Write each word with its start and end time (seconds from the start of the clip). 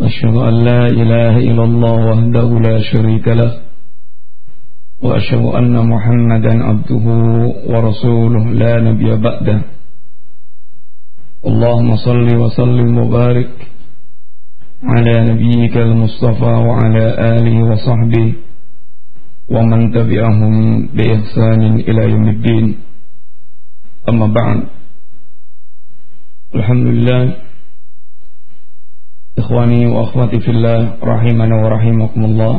هادي 0.00 0.08
له 0.08 0.08
أشهد 0.08 0.36
أن 0.36 0.64
لا 0.64 0.86
إله 0.86 1.36
إلا 1.38 1.64
الله 1.64 1.96
وحده 2.10 2.48
لا 2.60 2.80
شريك 2.92 3.28
له 3.28 3.52
وأشهد 5.02 5.44
أن 5.44 5.74
محمدا 5.88 6.64
عبده 6.64 7.06
ورسوله 7.66 8.44
لا 8.52 8.80
نبي 8.80 9.16
بعده. 9.16 9.62
اللهم 11.46 11.96
صل 11.96 12.28
وسلم 12.36 12.98
وبارك 12.98 13.50
على 14.84 15.14
نبيك 15.32 15.76
المصطفى 15.76 16.52
وعلى 16.68 17.04
آله 17.36 17.56
وصحبه 17.70 18.34
ومن 19.48 19.92
تبعهم 19.92 20.86
بإحسان 20.96 21.62
إلى 21.88 22.02
يوم 22.10 22.28
الدين. 22.28 22.66
أما 24.08 24.26
بعد 24.26 24.60
الحمد 26.54 26.86
لله 26.86 27.49
Ikhwani 29.40 29.88
wa 29.88 30.04
akhwati 30.04 30.36
fillah 30.44 31.00
rahimana 31.00 31.64
wa 31.64 31.68
rahimakumullah. 31.72 32.54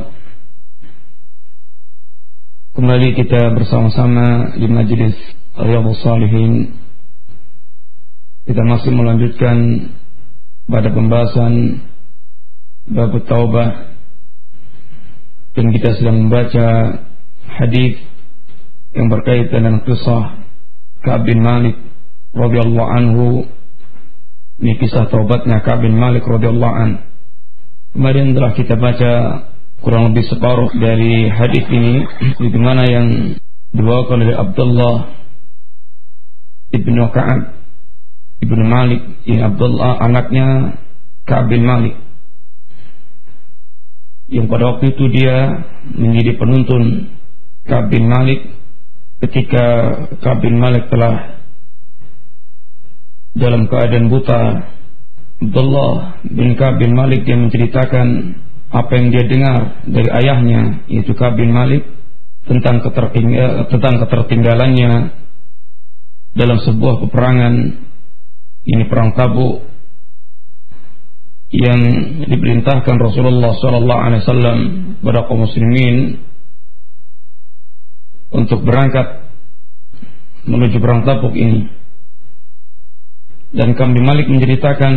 Kembali 2.74 3.14
kita 3.14 3.54
bersama-sama 3.54 4.58
di 4.58 4.66
majlis 4.66 5.14
Riyadhus 5.62 6.02
Salihin. 6.02 6.74
Kita 8.50 8.66
masih 8.66 8.98
melanjutkan 8.98 9.58
pada 10.66 10.90
pembahasan 10.90 11.86
bab 12.90 13.14
taubah 13.30 13.94
dan 15.54 15.66
kita 15.78 16.02
sedang 16.02 16.26
membaca 16.26 16.98
hadis 17.62 18.02
yang 18.98 19.06
berkaitan 19.06 19.70
dengan 19.70 19.86
kisah 19.86 20.50
Ka'ab 21.06 21.30
bin 21.30 21.46
Malik 21.46 21.78
radhiyallahu 22.34 22.90
anhu 22.90 23.26
ini 24.62 24.78
kisah 24.78 25.10
taubatnya 25.10 25.66
Ka'ab 25.66 25.82
bin 25.82 25.98
Malik 25.98 26.22
radhiyallahu 26.22 26.76
an. 26.78 27.02
Kemarin 27.98 28.38
telah 28.38 28.54
kita 28.54 28.78
baca 28.78 29.12
kurang 29.82 30.14
lebih 30.14 30.30
separuh 30.30 30.70
dari 30.78 31.26
hadis 31.34 31.66
ini 31.74 32.06
di 32.38 32.60
mana 32.62 32.86
yang 32.86 33.36
dibawakan 33.74 34.22
oleh 34.22 34.38
Abdullah 34.38 34.96
ibnu 36.70 37.02
Ka'ab 37.10 37.58
ibnu 38.46 38.64
Malik 38.64 39.02
ini 39.26 39.42
Abdullah 39.42 39.98
anaknya 39.98 40.78
Ka'ab 41.26 41.50
bin 41.50 41.66
Malik 41.66 41.98
yang 44.30 44.46
pada 44.48 44.78
waktu 44.78 44.94
itu 44.94 45.10
dia 45.10 45.66
menjadi 45.98 46.38
penuntun 46.38 47.10
Ka'ab 47.66 47.90
bin 47.90 48.06
Malik 48.06 48.46
ketika 49.26 49.66
Ka'ab 50.22 50.46
bin 50.46 50.62
Malik 50.62 50.88
telah 50.94 51.41
dalam 53.32 53.72
keadaan 53.72 54.12
buta 54.12 54.42
Abdullah 55.42 56.22
bin 56.28 56.54
Ka'ab 56.54 56.78
bin 56.78 56.94
Malik 56.94 57.26
yang 57.26 57.50
menceritakan 57.50 58.38
apa 58.72 58.92
yang 58.94 59.08
dia 59.12 59.26
dengar 59.28 59.60
dari 59.88 60.10
ayahnya 60.22 60.86
yaitu 60.92 61.16
Ka'ab 61.16 61.40
bin 61.40 61.50
Malik 61.52 61.88
tentang 62.46 62.84
ketertinggal, 62.84 63.70
tentang 63.72 64.02
ketertinggalannya 64.06 64.92
dalam 66.36 66.58
sebuah 66.64 67.08
peperangan 67.08 67.54
ini 68.62 68.84
perang 68.86 69.18
Tabuk 69.18 69.66
yang 71.52 71.82
diperintahkan 72.32 72.96
Rasulullah 72.96 73.52
sallallahu 73.60 74.02
alaihi 74.08 74.22
wasallam 74.24 74.58
kepada 75.02 75.28
kaum 75.28 75.44
muslimin 75.44 75.96
untuk 78.32 78.64
berangkat 78.64 79.28
menuju 80.48 80.78
perang 80.80 81.04
Tabuk 81.04 81.36
ini 81.36 81.81
dan 83.52 83.76
Kambi 83.76 84.00
Malik 84.00 84.32
menceritakan 84.32 84.94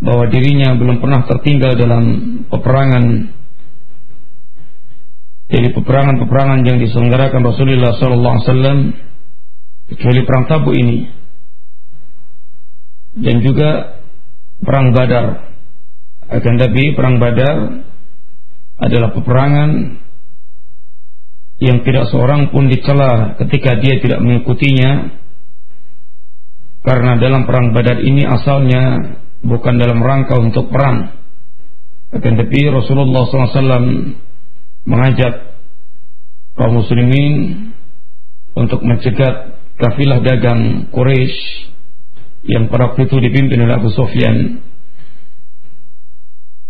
bahwa 0.00 0.24
dirinya 0.32 0.76
belum 0.76 1.00
pernah 1.00 1.24
tertinggal 1.28 1.76
dalam 1.76 2.04
peperangan. 2.48 3.04
Jadi 5.50 5.68
peperangan-peperangan 5.74 6.60
yang 6.62 6.78
diselenggarakan 6.78 7.42
Rasulullah 7.42 7.92
sallallahu 7.98 8.34
alaihi 8.38 8.46
wasallam 8.46 8.78
kecuali 9.90 10.20
perang 10.22 10.44
Tabuk 10.46 10.76
ini 10.78 10.98
dan 13.18 13.36
juga 13.42 14.00
perang 14.62 14.94
Badar. 14.94 15.26
Akan 16.30 16.54
tapi 16.62 16.94
perang 16.94 17.18
Badar 17.18 17.56
adalah 18.78 19.10
peperangan 19.12 19.98
yang 21.60 21.84
tidak 21.84 22.08
seorang 22.08 22.48
pun 22.48 22.72
dicela 22.72 23.36
ketika 23.36 23.76
dia 23.76 24.00
tidak 24.00 24.22
mengikutinya 24.24 25.19
karena 26.80 27.20
dalam 27.20 27.44
perang 27.44 27.76
Badar 27.76 28.00
ini 28.00 28.24
asalnya 28.24 29.14
bukan 29.44 29.74
dalam 29.76 30.00
rangka 30.00 30.40
untuk 30.40 30.72
perang. 30.72 31.20
Akan 32.10 32.34
tetapi 32.40 32.60
Rasulullah 32.74 33.22
SAW 33.28 34.16
mengajak 34.88 35.34
kaum 36.58 36.82
muslimin 36.82 37.34
untuk 38.58 38.82
mencegat 38.82 39.62
kafilah 39.78 40.18
dagang 40.24 40.90
Quraisy 40.90 41.70
yang 42.50 42.66
pada 42.72 42.92
waktu 42.92 43.06
itu 43.06 43.16
dipimpin 43.20 43.62
oleh 43.62 43.76
Abu 43.78 43.92
Sufyan 43.92 44.64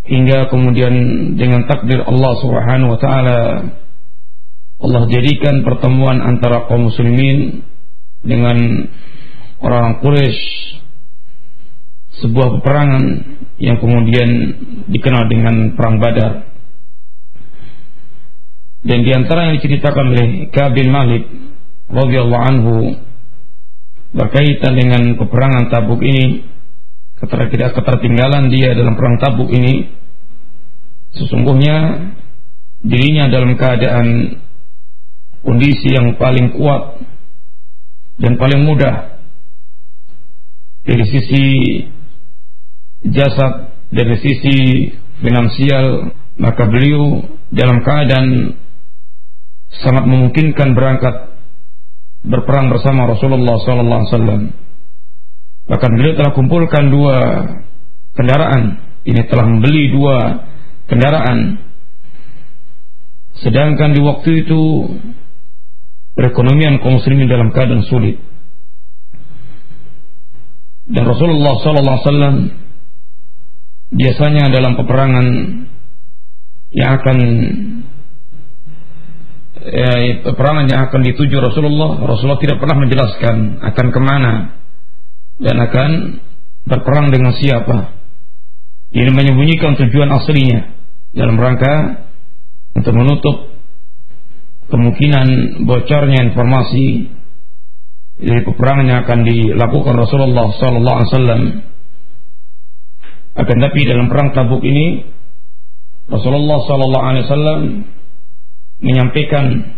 hingga 0.04 0.50
kemudian 0.50 0.94
dengan 1.38 1.70
takdir 1.70 2.03
Allah 2.03 2.32
Subhanahu 2.43 2.99
wa 2.99 3.00
taala 3.00 3.38
Allah 4.81 5.03
jadikan 5.12 5.62
pertemuan 5.62 6.19
antara 6.25 6.66
kaum 6.66 6.91
muslimin 6.91 7.62
dengan 8.25 8.91
orang 9.60 10.00
Quraisy 10.00 10.41
sebuah 12.21 12.60
peperangan 12.60 13.04
yang 13.60 13.76
kemudian 13.81 14.28
dikenal 14.88 15.25
dengan 15.28 15.76
perang 15.76 16.00
Badar. 16.00 16.48
Dan 18.81 19.04
di 19.04 19.12
antara 19.12 19.53
yang 19.53 19.60
diceritakan 19.60 20.04
oleh 20.09 20.26
Ka'ab 20.49 20.72
bin 20.72 20.88
Malik 20.88 21.28
radhiyallahu 21.93 22.44
anhu 22.49 22.76
berkaitan 24.16 24.72
dengan 24.72 25.03
peperangan 25.20 25.69
Tabuk 25.69 26.00
ini, 26.00 26.49
ketertinggalan 27.20 28.49
dia 28.49 28.72
dalam 28.72 28.97
perang 28.97 29.20
Tabuk 29.20 29.53
ini, 29.53 29.93
sesungguhnya 31.12 31.76
dirinya 32.81 33.28
dalam 33.28 33.53
keadaan 33.60 34.41
kondisi 35.44 35.93
yang 35.93 36.16
paling 36.16 36.56
kuat 36.56 37.04
dan 38.20 38.41
paling 38.41 38.65
mudah 38.65 39.09
dari 40.85 41.05
sisi 41.09 41.45
jasad, 43.09 43.75
dari 43.93 44.17
sisi 44.21 44.57
finansial, 45.21 46.15
maka 46.41 46.65
beliau 46.69 47.25
dalam 47.53 47.85
keadaan 47.85 48.57
sangat 49.71 50.05
memungkinkan 50.09 50.75
berangkat 50.75 51.31
berperang 52.25 52.69
bersama 52.69 53.09
Rasulullah 53.09 53.57
sallallahu 53.61 54.01
alaihi 54.01 54.13
wasallam. 54.13 54.43
Bahkan 55.71 55.91
beliau 55.95 56.15
telah 56.19 56.33
kumpulkan 56.35 56.85
dua 56.91 57.17
kendaraan. 58.19 58.62
Ini 59.07 59.23
telah 59.33 59.47
membeli 59.49 59.85
dua 59.95 60.17
kendaraan. 60.91 61.62
Sedangkan 63.41 63.97
di 63.97 64.00
waktu 64.05 64.44
itu 64.44 64.61
perekonomian 66.12 66.83
kaum 66.85 67.00
muslimin 67.00 67.31
dalam 67.31 67.49
keadaan 67.55 67.87
sulit. 67.88 68.21
Dan 70.90 71.04
Rasulullah 71.06 71.54
wasallam 71.54 72.34
biasanya 73.94 74.50
dalam 74.50 74.75
peperangan 74.75 75.26
yang 76.70 76.90
akan 76.98 77.19
ya, 79.58 79.92
peperangan 80.26 80.66
yang 80.66 80.81
akan 80.90 81.00
dituju 81.06 81.37
Rasulullah, 81.38 81.98
Rasulullah 82.02 82.42
tidak 82.42 82.58
pernah 82.58 82.76
menjelaskan 82.82 83.37
akan 83.62 83.87
ke 83.90 84.00
mana 84.02 84.32
dan 85.38 85.56
akan 85.62 85.90
berperang 86.66 87.14
dengan 87.14 87.38
siapa. 87.38 87.98
Ini 88.90 89.10
menyembunyikan 89.14 89.78
tujuan 89.78 90.10
aslinya 90.10 90.75
dalam 91.14 91.38
rangka 91.38 92.06
untuk 92.75 92.94
menutup 92.98 93.37
kemungkinan 94.70 95.26
bocornya 95.66 96.31
informasi 96.31 97.10
dari 98.20 98.44
peperangan 98.44 98.87
yang 98.87 99.00
akan 99.08 99.20
dilakukan 99.25 99.94
Rasulullah 99.96 100.46
sallallahu 100.52 100.96
alaihi 101.00 101.11
wasallam. 101.11 101.43
Akan 103.40 103.56
tapi 103.56 103.81
dalam 103.88 104.06
perang 104.12 104.37
Tabuk 104.37 104.61
ini 104.61 105.08
Rasulullah 106.11 106.58
sallallahu 106.69 107.06
alaihi 107.06 107.25
wasallam 107.25 107.61
menyampaikan 108.81 109.76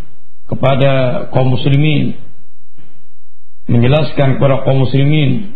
kepada 0.49 0.93
kaum 1.31 1.55
muslimin 1.55 2.19
menjelaskan 3.71 4.37
kepada 4.37 4.67
kaum 4.67 4.85
muslimin 4.85 5.55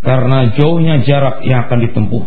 karena 0.00 0.54
jauhnya 0.56 1.02
jarak 1.04 1.42
yang 1.44 1.66
akan 1.66 1.78
ditempuh 1.84 2.24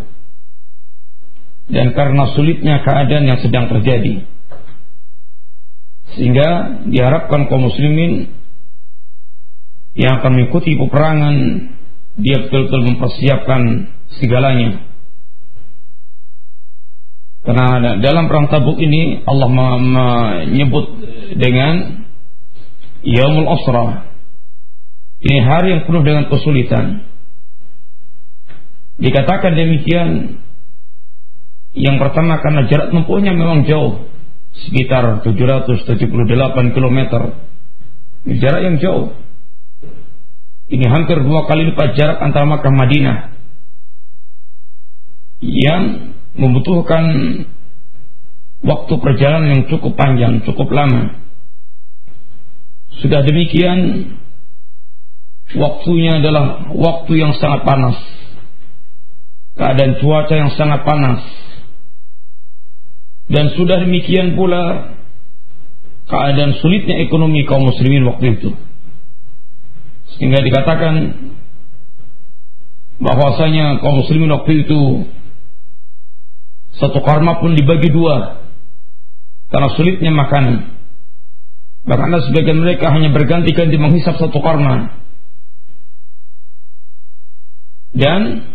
dan 1.72 1.96
karena 1.96 2.24
sulitnya 2.36 2.84
keadaan 2.84 3.26
yang 3.26 3.40
sedang 3.40 3.72
terjadi 3.72 4.28
sehingga 6.14 6.50
diharapkan 6.92 7.48
kaum 7.50 7.72
muslimin 7.72 8.43
yang 9.94 10.22
akan 10.22 10.32
mengikuti 10.34 10.74
peperangan 10.78 11.36
dia 12.18 12.38
betul-betul 12.46 12.82
mempersiapkan 12.94 13.62
segalanya 14.22 14.94
karena 17.44 18.00
dalam 18.00 18.32
perang 18.32 18.48
tabuk 18.48 18.80
ini 18.80 19.20
Allah 19.28 19.50
menyebut 19.52 20.86
dengan 21.36 22.08
Yaumul 23.04 23.52
Asra. 23.52 24.16
Ini 25.24 25.40
hari 25.44 25.76
yang 25.76 25.82
penuh 25.84 26.04
dengan 26.08 26.32
kesulitan. 26.32 27.04
Dikatakan 28.96 29.60
demikian 29.60 30.40
yang 31.76 32.00
pertama 32.00 32.40
karena 32.40 32.64
jarak 32.72 32.96
tempuhnya 32.96 33.36
memang 33.36 33.68
jauh 33.68 34.08
sekitar 34.64 35.28
778 35.28 36.08
km. 36.72 37.00
Jarak 38.24 38.62
yang 38.64 38.76
jauh. 38.80 39.20
Ini 40.72 40.86
hampir 40.88 41.20
dua 41.20 41.44
kali 41.44 41.72
lipat 41.74 42.00
jarak 42.00 42.24
antara 42.24 42.48
Makkah 42.48 42.72
Madinah. 42.72 43.18
Yang 45.44 45.84
membutuhkan 46.40 47.04
waktu 48.64 48.94
perjalanan 48.96 49.50
yang 49.60 49.64
cukup 49.68 49.94
panjang, 50.00 50.40
cukup 50.48 50.72
lama. 50.72 51.20
Sudah 53.04 53.28
demikian, 53.28 54.08
waktunya 55.60 56.24
adalah 56.24 56.72
waktu 56.72 57.14
yang 57.20 57.36
sangat 57.36 57.68
panas. 57.68 58.00
Keadaan 59.60 60.00
cuaca 60.00 60.34
yang 60.34 60.52
sangat 60.56 60.88
panas. 60.88 61.22
Dan 63.28 63.52
sudah 63.60 63.84
demikian 63.84 64.40
pula 64.40 64.96
keadaan 66.08 66.56
sulitnya 66.60 67.04
ekonomi 67.04 67.44
kaum 67.44 67.68
muslimin 67.68 68.08
waktu 68.08 68.40
itu. 68.40 68.50
Sehingga 70.18 70.40
dikatakan 70.46 70.94
bahwasanya 73.02 73.82
kaum 73.82 74.00
muslimin 74.00 74.32
waktu 74.32 74.64
itu 74.64 74.82
satu 76.78 77.02
karma 77.02 77.42
pun 77.42 77.54
dibagi 77.54 77.90
dua 77.90 78.42
karena 79.54 79.70
sulitnya 79.78 80.12
makanan. 80.14 80.74
Bahkan 81.84 82.32
sebagian 82.32 82.64
mereka 82.64 82.90
hanya 82.96 83.12
berganti-ganti 83.12 83.76
menghisap 83.76 84.16
satu 84.18 84.40
karma. 84.40 85.04
Dan 87.94 88.50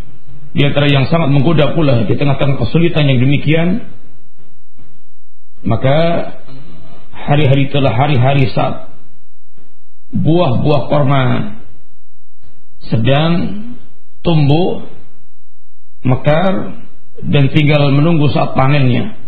di 0.56 0.66
antara 0.66 0.90
yang 0.90 1.06
sangat 1.06 1.30
menggoda 1.30 1.76
pula 1.76 2.08
di 2.08 2.14
tengah-tengah 2.18 2.58
kesulitan 2.58 3.06
yang 3.06 3.22
demikian, 3.22 3.68
maka 5.62 5.96
hari-hari 7.14 7.70
telah 7.70 7.92
hari-hari 7.94 8.50
saat 8.50 8.87
buah-buah 10.12 10.82
korma 10.88 11.24
sedang 12.88 13.32
tumbuh 14.24 14.88
mekar 16.06 16.84
dan 17.26 17.44
tinggal 17.50 17.90
menunggu 17.90 18.30
saat 18.30 18.54
panennya. 18.54 19.18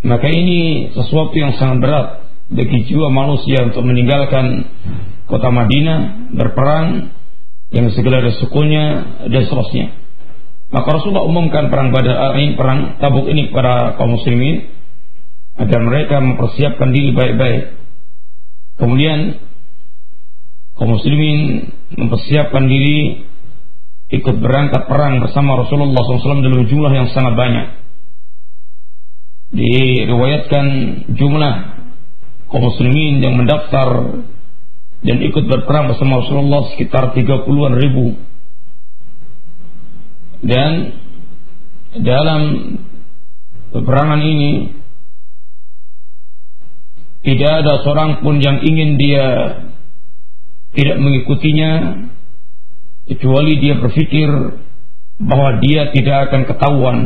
Maka 0.00 0.28
ini 0.32 0.92
sesuatu 0.96 1.34
yang 1.36 1.56
sangat 1.60 1.78
berat 1.84 2.06
bagi 2.50 2.88
jiwa 2.88 3.12
manusia 3.12 3.68
untuk 3.68 3.84
meninggalkan 3.84 4.68
kota 5.28 5.48
Madinah, 5.52 6.32
berperang, 6.34 7.12
yang 7.70 7.86
segala 7.94 8.26
resikonya 8.26 8.84
dan 9.30 9.42
seterusnya. 9.46 9.86
Maka 10.70 10.86
Rasulullah 10.98 11.26
umumkan 11.26 11.70
perang 11.70 11.90
Badar 11.90 12.34
ini, 12.38 12.54
perang 12.54 12.98
Tabuk 12.98 13.26
ini 13.26 13.50
kepada 13.50 13.98
kaum 13.98 14.14
muslimin 14.14 14.70
agar 15.58 15.80
mereka 15.82 16.22
mempersiapkan 16.22 16.90
diri 16.94 17.10
baik-baik. 17.14 17.62
Kemudian 18.80 19.36
kaum 20.72 20.96
muslimin 20.96 21.68
mempersiapkan 21.92 22.64
diri 22.64 23.28
ikut 24.08 24.36
berangkat 24.40 24.88
perang 24.88 25.20
bersama 25.20 25.60
Rasulullah 25.60 26.00
SAW 26.00 26.40
dalam 26.40 26.64
jumlah 26.64 26.92
yang 26.96 27.12
sangat 27.12 27.36
banyak. 27.36 27.66
Diriwayatkan 29.52 30.66
jumlah 31.12 31.54
kaum 32.48 32.64
muslimin 32.64 33.20
yang 33.20 33.36
mendaftar 33.36 34.18
dan 35.04 35.16
ikut 35.28 35.44
berperang 35.44 35.92
bersama 35.92 36.24
Rasulullah 36.24 36.72
sekitar 36.72 37.12
30-an 37.12 37.74
ribu. 37.76 38.16
Dan 40.40 40.70
dalam 42.00 42.40
peperangan 43.76 44.20
ini 44.24 44.79
tidak 47.20 47.52
ada 47.64 47.84
seorang 47.84 48.24
pun 48.24 48.40
yang 48.40 48.64
ingin 48.64 48.96
dia 48.96 49.26
tidak 50.72 50.96
mengikutinya 51.02 51.70
kecuali 53.10 53.60
dia 53.60 53.74
berpikir 53.76 54.30
bahwa 55.20 55.60
dia 55.60 55.92
tidak 55.92 56.30
akan 56.30 56.42
ketahuan. 56.48 56.98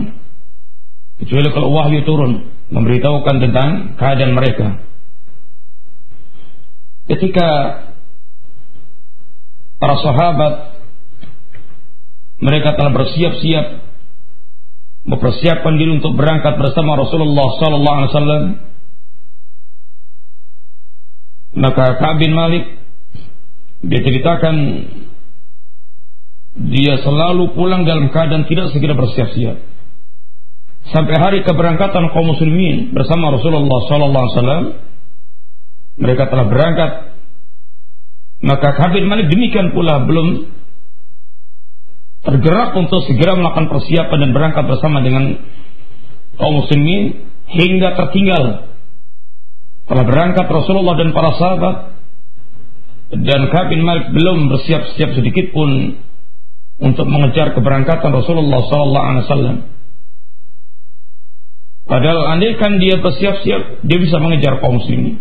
Kecuali 1.18 1.48
kalau 1.50 1.74
wahyu 1.74 2.06
turun 2.06 2.46
memberitahukan 2.70 3.36
tentang 3.42 3.68
keadaan 3.98 4.38
mereka. 4.38 4.82
Ketika 7.10 7.48
para 9.82 9.96
sahabat 10.00 10.52
mereka 12.40 12.76
telah 12.78 12.92
bersiap-siap 12.92 13.66
mempersiapkan 15.04 15.74
diri 15.76 16.00
untuk 16.00 16.16
berangkat 16.16 16.56
bersama 16.56 16.96
Rasulullah 16.96 17.48
sallallahu 17.60 17.96
alaihi 18.00 18.10
wasallam 18.12 18.44
maka 21.54 21.98
Ka'ab 22.02 22.18
bin 22.18 22.34
Malik 22.34 22.64
dia 23.84 24.00
ceritakan 24.02 24.56
dia 26.54 26.94
selalu 27.02 27.54
pulang 27.58 27.82
dalam 27.82 28.14
keadaan 28.14 28.46
tidak 28.46 28.70
segera 28.70 28.94
bersiap-siap. 28.94 29.58
Sampai 30.94 31.16
hari 31.16 31.38
keberangkatan 31.42 32.12
kaum 32.12 32.28
muslimin 32.28 32.92
bersama 32.92 33.32
Rasulullah 33.34 33.80
sallallahu 33.88 34.24
alaihi 34.24 34.36
wasallam 34.36 34.64
mereka 35.98 36.28
telah 36.28 36.46
berangkat 36.50 36.90
maka 38.44 38.68
Khabib 38.76 39.04
Malik 39.08 39.32
demikian 39.32 39.72
pula 39.72 40.04
belum 40.04 40.52
tergerak 42.24 42.76
untuk 42.76 43.00
segera 43.08 43.36
melakukan 43.36 43.68
persiapan 43.72 44.18
dan 44.28 44.30
berangkat 44.32 44.64
bersama 44.68 45.00
dengan 45.00 45.40
kaum 46.36 46.54
muslimin 46.60 47.30
hingga 47.48 47.96
tertinggal 47.96 48.73
telah 49.84 50.04
berangkat 50.04 50.46
Rasulullah 50.48 50.96
dan 50.96 51.12
para 51.12 51.30
sahabat 51.36 51.76
dan 53.14 53.40
Khabib 53.52 53.80
Malik 53.84 54.10
belum 54.10 54.48
bersiap-siap 54.48 55.10
sedikit 55.14 55.52
pun 55.52 56.00
untuk 56.80 57.06
mengejar 57.06 57.54
keberangkatan 57.54 58.10
Rasulullah 58.10 58.60
sallallahu 58.66 59.06
alaihi 59.06 59.24
wasallam. 59.28 59.56
Padahal 61.84 62.20
andaikan 62.32 62.80
dia 62.80 62.96
bersiap-siap, 62.96 63.84
dia 63.84 63.98
bisa 64.00 64.16
mengejar 64.16 64.58
kaum 64.58 64.80
muslimin. 64.80 65.20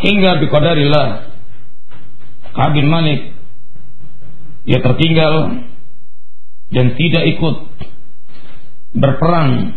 Hingga 0.00 0.40
biqadarillah 0.46 1.08
Kabin 2.54 2.86
Malik 2.88 3.36
dia 4.64 4.78
tertinggal 4.80 5.66
dan 6.70 6.86
tidak 6.94 7.24
ikut 7.36 7.56
berperang 8.94 9.74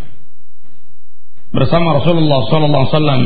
bersama 1.54 2.02
Rasulullah 2.02 2.40
sallallahu 2.50 2.84
alaihi 2.84 2.96
wasallam 2.98 3.22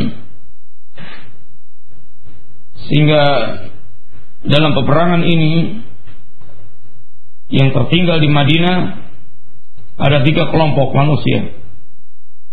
sehingga 2.88 3.24
dalam 4.48 4.72
peperangan 4.76 5.24
ini 5.24 5.84
yang 7.48 7.72
tertinggal 7.72 8.20
di 8.20 8.28
Madinah 8.28 8.78
ada 9.98 10.22
tiga 10.28 10.52
kelompok 10.52 10.94
manusia. 10.94 11.58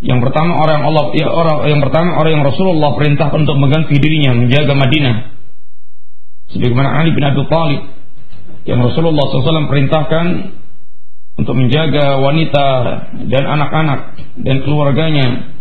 Yang 0.05 0.21
pertama 0.31 0.59
orang 0.59 0.81
Allah 0.87 1.05
ya 1.17 1.29
orang 1.29 1.59
yang 1.71 1.81
pertama 1.83 2.19
orang 2.19 2.33
yang 2.41 2.45
Rasulullah 2.47 2.95
perintah 2.99 3.29
untuk 3.35 3.57
mengganti 3.59 3.95
dirinya 3.99 4.37
menjaga 4.37 4.75
Madinah. 4.75 5.17
Sebagaimana 6.55 7.03
Ali 7.03 7.11
bin 7.15 7.25
Abi 7.25 7.43
Thalib 7.51 7.83
yang 8.65 8.81
Rasulullah 8.85 9.25
SAW 9.29 9.71
perintahkan 9.71 10.27
untuk 11.35 11.55
menjaga 11.59 12.21
wanita 12.23 12.67
dan 13.27 13.43
anak-anak 13.43 14.01
dan 14.39 14.57
keluarganya 14.63 15.54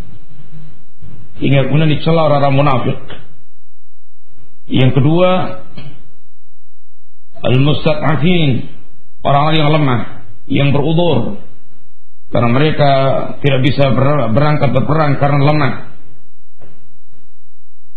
hingga 1.42 1.70
kemudian 1.70 1.94
dicela 1.94 2.30
orang 2.30 2.54
munafik. 2.54 3.00
Yang 4.70 4.92
kedua 5.02 5.30
al-mustad'afin 7.44 8.72
orang-orang 9.24 9.58
yang 9.60 9.72
lemah, 9.72 10.02
yang 10.48 10.70
berudur, 10.72 11.40
Karena 12.34 12.50
mereka 12.50 12.92
tidak 13.46 13.62
bisa 13.62 13.94
berangkat 14.34 14.74
berperang 14.74 15.22
karena 15.22 15.38
lemah. 15.54 15.74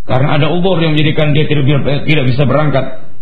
Karena 0.05 0.37
ada 0.37 0.53
ubur 0.53 0.77
yang 0.77 0.93
menjadikan 0.93 1.33
dia 1.33 1.49
tidak, 1.49 2.25
bisa 2.29 2.45
berangkat. 2.45 3.17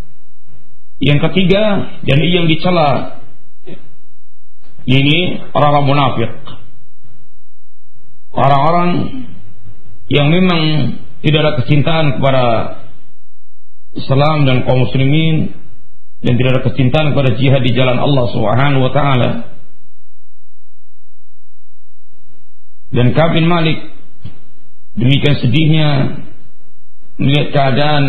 Yang 0.99 1.19
ketiga, 1.31 1.63
dan 2.03 2.19
yang 2.19 2.51
dicela 2.51 3.19
ini 4.85 5.39
orang-orang 5.55 5.87
munafik. 5.87 6.31
Orang-orang 8.35 8.89
yang 10.11 10.29
memang 10.29 10.61
tidak 11.25 11.39
ada 11.41 11.53
kecintaan 11.63 12.21
kepada 12.21 12.45
Islam 13.95 14.45
dan 14.45 14.67
kaum 14.67 14.85
muslimin 14.85 15.55
dan 16.21 16.33
tidak 16.37 16.51
ada 16.57 16.63
kecintaan 16.69 17.07
kepada 17.15 17.37
jihad 17.39 17.61
di 17.65 17.71
jalan 17.73 17.97
Allah 17.97 18.25
Subhanahu 18.29 18.81
wa 18.85 18.91
taala. 18.93 19.29
Dan 22.93 23.11
Kabin 23.17 23.49
Malik 23.49 23.91
demikian 24.95 25.35
sedihnya 25.41 25.89
melihat 27.17 27.47
keadaan 27.51 28.03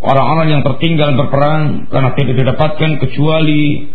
orang-orang 0.00 0.48
yang 0.58 0.62
tertinggal 0.64 1.16
berperang 1.16 1.88
karena 1.88 2.10
tidak 2.16 2.34
didapatkan 2.36 2.90
kecuali 3.00 3.92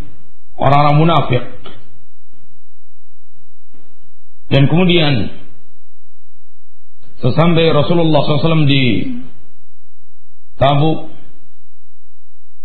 orang-orang 0.55 0.95
munafik. 1.01 1.43
Dan 4.45 4.69
kemudian 4.69 5.44
sesampai 7.19 7.71
Rasulullah 7.71 8.19
SAW 8.23 8.67
di 8.67 8.83
Tabuk, 10.55 11.11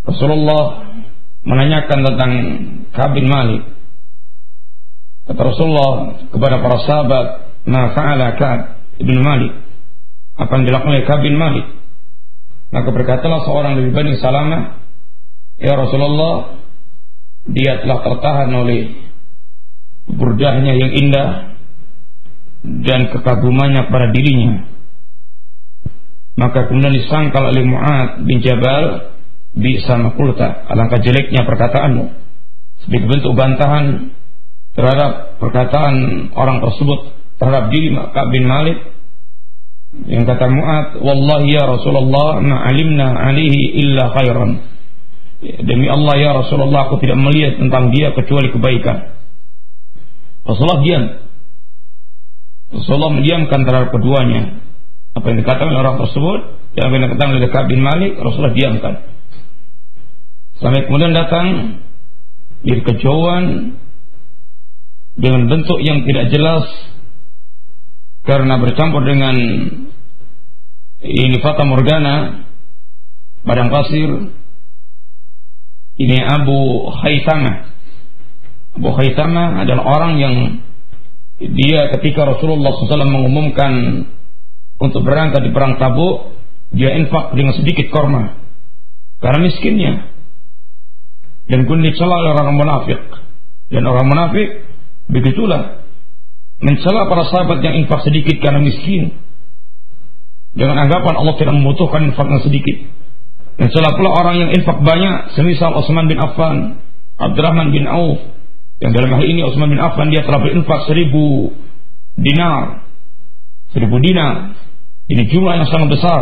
Rasulullah 0.06 0.86
menanyakan 1.42 1.98
tentang 2.06 2.32
Kabin 2.94 3.26
Malik. 3.26 3.62
Kata 5.26 5.42
Rasulullah 5.42 5.90
kepada 6.30 6.56
para 6.62 6.78
sahabat, 6.86 7.26
"Ma 7.66 7.94
fa'ala 7.94 8.38
ibn 8.98 9.16
Malik?" 9.22 9.52
Apa 10.38 10.50
yang 10.58 10.64
dilakukan 10.66 10.92
oleh 10.94 11.06
Kabin 11.06 11.36
Malik? 11.36 11.66
Maka 12.70 12.88
berkatalah 12.94 13.42
seorang 13.42 13.74
dari 13.78 13.90
Bani 13.90 14.14
Salamah, 14.22 14.62
"Ya 15.58 15.74
Rasulullah, 15.74 16.62
dia 17.50 17.82
telah 17.82 17.98
tertahan 18.06 18.50
oleh 18.54 19.10
burdahnya 20.06 20.74
yang 20.78 20.90
indah 20.94 21.49
dan 22.60 23.08
kekagumannya 23.12 23.88
pada 23.88 24.12
dirinya. 24.12 24.68
Maka 26.36 26.68
kemudian 26.68 26.94
disangkal 26.94 27.52
oleh 27.52 27.64
Mu'ad 27.68 28.24
bin 28.24 28.40
Jabal 28.40 29.12
bisa 29.52 29.98
makulta 29.98 30.64
alangkah 30.70 31.02
jeleknya 31.02 31.42
perkataanmu 31.42 32.04
sebagai 32.86 33.06
bentuk 33.10 33.34
bantahan 33.34 34.14
terhadap 34.78 35.42
perkataan 35.42 35.94
orang 36.38 36.62
tersebut 36.62 37.18
terhadap 37.42 37.74
diri 37.74 37.90
Ka'ab 37.92 38.30
bin 38.30 38.46
Malik 38.46 38.78
yang 40.06 40.22
kata 40.22 40.46
Mu'ad 40.46 41.02
wallahi 41.02 41.50
ya 41.50 41.66
Rasulullah 41.66 42.38
ma'alimna 42.38 43.06
alihi 43.26 43.60
illa 43.82 44.14
khairan 44.14 44.70
Demi 45.40 45.88
Allah 45.88 46.14
ya 46.20 46.30
Rasulullah 46.36 46.92
aku 46.92 47.00
tidak 47.00 47.16
melihat 47.16 47.56
tentang 47.56 47.88
dia 47.96 48.12
kecuali 48.12 48.52
kebaikan. 48.52 49.16
Rasulullah 50.44 50.84
diam. 50.84 51.04
Rasulullah 52.70 53.12
mendiamkan 53.14 53.66
terhadap 53.66 53.90
keduanya. 53.90 54.62
Apa 55.18 55.26
yang 55.26 55.38
dikatakan 55.42 55.74
orang 55.74 55.96
tersebut, 56.06 56.40
yang 56.78 56.84
apa 56.86 56.94
yang 56.94 57.04
dikatakan 57.10 57.30
oleh 57.34 57.50
Ka'ab 57.50 57.66
bin 57.66 57.82
Malik, 57.82 58.12
Rasulullah 58.22 58.54
diamkan. 58.54 58.94
Sampai 60.62 60.86
kemudian 60.86 61.10
datang 61.16 61.46
dari 62.62 62.82
kejauhan 62.84 63.44
dengan 65.18 65.42
bentuk 65.50 65.80
yang 65.82 66.04
tidak 66.06 66.30
jelas 66.30 66.64
karena 68.22 68.60
bercampur 68.60 69.02
dengan 69.02 69.34
ini 71.00 71.36
fata 71.40 71.64
morgana 71.64 72.44
padang 73.40 73.72
pasir 73.72 74.36
ini 76.00 76.16
Abu 76.20 76.88
Khaisamah. 76.92 77.56
Abu 78.76 78.88
Khaisamah 78.96 79.64
adalah 79.64 79.84
orang 79.84 80.12
yang 80.16 80.34
dia 81.40 81.88
ketika 81.96 82.28
Rasulullah 82.28 82.76
SAW 82.76 83.08
mengumumkan 83.08 83.72
untuk 84.76 85.00
berangkat 85.04 85.40
di 85.40 85.50
perang 85.56 85.80
Tabuk, 85.80 86.36
dia 86.76 86.92
infak 87.00 87.32
dengan 87.32 87.56
sedikit 87.56 87.88
korma 87.88 88.36
karena 89.20 89.38
miskinnya. 89.48 89.92
Dan 91.50 91.66
pun 91.66 91.82
dicela 91.82 92.20
oleh 92.22 92.32
orang 92.36 92.56
munafik. 92.56 93.00
Dan 93.70 93.82
orang 93.88 94.06
munafik 94.06 94.68
begitulah 95.10 95.82
mencela 96.60 97.08
para 97.08 97.24
sahabat 97.26 97.58
yang 97.64 97.84
infak 97.84 98.04
sedikit 98.04 98.36
karena 98.38 98.60
miskin. 98.60 99.16
Dengan 100.50 100.76
anggapan 100.82 101.14
Allah 101.14 101.34
tidak 101.38 101.54
membutuhkan 101.56 102.10
infak 102.10 102.26
yang 102.26 102.42
sedikit. 102.42 102.76
Salah 103.60 103.92
pula 103.92 104.10
orang 104.16 104.36
yang 104.40 104.50
infak 104.56 104.80
banyak 104.80 105.36
semisal 105.36 105.76
Utsman 105.76 106.08
bin 106.08 106.16
Affan, 106.16 106.80
Abdurrahman 107.20 107.76
bin 107.76 107.84
Auf. 107.84 108.39
Yang 108.80 108.92
dalam 108.96 109.10
hal 109.12 109.24
ini 109.28 109.40
Utsman 109.44 109.68
bin 109.68 109.80
Affan 109.80 110.08
dia 110.08 110.24
telah 110.24 110.40
berinfak 110.40 110.88
seribu 110.88 111.52
dinar. 112.16 112.88
Seribu 113.76 114.00
dinar. 114.00 114.56
Ini 115.04 115.28
jumlah 115.28 115.52
yang 115.60 115.68
sangat 115.68 116.00
besar 116.00 116.20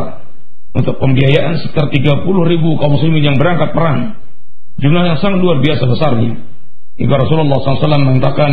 untuk 0.74 0.98
pembiayaan 0.98 1.62
sekitar 1.62 1.86
30 1.92 2.26
ribu 2.26 2.74
kaum 2.82 2.98
muslimin 2.98 3.22
yang 3.22 3.36
berangkat 3.38 3.70
perang. 3.70 4.18
Jumlah 4.82 5.02
yang 5.06 5.18
sangat 5.22 5.38
luar 5.38 5.62
biasa 5.62 5.86
besarnya. 5.86 6.34
Hingga 6.98 7.14
Rasulullah 7.14 7.62
SAW 7.62 8.02
mengatakan 8.02 8.52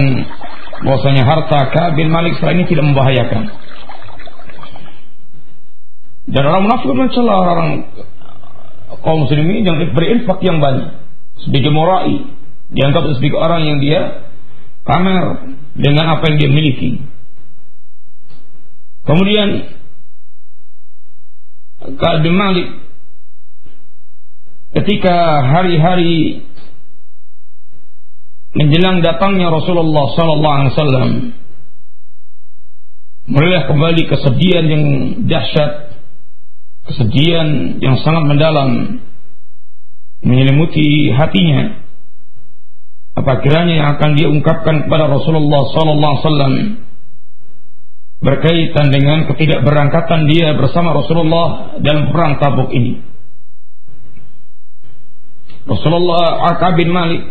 bahwasanya 0.85 1.25
harta 1.25 1.59
Ka'ab 1.73 1.97
bin 1.97 2.13
Malik 2.13 2.37
setelah 2.37 2.61
ini 2.61 2.65
tidak 2.69 2.85
membahayakan. 2.85 3.41
Dan 6.29 6.43
orang 6.45 6.61
munafik 6.69 6.93
mencela 6.93 7.33
orang 7.41 7.69
kaum 9.01 9.25
muslimin 9.25 9.65
yang 9.65 9.81
berinfak 9.97 10.41
yang 10.45 10.61
banyak 10.61 10.93
sebagai 11.41 11.73
morai 11.73 12.34
dianggap 12.75 13.03
sebagai 13.15 13.39
orang 13.39 13.63
yang 13.63 13.79
dia 13.79 14.01
pamer 14.83 15.55
dengan 15.73 16.19
apa 16.19 16.23
yang 16.29 16.37
dia 16.37 16.51
miliki. 16.51 17.01
Kemudian 19.07 19.49
Ka'ab 21.85 22.25
Malik 22.25 22.67
ketika 24.75 25.45
hari-hari 25.45 26.43
menjelang 28.55 29.03
datangnya 29.03 29.51
Rasulullah 29.51 30.05
sallallahu 30.15 30.55
alaihi 30.55 30.73
wasallam 30.73 31.09
mulai 33.29 33.61
kembali 33.67 34.01
kesedihan 34.09 34.65
yang 34.65 34.83
dahsyat 35.27 35.71
kesedihan 36.89 37.77
yang 37.83 37.99
sangat 38.01 38.23
mendalam 38.25 39.01
menyelimuti 40.23 41.13
hatinya 41.13 41.84
apa 43.25 43.41
yang 43.41 43.97
akan 43.97 44.09
dia 44.13 44.29
ungkapkan 44.29 44.85
kepada 44.85 45.09
Rasulullah 45.09 45.61
sallallahu 45.73 46.15
alaihi 46.21 46.85
berkaitan 48.21 48.93
dengan 48.93 49.25
ketidakberangkatan 49.33 50.29
dia 50.29 50.53
bersama 50.53 50.93
Rasulullah 50.93 51.77
dalam 51.81 52.13
perang 52.13 52.37
Tabuk 52.37 52.69
ini. 52.69 53.01
Rasulullah 55.65 56.53
Aqab 56.53 56.77
bin 56.77 56.93
Malik 56.93 57.21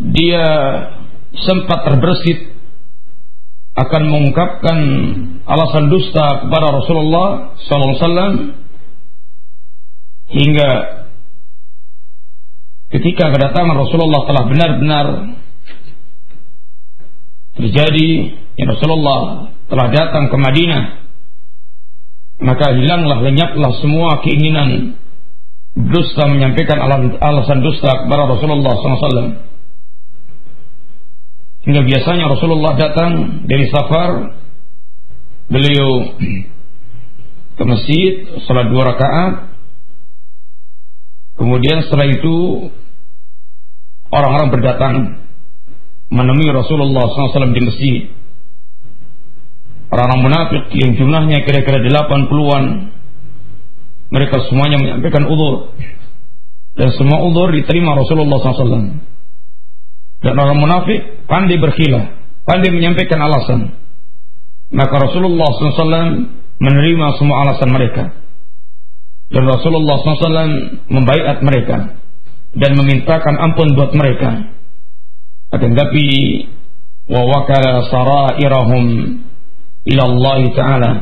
dia 0.00 0.44
sempat 1.36 1.84
terbersit 1.84 2.56
akan 3.76 4.02
mengungkapkan 4.08 4.78
alasan 5.44 5.92
dusta 5.92 6.48
kepada 6.48 6.80
Rasulullah 6.80 7.52
SAW 7.60 8.56
hingga 10.32 10.70
ketika 12.96 13.28
kedatangan 13.28 13.76
Rasulullah 13.76 14.24
telah 14.24 14.44
benar-benar 14.48 15.06
terjadi 17.60 18.08
ya 18.56 18.64
Rasulullah 18.72 19.52
telah 19.68 19.86
datang 19.92 20.32
ke 20.32 20.36
Madinah 20.40 20.84
maka 22.40 22.72
hilanglah 22.76 23.20
lenyaplah 23.20 23.72
semua 23.80 24.20
keinginan 24.24 24.96
dusta 25.76 26.24
menyampaikan 26.28 26.80
alasan 27.20 27.60
dusta 27.60 28.08
kepada 28.08 28.24
Rasulullah 28.32 28.72
SAW 28.80 29.46
Hingga 31.66 31.82
biasanya 31.82 32.30
Rasulullah 32.30 32.78
datang 32.78 33.42
dari 33.42 33.66
safar, 33.66 34.38
beliau 35.50 36.14
ke 37.58 37.64
masjid, 37.66 38.12
salat 38.46 38.70
dua 38.70 38.94
rakaat, 38.94 39.50
kemudian 41.34 41.82
setelah 41.82 42.06
itu 42.06 42.36
orang-orang 44.16 44.48
berdatang 44.52 44.94
menemui 46.08 46.48
Rasulullah 46.54 47.04
SAW 47.10 47.52
di 47.52 47.62
masjid. 47.62 47.96
Orang-orang 49.92 50.22
munafik 50.22 50.62
yang 50.74 50.98
jumlahnya 50.98 51.46
kira-kira 51.46 51.78
delapan 51.84 52.26
puluhan, 52.26 52.64
mereka 54.10 54.42
semuanya 54.50 54.82
menyampaikan 54.82 55.24
udur 55.30 55.76
dan 56.76 56.88
semua 56.94 57.22
udur 57.24 57.54
diterima 57.54 57.96
Rasulullah 57.96 58.38
SAW. 58.42 59.00
Dan 60.16 60.34
orang 60.34 60.58
munafik 60.58 61.24
pandai 61.28 61.60
berkilah, 61.60 62.18
pandai 62.44 62.72
menyampaikan 62.72 63.20
alasan. 63.20 63.60
Maka 64.74 64.94
Rasulullah 64.98 65.46
SAW 65.54 66.26
menerima 66.58 67.06
semua 67.20 67.36
alasan 67.46 67.70
mereka. 67.70 68.04
Dan 69.30 69.42
Rasulullah 69.46 69.96
SAW 70.02 70.50
membaiat 70.90 71.42
mereka 71.42 72.05
dan 72.56 72.72
memintakan 72.76 73.34
ampun 73.40 73.76
buat 73.76 73.92
mereka. 73.92 74.52
Akan 75.52 75.76
tapi 75.76 76.06
wa 77.06 77.22
wakala 77.22 77.86
sarairahum 77.86 78.84
ila 79.86 80.02
Allah 80.02 80.40
Ta'ala 80.56 80.92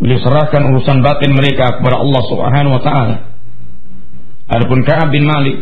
Beliau 0.00 0.16
serahkan 0.16 0.64
urusan 0.72 1.04
batin 1.04 1.36
mereka 1.36 1.76
kepada 1.76 2.00
Allah 2.00 2.22
Subhanahu 2.24 2.72
wa 2.72 2.82
taala. 2.82 3.16
Adapun 4.48 4.80
Ka'ab 4.88 5.12
bin 5.12 5.28
Malik 5.28 5.60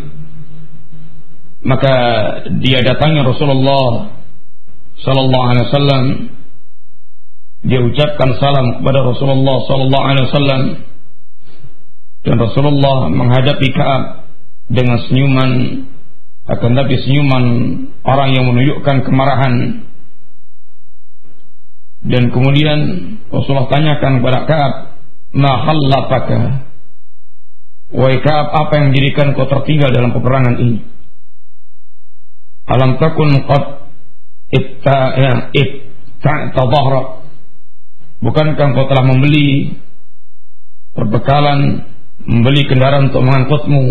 maka 1.59 1.95
dia 2.63 2.79
datangi 2.87 3.19
Rasulullah 3.27 4.15
sallallahu 5.03 5.47
alaihi 5.51 5.67
wasallam 5.67 6.05
dia 7.67 7.83
ucapkan 7.83 8.39
salam 8.39 8.79
kepada 8.79 9.11
Rasulullah 9.11 9.57
sallallahu 9.67 10.07
alaihi 10.07 10.27
wasallam 10.31 10.63
dan 12.27 12.37
Rasulullah 12.39 13.11
menghadapi 13.11 13.69
Ka'ab 13.75 14.03
dengan 14.69 14.99
senyuman 15.07 15.51
akan 16.49 16.71
tapi 16.73 16.95
senyuman 17.05 17.45
orang 18.03 18.31
yang 18.33 18.45
menunjukkan 18.49 18.97
kemarahan 19.05 19.85
dan 22.09 22.31
kemudian 22.31 22.79
Rasulullah 23.29 23.69
tanyakan 23.69 24.23
kepada 24.23 24.39
Ka'ab, 24.47 24.73
"Ma 25.35 25.53
khallafaka?" 25.67 26.41
Wahai 27.89 28.21
Ka'ab, 28.21 28.47
apa 28.53 28.73
yang 28.79 28.87
menjadikan 28.93 29.33
kau 29.33 29.49
tertinggal 29.49 29.91
dalam 29.91 30.13
peperangan 30.13 30.57
ini? 30.61 30.79
Alam 32.69 33.01
takun 33.01 33.33
qad 33.49 33.65
itta 34.53 34.99
ya 35.17 35.33
itta. 35.57 36.35
Bukankah 38.19 38.67
kau 38.75 38.87
telah 38.91 39.05
membeli 39.07 39.79
perbekalan, 40.93 41.87
membeli 42.25 42.67
kendaraan 42.67 43.13
untuk 43.13 43.23
mengangkutmu? 43.23 43.85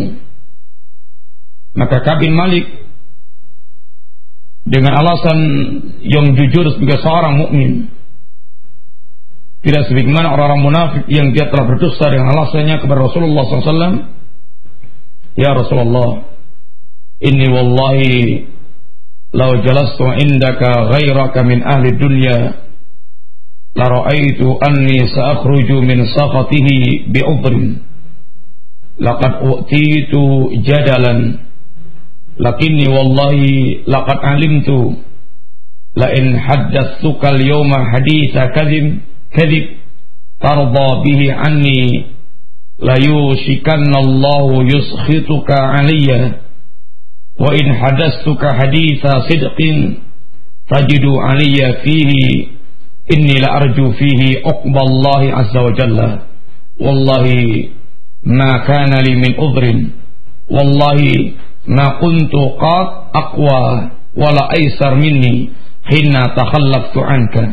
Maka 1.78 2.02
Kabin 2.02 2.34
Malik 2.34 2.66
dengan 4.68 5.00
alasan 5.00 5.40
yang 6.04 6.36
jujur 6.36 6.68
sebagai 6.76 7.00
seorang 7.00 7.40
mukmin 7.40 7.88
tidak 9.68 9.90
sebagaimana 9.90 10.32
orang-orang 10.32 10.62
munafik 10.64 11.06
yang 11.12 11.34
dia 11.36 11.50
telah 11.50 11.66
berdusta 11.66 12.08
dengan 12.08 12.32
alasannya 12.32 12.78
kepada 12.78 13.04
Rasulullah 13.04 13.44
SAW. 13.44 14.00
Ya 15.38 15.54
Rasulullah, 15.54 16.24
inni 17.22 17.48
wallahi 17.52 18.48
lau 19.34 19.60
jalastu 19.62 20.08
indaka 20.18 20.94
ghairaka 20.94 21.46
min 21.46 21.62
ahli 21.62 21.94
dunya 21.94 22.64
la 23.78 23.86
ra'aitu 23.86 24.58
anni 24.58 25.06
sa'akhruju 25.06 25.78
min 25.86 26.10
sakhatihi 26.10 27.12
bi'udrin 27.14 27.87
laqad 29.00 29.46
u'titu 29.46 30.58
jadalan. 30.66 31.40
Lakinni 32.38 32.86
wallahi 32.90 33.82
laqad 33.86 34.20
alimtu. 34.22 34.98
La 35.98 36.14
in 36.14 36.38
haddatsuka 36.38 37.34
al-yawma 37.34 37.80
haditha 37.94 38.54
kadhib 38.54 39.02
kadhib 39.34 39.66
tarda 40.42 41.02
bihi 41.02 41.34
anni. 41.34 42.14
La 42.78 42.94
yushikanna 43.02 43.98
Allahu 44.06 44.62
yuskhituka 44.70 45.58
alayya. 45.82 46.46
Wa 47.38 47.54
in 47.58 47.74
hadastuka 47.74 48.54
haditha 48.54 49.26
sidqin 49.30 49.98
tajidu 50.70 51.18
alayya 51.18 51.82
fihi. 51.82 52.54
Inni 53.08 53.40
la 53.42 53.66
arju 53.66 53.94
fihi 53.98 54.42
uqballahi 54.46 55.34
azza 55.34 55.62
wa 55.66 55.74
jalla. 55.74 56.10
Wallahi 56.78 57.77
ma 58.28 58.68
kana 58.68 59.00
li 59.00 59.16
min 59.16 59.34
udhrin 59.40 59.80
wallahi 60.52 61.40
ma 61.72 61.96
kuntu 62.04 62.60
qad 62.60 62.88
aqwa 63.16 63.62
wala 64.20 64.44
aisar 64.52 65.00
minni 65.00 65.56
hina 65.88 66.36
takhallaftu 66.36 67.00
anka. 67.00 67.44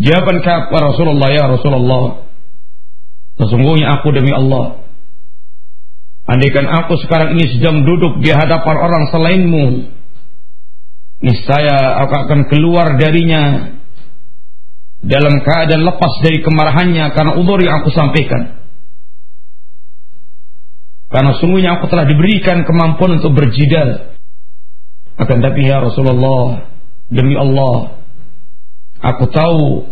Jawaban 0.00 0.42
kepada 0.42 0.90
Rasulullah 0.90 1.28
ya 1.30 1.44
Rasulullah 1.46 2.26
sesungguhnya 3.38 4.00
aku 4.00 4.08
demi 4.10 4.32
Allah. 4.34 4.82
Andaikan 6.30 6.66
aku 6.66 6.94
sekarang 7.04 7.34
ini 7.38 7.58
sedang 7.58 7.82
duduk 7.82 8.22
di 8.22 8.30
hadapan 8.30 8.76
orang 8.78 9.04
selainmu 9.10 9.66
niscaya 11.20 12.00
aku 12.06 12.14
akan 12.16 12.40
keluar 12.48 12.96
darinya 12.96 13.76
dalam 15.00 15.40
keadaan 15.40 15.80
lepas 15.80 16.12
dari 16.20 16.44
kemarahannya 16.44 17.16
Karena 17.16 17.32
umur 17.40 17.64
yang 17.64 17.80
aku 17.80 17.88
sampaikan. 17.92 18.60
Karena 21.10 21.34
sungguhnya 21.40 21.80
aku 21.80 21.90
telah 21.90 22.06
diberikan 22.06 22.62
kemampuan 22.62 23.18
untuk 23.18 23.34
berjidal. 23.34 24.14
Akan 25.18 25.42
tapi 25.42 25.66
ya 25.66 25.82
Rasulullah 25.82 26.70
Demi 27.10 27.34
Allah 27.34 28.00
Aku 29.00 29.32
tahu 29.32 29.88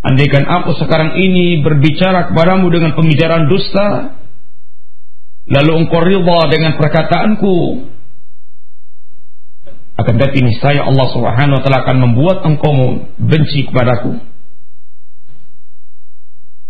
andaikan 0.00 0.48
aku 0.48 0.72
sekarang 0.80 1.20
ini 1.20 1.60
berbicara 1.60 2.32
kepadamu 2.32 2.72
dengan 2.72 2.96
pembicaraan 2.96 3.44
dusta, 3.44 4.16
lalu 5.52 5.84
engkau 5.84 6.00
ridha 6.00 6.40
dengan 6.48 6.80
perkataanku, 6.80 7.56
akan 9.96 10.14
tapi 10.20 10.44
saya 10.60 10.84
Allah 10.84 11.06
Subhanahu 11.08 11.56
wa 11.56 11.62
taala 11.64 11.78
akan 11.88 11.96
membuat 12.04 12.44
engkau 12.44 12.72
benci 13.16 13.64
kepadaku. 13.68 14.20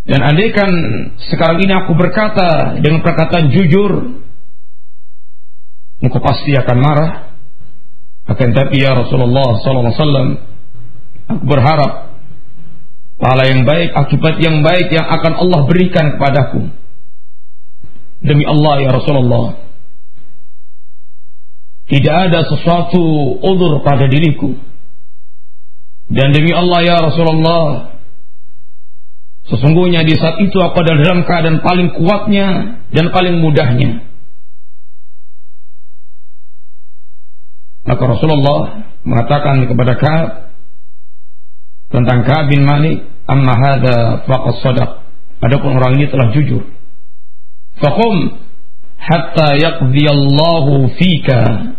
Dan 0.06 0.22
andaikan 0.22 0.70
sekarang 1.18 1.58
ini 1.66 1.74
aku 1.74 1.98
berkata 1.98 2.78
dengan 2.78 3.02
perkataan 3.02 3.50
jujur, 3.50 4.22
engkau 5.98 6.20
pasti 6.22 6.54
akan 6.54 6.78
marah. 6.78 7.12
Akan 8.26 8.50
tapi 8.54 8.82
ya 8.82 8.90
Rasulullah 8.90 9.54
sallallahu 9.62 9.86
alaihi 9.86 10.02
wasallam 10.02 10.28
Aku 11.26 11.42
berharap 11.42 12.22
pahala 13.18 13.50
yang 13.50 13.66
baik, 13.66 13.90
akibat 13.90 14.38
yang 14.38 14.62
baik 14.62 14.94
yang 14.94 15.06
akan 15.10 15.34
Allah 15.34 15.60
berikan 15.66 16.14
kepadaku. 16.14 16.70
Demi 18.22 18.46
Allah 18.46 18.74
ya 18.86 18.90
Rasulullah. 18.94 19.65
Tidak 21.86 22.16
ada 22.30 22.42
sesuatu 22.50 23.02
udur 23.38 23.82
pada 23.86 24.10
diriku. 24.10 24.58
Dan 26.10 26.34
demi 26.34 26.50
Allah 26.50 26.80
ya 26.82 26.96
Rasulullah. 27.02 27.94
Sesungguhnya 29.46 30.02
di 30.02 30.18
saat 30.18 30.42
itu 30.42 30.58
aku 30.58 30.82
adalah 30.82 31.06
dalam 31.06 31.22
keadaan 31.22 31.62
paling 31.62 31.94
kuatnya 31.94 32.82
dan 32.90 33.14
paling 33.14 33.38
mudahnya. 33.38 34.02
Maka 37.86 38.02
Rasulullah 38.02 38.82
mengatakan 39.06 39.62
kepada 39.70 39.94
Ka'ab, 39.94 40.46
tentang 41.90 42.26
Ka'ab 42.26 42.50
bin 42.50 42.66
Malik 42.66 43.06
amma 43.30 43.54
hadza 43.54 44.26
faqad 44.26 44.54
sadaq 44.62 44.90
adapun 45.42 45.78
orang 45.78 45.98
ini 45.98 46.06
telah 46.10 46.30
jujur 46.34 46.62
faqum 47.78 48.42
hatta 49.06 49.54
yaqdi 49.54 50.04
Allahu 50.10 50.90
fika 50.98 51.72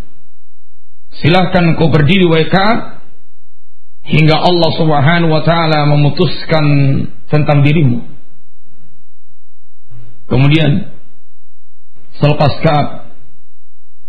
silahkan 1.20 1.76
kau 1.76 1.92
berdiri 1.92 2.24
wahai 2.24 2.48
Ka'ab 2.48 3.04
hingga 4.08 4.40
Allah 4.40 4.72
Subhanahu 4.80 5.32
wa 5.36 5.44
taala 5.44 5.92
memutuskan 5.92 6.66
tentang 7.28 7.68
dirimu 7.68 8.00
kemudian 10.32 10.96
selepas 12.16 12.54
Ka'ab 12.63 12.88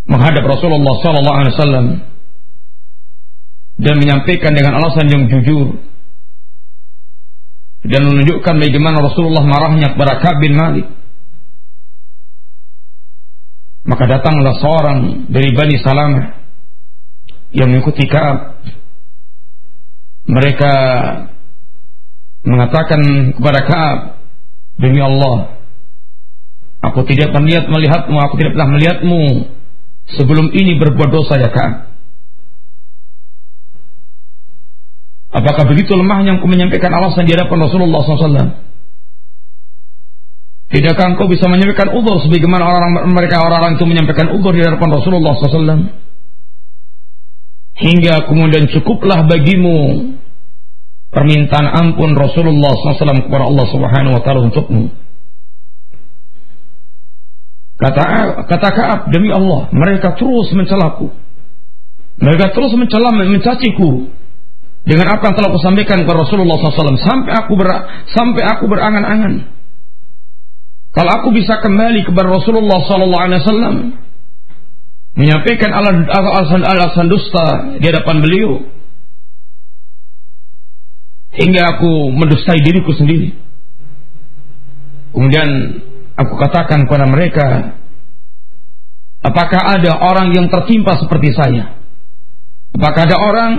menghadap 0.08 0.44
Rasulullah 0.46 0.94
sallallahu 1.02 1.38
alaihi 1.42 1.54
wasallam 1.58 1.86
dan 3.78 3.94
menyampaikan 3.98 4.52
dengan 4.54 4.78
alasan 4.82 5.06
yang 5.06 5.26
jujur 5.26 5.78
dan 7.86 8.02
menunjukkan 8.04 8.54
bagaimana 8.58 8.98
Rasulullah 9.06 9.44
marahnya 9.46 9.94
kepada 9.94 10.18
Ka'ab 10.18 10.38
bin 10.42 10.58
Malik. 10.58 10.86
Maka 13.88 14.04
datanglah 14.04 14.52
seorang 14.60 15.26
dari 15.32 15.48
Bani 15.56 15.80
Salamah 15.80 16.36
yang 17.56 17.72
mengikuti 17.72 18.04
Ka'ab. 18.04 18.60
Mereka 20.28 20.72
mengatakan 22.44 23.00
kepada 23.32 23.60
Ka'ab, 23.64 23.98
demi 24.76 25.00
Allah, 25.00 25.56
aku 26.84 27.00
tidak 27.08 27.32
pernah 27.32 27.64
melihatmu, 27.64 28.16
aku 28.20 28.34
tidak 28.36 28.52
pernah 28.60 28.70
melihatmu 28.76 29.22
sebelum 30.20 30.52
ini 30.52 30.76
berbuat 30.76 31.08
dosa 31.08 31.40
ya 31.40 31.48
Ka'ab. 31.48 31.88
Apakah 35.28 35.64
begitu 35.64 35.96
lemahnya 35.96 36.40
aku 36.40 36.48
menyampaikan 36.48 36.92
alasan 36.92 37.24
di 37.24 37.32
hadapan 37.36 37.68
Rasulullah 37.68 38.00
SAW? 38.04 38.67
Tidakkah 40.68 41.16
engkau 41.16 41.32
bisa 41.32 41.48
menyampaikan 41.48 41.96
udur 41.96 42.20
sebagaimana 42.20 42.68
orang 42.68 43.08
mereka 43.08 43.40
orang-orang 43.40 43.80
itu 43.80 43.88
menyampaikan 43.88 44.28
udur 44.36 44.52
di 44.52 44.60
hadapan 44.60 45.00
Rasulullah 45.00 45.32
SAW? 45.32 45.96
Hingga 47.78 48.28
kemudian 48.28 48.68
cukuplah 48.68 49.24
bagimu 49.24 50.12
permintaan 51.08 51.72
ampun 51.72 52.12
Rasulullah 52.12 52.76
SAW 52.76 53.24
kepada 53.24 53.48
Allah 53.48 53.66
Subhanahu 53.72 54.12
Wa 54.20 54.22
Taala 54.22 54.40
untukmu. 54.44 54.92
Kata 57.80 58.04
kata 58.44 58.68
Kaab 58.74 59.00
demi 59.08 59.32
Allah 59.32 59.72
mereka 59.72 60.20
terus 60.20 60.52
mencelaku. 60.52 61.08
Mereka 62.18 62.52
terus 62.52 62.76
mencela 62.76 63.14
mencaciku 63.14 64.10
dengan 64.84 65.16
apa 65.16 65.32
yang 65.32 65.36
telah 65.38 65.50
kusampaikan 65.54 66.02
kepada 66.02 66.28
Rasulullah 66.28 66.58
SAW 66.58 66.98
sampai 66.98 67.32
aku 67.40 67.52
ber, 67.54 67.68
sampai 68.10 68.42
aku 68.42 68.66
berangan-angan 68.66 69.57
kalau 70.98 71.10
aku 71.14 71.30
bisa 71.30 71.62
kembali 71.62 72.10
kepada 72.10 72.26
Rasulullah 72.26 72.82
sallallahu 72.82 73.22
alaihi 73.22 73.40
wasallam 73.46 73.76
menyampaikan 75.14 75.70
alasan-alasan 76.10 77.06
dusta 77.06 77.46
di 77.78 77.86
hadapan 77.86 78.18
beliau 78.18 78.66
hingga 81.38 81.78
aku 81.78 82.10
mendustai 82.10 82.58
diriku 82.66 82.90
sendiri. 82.98 83.30
Kemudian 85.14 85.48
aku 86.18 86.34
katakan 86.34 86.90
kepada 86.90 87.06
mereka, 87.06 87.78
apakah 89.22 89.78
ada 89.78 90.02
orang 90.02 90.34
yang 90.34 90.50
tertimpa 90.50 90.98
seperti 90.98 91.30
saya? 91.30 91.78
Apakah 92.74 93.06
ada 93.06 93.16
orang 93.22 93.52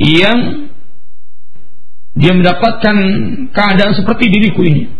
yang 0.00 0.64
dia 2.16 2.32
mendapatkan 2.32 2.96
keadaan 3.52 3.92
seperti 4.00 4.32
diriku 4.32 4.64
ini? 4.64 4.99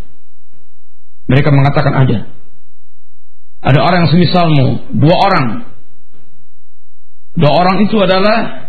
Mereka 1.30 1.54
mengatakan 1.54 1.94
ada. 1.94 2.18
Ada 3.62 3.78
orang 3.78 3.98
yang 4.02 4.12
semisalmu, 4.12 4.66
dua 4.98 5.14
orang. 5.14 5.46
Dua 7.38 7.52
orang 7.54 7.86
itu 7.86 7.94
adalah 8.02 8.66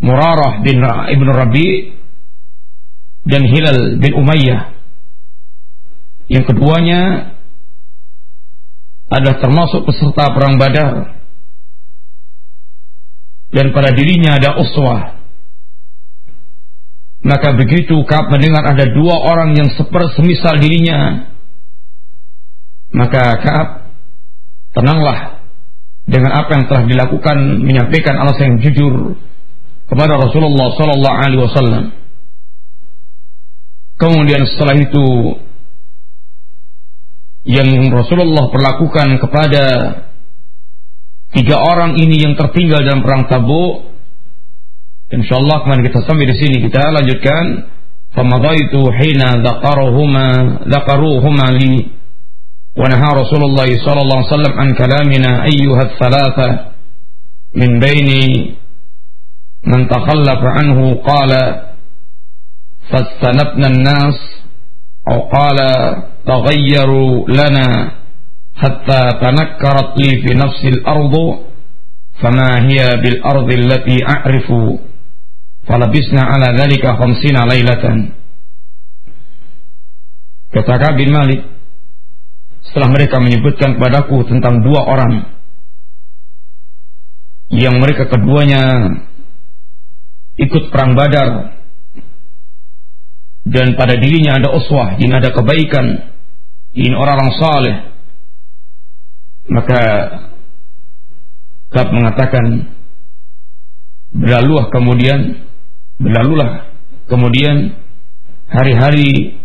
Murarah 0.00 0.64
bin 0.64 0.80
Ibn 0.80 1.28
Rabi 1.36 1.68
dan 3.28 3.44
Hilal 3.44 4.00
bin 4.00 4.12
Umayyah. 4.16 4.72
Yang 6.32 6.56
keduanya 6.56 7.34
adalah 9.12 9.36
termasuk 9.44 9.84
peserta 9.84 10.32
perang 10.32 10.56
Badar. 10.56 11.20
Dan 13.52 13.70
pada 13.70 13.92
dirinya 13.92 14.40
ada 14.40 14.56
uswah 14.58 15.23
maka 17.24 17.56
begitu 17.56 18.04
Kaab 18.04 18.28
mendengar 18.28 18.68
ada 18.68 18.84
dua 18.92 19.16
orang 19.16 19.56
yang 19.56 19.72
seper 19.72 20.12
semisal 20.12 20.60
dirinya, 20.60 21.32
maka 22.92 23.40
Kaab 23.40 23.68
tenanglah 24.76 25.40
dengan 26.04 26.36
apa 26.36 26.50
yang 26.52 26.64
telah 26.68 26.84
dilakukan 26.84 27.64
menyampaikan 27.64 28.20
alasan 28.20 28.54
yang 28.54 28.60
jujur 28.60 29.16
kepada 29.88 30.20
Rasulullah 30.20 30.68
Sallallahu 30.76 31.16
Alaihi 31.16 31.42
Wasallam. 31.48 31.84
Kemudian 33.96 34.44
setelah 34.44 34.76
itu 34.76 35.06
yang 37.48 37.72
Rasulullah 37.88 38.52
perlakukan 38.52 39.16
kepada 39.16 39.64
tiga 41.32 41.56
orang 41.56 41.96
ini 41.96 42.20
yang 42.20 42.36
tertinggal 42.36 42.84
dalam 42.84 43.00
perang 43.00 43.32
Tabuk 43.32 43.93
Insya 45.14 45.38
Allah 45.38 45.62
kemarin 45.62 45.82
kita 45.86 46.02
sampai 46.02 46.26
di 46.26 46.36
sini 46.38 46.56
kita 46.66 46.90
lanjutkan. 46.90 47.44
Famadaitu 48.14 48.78
hina 48.94 49.42
dzakaruhuma 49.42 50.26
dzakaruhuma 50.70 51.46
li 51.58 51.94
ونهى 52.74 53.08
رسول 53.22 53.42
الله 53.44 53.68
صلى 53.86 54.00
الله 54.02 54.18
عليه 54.18 54.32
وسلم 54.34 54.54
عن 54.58 54.68
كلامنا 54.74 55.30
أيها 55.46 55.82
الثلاثة 55.94 56.48
من 57.54 57.78
بين 57.78 58.10
من 59.62 59.88
تخلف 59.88 60.40
عنه 60.42 60.94
قال 60.94 61.30
فاستنبنا 62.90 63.66
الناس 63.66 64.18
أو 65.10 65.20
قال 65.20 65.58
تغيروا 66.26 67.28
لنا 67.28 67.68
حتى 68.56 69.02
تنكرت 69.22 69.90
لي 69.98 70.10
في 70.22 70.30
نفس 70.34 70.60
الأرض 70.64 71.14
فما 72.22 72.50
هي 72.68 72.82
بالأرض 73.02 73.52
التي 73.52 73.96
أعرف 74.08 74.52
Falabisna 75.64 76.22
ala 76.28 76.52
dhalika 76.52 76.96
khamsina 77.00 77.48
lailatan. 77.48 78.12
Kata 80.54 80.94
bin 80.94 81.10
Malik, 81.10 81.42
setelah 82.62 82.88
mereka 82.92 83.18
menyebutkan 83.18 83.74
kepadaku 83.74 84.22
tentang 84.30 84.62
dua 84.62 84.86
orang 84.86 85.34
yang 87.50 87.82
mereka 87.82 88.06
keduanya 88.06 88.62
ikut 90.38 90.70
perang 90.70 90.94
Badar 90.94 91.58
dan 93.44 93.76
pada 93.76 93.98
dirinya 94.00 94.40
ada 94.40 94.56
uswah, 94.56 94.96
ini 94.96 95.12
ada 95.12 95.28
kebaikan, 95.34 96.16
ini 96.72 96.94
orang-orang 96.96 97.32
saleh. 97.36 97.76
Maka 99.44 99.80
Kab 101.74 101.90
mengatakan 101.90 102.70
berlaluah 104.14 104.70
kemudian 104.70 105.42
berlalulah 105.98 106.70
kemudian 107.06 107.78
hari-hari 108.50 109.40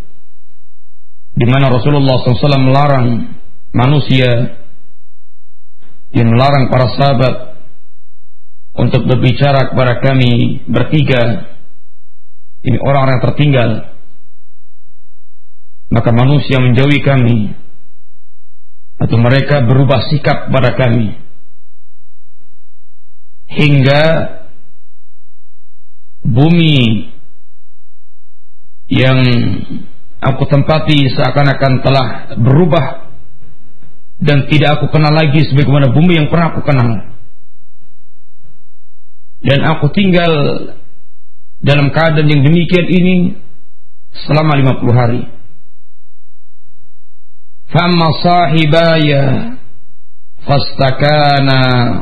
di 1.40 1.46
mana 1.48 1.72
Rasulullah 1.72 2.20
SAW 2.20 2.68
melarang 2.68 3.38
manusia 3.72 4.60
yang 6.10 6.30
melarang 6.34 6.74
para 6.74 6.90
sahabat 6.98 7.36
untuk 8.76 9.06
berbicara 9.06 9.72
kepada 9.72 10.00
kami 10.02 10.64
bertiga. 10.66 11.54
Ini 12.60 12.76
orang-orang 12.80 13.16
yang 13.20 13.26
tertinggal. 13.32 13.70
Maka 15.90 16.10
manusia 16.14 16.62
menjauhi 16.62 17.02
kami 17.02 17.38
atau 19.00 19.18
mereka 19.18 19.64
berubah 19.64 20.12
sikap 20.12 20.52
pada 20.52 20.76
kami. 20.76 21.18
Hingga 23.50 24.04
bumi 26.30 27.10
yang 28.89 29.20
aku 30.22 30.44
tempati 30.50 31.10
seakan-akan 31.13 31.74
telah 31.86 32.08
berubah 32.38 33.10
dan 34.20 34.50
tidak 34.52 34.80
aku 34.80 34.92
kenal 34.92 35.15
lagi 35.15 35.48
sebagaimana 35.48 35.96
bumi 35.96 36.20
yang 36.20 36.28
pernah 36.28 36.52
aku 36.52 36.62
kenal. 36.65 36.89
Dan 39.39 39.63
aku 39.63 39.88
tinggal 39.96 40.32
dalam 41.63 41.96
keadaan 41.96 42.28
yang 42.28 42.44
demikian 42.44 42.88
ini 42.92 43.15
selama 44.28 44.60
50 44.60 45.00
hari. 45.00 45.24
Fama 47.72 48.10
sahibaya 48.20 49.56
fastakana 50.44 51.62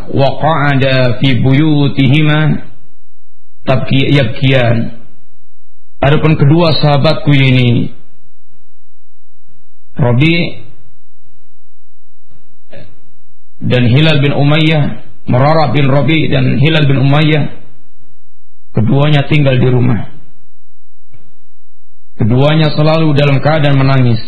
wa 0.09 0.29
qa'ada 0.41 1.21
fi 1.21 1.37
buyutihima 1.37 2.39
tabki 3.67 4.15
yabkian. 4.15 5.03
Adapun 5.99 6.39
kedua 6.39 6.77
sahabatku 6.79 7.33
ini 7.35 7.91
Rabi 9.97 10.35
dan 13.57 13.83
Hilal 13.89 14.21
bin 14.21 14.31
Umayyah, 14.31 14.83
Mararah 15.25 15.73
bin 15.73 15.89
Rabi 15.89 16.29
dan 16.29 16.61
Hilal 16.61 16.85
bin 16.85 17.01
Umayyah 17.01 17.43
keduanya 18.77 19.25
tinggal 19.25 19.57
di 19.57 19.67
rumah. 19.73 20.13
Keduanya 22.17 22.73
selalu 22.73 23.13
dalam 23.17 23.41
keadaan 23.41 23.77
menangis. 23.77 24.21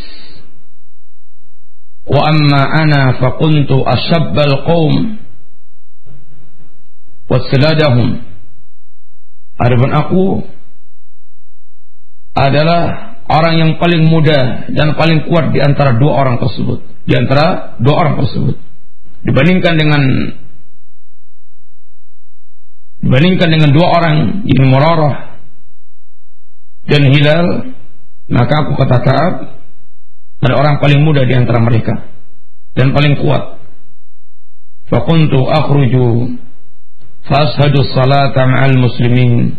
Wa 2.10 2.34
amma 2.34 2.62
ana 2.66 3.02
faquntu 3.22 3.86
ashabbal 3.86 4.66
qaum 4.66 4.94
wa 7.30 7.38
Adapun 9.60 9.92
aku 9.92 10.26
adalah 12.40 12.82
orang 13.28 13.56
yang 13.60 13.72
paling 13.76 14.08
muda 14.08 14.72
dan 14.72 14.96
paling 14.96 15.28
kuat 15.28 15.52
di 15.52 15.60
antara 15.60 16.00
dua 16.00 16.24
orang 16.24 16.40
tersebut. 16.40 16.80
Di 17.04 17.14
antara 17.20 17.76
dua 17.84 17.96
orang 18.00 18.16
tersebut. 18.24 18.56
Dibandingkan 19.20 19.74
dengan 19.76 20.02
dibandingkan 23.04 23.50
dengan 23.52 23.70
dua 23.76 23.88
orang 24.00 24.16
ini 24.48 24.64
Murarah 24.64 25.16
dan 26.88 27.04
Hilal, 27.12 27.48
maka 28.32 28.54
aku 28.64 28.80
katakan 28.80 29.60
ada 30.40 30.56
orang 30.56 30.80
paling 30.80 31.04
muda 31.04 31.28
di 31.28 31.36
antara 31.36 31.60
mereka 31.60 32.08
dan 32.80 32.96
paling 32.96 33.20
kuat. 33.20 33.60
Fakuntu 34.88 35.46
akhruju 35.52 36.08
فأشهد 37.29 37.75
الصلاة 37.79 38.37
مع 38.37 38.67
المسلمين 38.67 39.55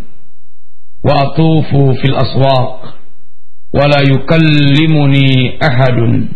وأطوف 1.04 1.70
في 2.02 2.06
الأسواق 2.06 2.96
wala 3.76 4.08
yukallimuni 4.08 5.60
ahadun 5.60 6.32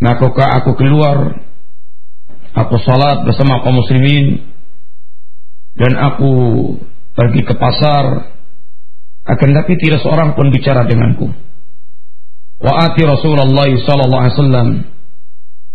maka 0.00 0.32
aku 0.56 0.72
keluar 0.80 1.44
aku 2.56 2.80
salat 2.80 3.28
bersama 3.28 3.60
kaum 3.60 3.76
muslimin 3.76 4.48
dan 5.76 5.92
aku 6.00 6.32
pergi 7.12 7.44
ke 7.44 7.52
pasar 7.52 8.32
akan 9.28 9.48
tapi 9.60 9.76
tidak 9.76 10.00
seorang 10.00 10.32
pun 10.32 10.48
bicara 10.48 10.88
denganku 10.88 11.36
wa 12.64 12.72
ati 12.88 13.04
Rasulullah 13.04 13.68
sallallahu 13.68 14.22
alaihi 14.24 14.36
wasallam 14.40 14.68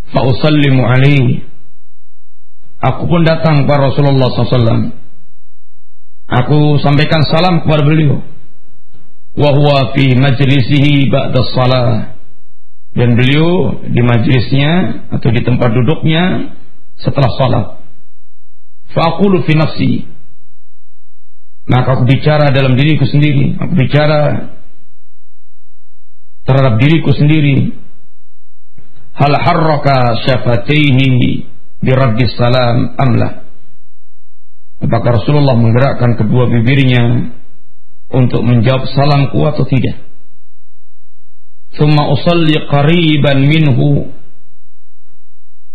fa 0.09 0.25
usallimu 0.25 0.81
alaihi 0.89 1.45
aku 2.78 3.02
pun 3.10 3.26
datang 3.26 3.66
kepada 3.66 3.90
Rasulullah 3.90 4.28
SAW 4.30 4.94
aku 6.28 6.76
sampaikan 6.84 7.24
salam 7.26 7.64
kepada 7.64 7.82
beliau. 7.82 8.20
Wa 9.38 9.50
huwa 9.54 9.96
fi 9.96 10.12
majlisihi 10.18 11.08
ba'da 11.08 11.40
salah. 11.56 11.88
Dan 12.92 13.14
beliau 13.14 13.78
di 13.86 14.00
majlisnya 14.02 15.04
atau 15.14 15.28
di 15.30 15.40
tempat 15.44 15.70
duduknya 15.70 16.54
setelah 16.98 17.30
salat. 17.38 17.66
Faqulu 18.90 19.46
fi 19.46 19.52
nafsi. 19.54 19.92
Maka 21.68 22.00
aku 22.00 22.04
bicara 22.08 22.48
dalam 22.50 22.74
diriku 22.74 23.04
sendiri. 23.04 23.60
Aku 23.60 23.76
bicara 23.76 24.50
terhadap 26.48 26.80
diriku 26.80 27.12
sendiri. 27.12 27.76
Hal 29.12 29.36
harraka 29.36 30.24
syafataihi 30.24 31.57
bi 31.78 31.90
raddis 31.94 32.34
salam 32.34 32.98
amla 32.98 33.48
apakah 34.82 35.22
Rasulullah 35.22 35.58
menggerakkan 35.58 36.18
kedua 36.18 36.46
bibirnya 36.50 37.34
untuk 38.08 38.40
menjawab 38.40 38.88
salamku 38.88 39.44
atau 39.44 39.64
tidak? 39.68 40.00
Thumma 41.76 42.08
usalli 42.08 42.56
qariban 42.64 43.44
minhu 43.44 44.08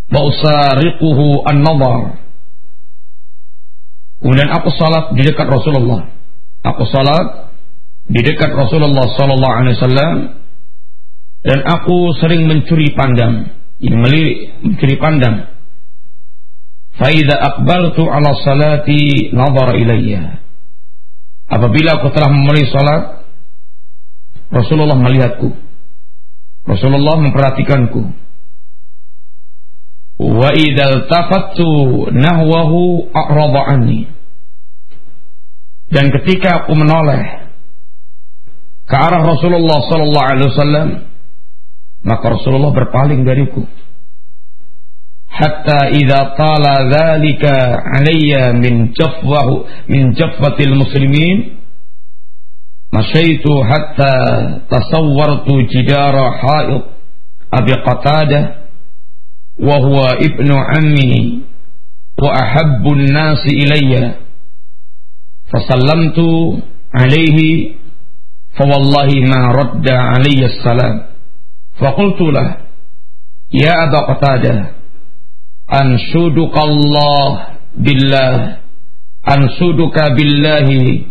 wa 0.10 0.22
usariquhu 0.26 1.46
an-nadhar. 1.46 2.18
Kemudian 4.24 4.50
aku 4.50 4.72
salat 4.74 5.13
di 5.13 5.22
dekat 5.28 5.46
Rasulullah? 5.46 6.10
Aku 6.63 6.88
salat 6.89 7.54
di 8.08 8.24
dekat 8.24 8.56
Rasulullah 8.56 9.06
sallallahu 9.13 9.56
alaihi 9.62 9.76
wasallam? 9.78 10.18
Dan 11.44 11.60
aku 11.68 12.16
sering 12.24 12.48
mencuri 12.48 12.96
pandang 12.96 13.52
ini 13.84 13.96
melirik 14.00 14.38
mencuri 14.63 14.96
pandang 14.96 15.53
faida 16.97 17.36
aqbaltu 17.39 18.06
ala 18.10 18.34
salati 18.43 19.29
nadhara 19.34 19.77
ilayya. 19.77 20.41
Apabila 21.49 21.99
aku 22.01 22.10
telah 22.13 22.29
memulai 22.32 22.65
salat 22.69 23.03
Rasulullah 24.53 24.97
melihatku. 24.97 25.49
Rasulullah 26.63 27.17
memperhatikanku. 27.19 28.01
Wa 30.21 30.49
idal 30.53 31.10
tafattu 31.10 32.08
nahwahu 32.13 33.10
a'rada 33.12 34.13
dan 35.93 36.10
ketika 36.10 36.65
aku 36.65 36.73
menoleh 36.73 37.53
ke 38.89 38.95
arah 38.97 39.21
Rasulullah 39.21 39.79
sallallahu 39.86 40.27
alaihi 40.34 40.49
wasallam 40.49 40.88
maka 42.01 42.25
Rasulullah 42.34 42.73
berpaling 42.73 43.21
dariku 43.21 43.69
hatta 45.39 45.80
idza 46.00 46.22
tala 46.38 46.74
dzalika 46.91 47.54
alayya 47.98 48.54
min 48.54 48.93
jafwahu 49.00 49.65
min 49.89 50.13
jafwatil 50.19 50.76
muslimin 50.82 51.38
مشيت 52.93 53.46
حتى 53.69 54.15
تصورت 54.69 55.48
جدار 55.74 56.15
حائط 56.32 56.84
أبي 57.54 57.74
قتادة 57.74 58.41
وهو 59.60 59.98
ابن 60.28 60.50
عمي 60.54 61.15
وأحب 62.24 62.84
الناس 62.88 63.41
إلي. 63.46 64.13
فسلمت 65.50 66.19
عليه 67.00 67.38
فوالله 68.58 69.10
ما 69.34 69.41
رد 69.60 69.88
علي 69.89 70.41
السلام. 70.46 70.96
فقلت 71.82 72.22
له 72.22 72.48
يا 73.54 73.74
أبا 73.89 74.00
قتادة 74.13 74.54
ansudukallah 75.73 77.57
billah 77.73 78.62
ansuduka 79.25 80.13
billahi 80.13 81.09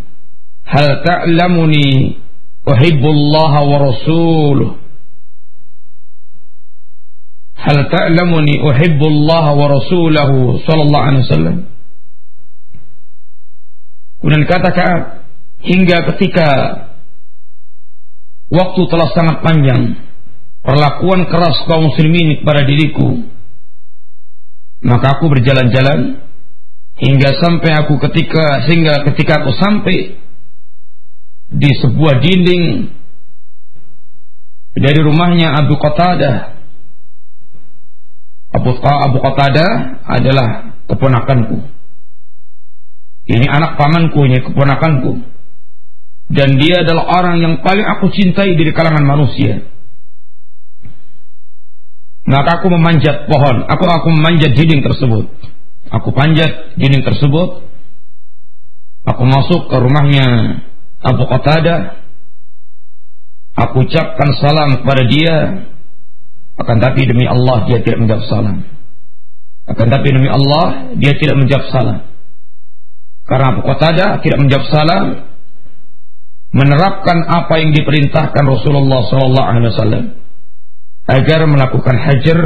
hal 0.63 1.03
ta'lamuni? 1.03 2.23
Uhibbullaha 2.63 3.67
wa 3.67 3.77
rasuluh 3.91 4.79
hal 7.59 7.79
ta'lamuni? 7.91 8.63
Uhibbullaha 8.63 9.51
wa 9.59 9.67
rasulahu 9.67 10.63
sallallahu 10.63 11.07
alaihi 11.11 11.25
wasallam. 11.27 11.57
Kemudian 14.23 14.47
kata 14.47 14.71
Ka'ab 14.71 15.03
hingga 15.67 16.07
ketika 16.15 16.49
waktu 18.55 18.83
telah 18.87 19.09
sangat 19.11 19.43
panjang 19.43 19.99
perlakuan 20.63 21.27
keras 21.27 21.67
kaum 21.67 21.91
muslimin 21.91 22.39
kepada 22.39 22.63
diriku 22.63 23.27
maka 24.83 25.19
aku 25.19 25.31
berjalan-jalan 25.31 26.23
hingga 26.99 27.31
sampai 27.39 27.71
aku 27.83 27.99
ketika 28.03 28.67
sehingga 28.67 29.07
ketika 29.11 29.43
aku 29.43 29.55
sampai 29.57 30.19
di 31.53 31.71
sebuah 31.79 32.19
dinding 32.19 32.91
dari 34.73 35.01
rumahnya 35.05 35.53
Abu 35.53 35.77
Qatadah. 35.77 36.37
Abu, 38.53 38.71
Abu 38.85 39.19
Qatadah 39.21 39.71
adalah 40.05 40.77
keponakanku. 40.89 41.73
Ini 43.23 43.47
anak 43.49 43.79
pamanku, 43.79 44.19
ini 44.29 44.43
keponakanku. 44.43 45.13
Dan 46.33 46.57
dia 46.57 46.83
adalah 46.83 47.23
orang 47.23 47.37
yang 47.45 47.55
paling 47.61 47.85
aku 47.85 48.09
cintai 48.11 48.57
dari 48.57 48.73
kalangan 48.73 49.05
manusia. 49.05 49.72
Maka 52.23 52.63
aku 52.63 52.71
memanjat 52.71 53.27
pohon, 53.27 53.67
aku 53.67 53.83
aku 53.83 54.09
memanjat 54.15 54.55
dinding 54.55 54.83
tersebut. 54.87 55.27
Aku 55.91 56.15
panjat 56.15 56.79
dinding 56.79 57.03
tersebut. 57.03 57.67
Aku 59.03 59.23
masuk 59.27 59.67
ke 59.67 59.77
rumahnya 59.83 60.27
Abu 61.03 61.27
Qatadah 61.27 61.99
aku 63.59 63.85
ucapkan 63.85 64.31
salam 64.39 64.81
kepada 64.81 65.03
dia. 65.11 65.37
Akan 66.53 66.79
tapi 66.79 67.09
demi 67.09 67.27
Allah 67.27 67.65
dia 67.67 67.81
tidak 67.83 68.07
menjawab 68.07 68.25
salam. 68.29 68.57
Akan 69.67 69.89
tapi 69.89 70.09
demi 70.13 70.29
Allah 70.31 70.95
dia 70.95 71.17
tidak 71.17 71.37
menjawab 71.43 71.65
salam. 71.73 71.99
Karena 73.27 73.47
Abu 73.57 73.61
Qatadah 73.67 74.11
tidak 74.23 74.39
menjawab 74.39 74.67
salam 74.71 75.05
menerapkan 76.53 77.25
apa 77.25 77.55
yang 77.59 77.73
diperintahkan 77.73 78.45
Rasulullah 78.45 79.01
wasallam 79.09 80.22
agar 81.07 81.41
melakukan 81.51 81.97
hajar 81.99 82.39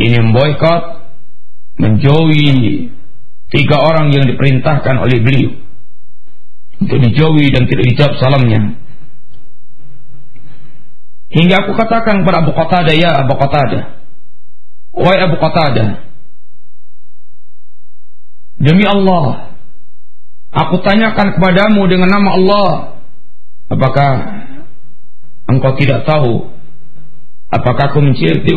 ini 0.00 0.16
memboikot 0.24 0.82
menjauhi 1.76 2.88
tiga 3.52 3.76
orang 3.76 4.12
yang 4.12 4.24
diperintahkan 4.24 4.96
oleh 4.96 5.20
beliau 5.20 5.52
untuk 6.82 6.98
dijauhi 6.98 7.52
dan 7.54 7.68
tidak 7.70 7.84
dijawab 7.92 8.14
salamnya. 8.18 8.60
Hingga 11.32 11.64
aku 11.64 11.72
katakan 11.78 12.20
kepada 12.20 12.44
Abu 12.44 12.52
Qatadah, 12.52 12.94
ya 12.98 13.10
Abu 13.24 13.34
Qatadah. 13.40 13.82
Wahai 14.92 15.18
Abu 15.24 15.36
Qatadah. 15.40 15.88
Demi 18.60 18.84
Allah, 18.84 19.56
aku 20.52 20.76
tanyakan 20.84 21.40
kepadamu 21.40 21.88
dengan 21.88 22.12
nama 22.12 22.30
Allah. 22.36 22.70
Apakah 23.72 24.10
engkau 25.48 25.72
tidak 25.80 26.04
tahu? 26.04 26.51
Apakah 27.52 27.92
aku 27.92 28.00
mencintai, 28.00 28.48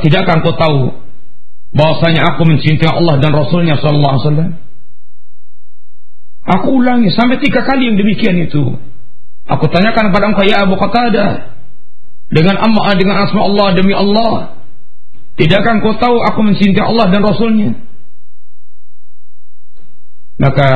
tidakkah 0.00 0.40
engkau 0.40 0.56
tahu 0.56 0.80
bahwasanya 1.76 2.24
aku 2.34 2.48
mencintai 2.48 2.88
Allah 2.88 3.20
dan 3.20 3.36
Rasulnya 3.36 3.76
sallallahu 3.76 4.14
alaihi 4.16 4.24
wasallam? 4.24 4.50
Aku 6.48 6.68
ulangi 6.80 7.12
sampai 7.12 7.36
tiga 7.44 7.60
kali 7.68 7.92
yang 7.92 8.00
demikian 8.00 8.40
itu. 8.40 8.80
Aku 9.44 9.68
tanyakan 9.68 10.08
kepada 10.08 10.24
engkau 10.32 10.46
ya 10.48 10.64
Abu 10.64 10.80
Qatadah 10.80 11.52
dengan 12.32 12.56
amma 12.64 12.96
dengan 12.96 13.28
asma 13.28 13.44
Allah 13.44 13.76
demi 13.76 13.92
Allah. 13.92 14.56
Tidakkah 15.36 15.78
engkau 15.78 16.00
tahu 16.00 16.16
aku 16.24 16.40
mencintai 16.40 16.80
Allah 16.80 17.06
dan 17.12 17.20
Rasulnya? 17.20 17.70
Maka 20.40 20.68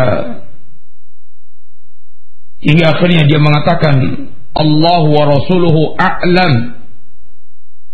hingga 2.61 2.93
akhirnya 2.93 3.25
dia 3.25 3.41
mengatakan 3.41 4.29
Allah 4.53 5.01
wa 5.09 5.23
Rasuluhu 5.33 5.97
a'lam. 5.97 6.84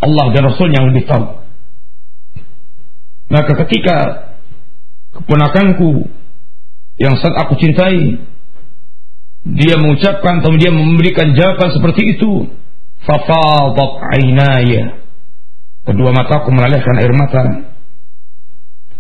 Allah 0.01 0.33
dan 0.33 0.43
Rasulnya 0.49 0.81
yang 0.81 0.89
lebih 0.93 1.05
tahu. 1.05 1.27
Maka 3.31 3.53
ketika 3.65 3.97
keponakanku 5.15 6.09
yang 6.99 7.15
sangat 7.21 7.47
aku 7.47 7.55
cintai 7.61 8.19
dia 9.41 9.81
mengucapkan 9.81 10.45
atau 10.45 10.53
dia 10.61 10.69
memberikan 10.69 11.33
jawaban 11.33 11.73
seperti 11.73 12.17
itu 12.17 12.49
fafadat 13.05 13.93
ainaya. 14.19 15.01
Kedua 15.85 16.13
mataku 16.13 16.53
melelehkan 16.53 16.97
air 17.01 17.13
mata. 17.17 17.45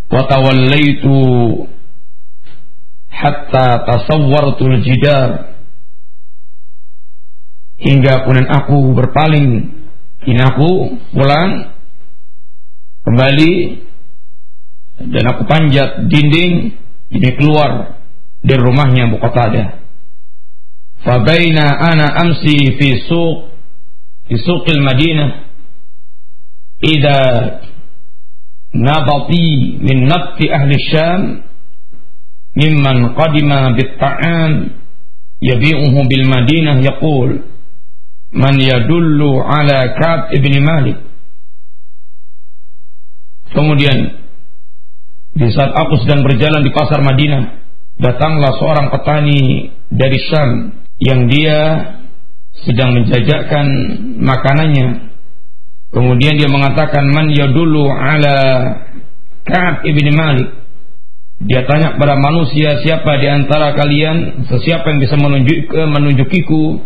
Wa 0.08 0.24
tawallaitu 0.26 1.16
hatta 3.12 3.84
tasawwartu 3.84 4.64
al-jidar. 4.64 5.60
Hingga 7.80 8.24
kemudian 8.24 8.48
aku 8.48 8.92
berpaling 8.96 9.79
ini 10.28 10.40
aku 10.44 11.00
pulang 11.16 11.72
kembali 13.08 13.52
dan 15.00 15.24
aku 15.32 15.42
panjat 15.48 16.04
dinding 16.12 16.76
ini 17.08 17.30
keluar 17.40 17.96
dari 18.44 18.60
rumahnya 18.60 19.08
Abu 19.08 19.16
Qatadah. 19.16 19.80
Fabaina 21.00 21.64
ana 21.80 22.12
amsi 22.20 22.76
fi 22.76 22.88
suq 23.08 23.48
fi 24.28 24.34
suqil 24.36 24.84
Madinah 24.84 25.48
ida 26.84 27.20
nabati 28.76 29.80
min 29.80 30.04
nabti 30.04 30.52
ahli 30.52 30.76
Syam 30.92 31.20
mimman 32.52 33.16
qadima 33.16 33.72
bit 33.72 33.96
ta'am 33.96 34.76
yabi'uhu 35.40 35.98
bil 36.04 36.24
Madinah 36.28 36.84
yaqul 36.84 37.48
man 38.30 38.54
yadullu 38.58 39.42
ala 39.42 39.94
Ka'b 39.98 40.34
ibn 40.34 40.54
Malik 40.62 41.10
Kemudian 43.50 43.98
di 45.34 45.48
saat 45.50 45.74
aku 45.74 46.06
sedang 46.06 46.22
berjalan 46.22 46.62
di 46.62 46.70
pasar 46.70 47.02
Madinah, 47.02 47.42
datanglah 47.98 48.54
seorang 48.58 48.94
petani 48.94 49.70
dari 49.90 50.18
Syam 50.30 50.50
yang 51.02 51.26
dia 51.26 51.58
sedang 52.62 52.94
menjajakan 52.94 53.66
makanannya. 54.22 55.10
Kemudian 55.90 56.38
dia 56.38 56.46
mengatakan 56.46 57.10
man 57.10 57.34
yadullu 57.34 57.90
ala 57.90 58.38
Ka'ab 59.42 59.82
ibn 59.82 60.06
Malik. 60.14 60.48
Dia 61.40 61.64
tanya 61.64 61.96
kepada 61.96 62.20
manusia 62.20 62.84
siapa 62.84 63.16
di 63.16 63.26
antara 63.26 63.72
kalian, 63.72 64.44
sesiapa 64.46 64.84
yang 64.92 65.00
bisa 65.00 65.16
menunjuk 65.16 65.72
menunjukiku 65.72 66.84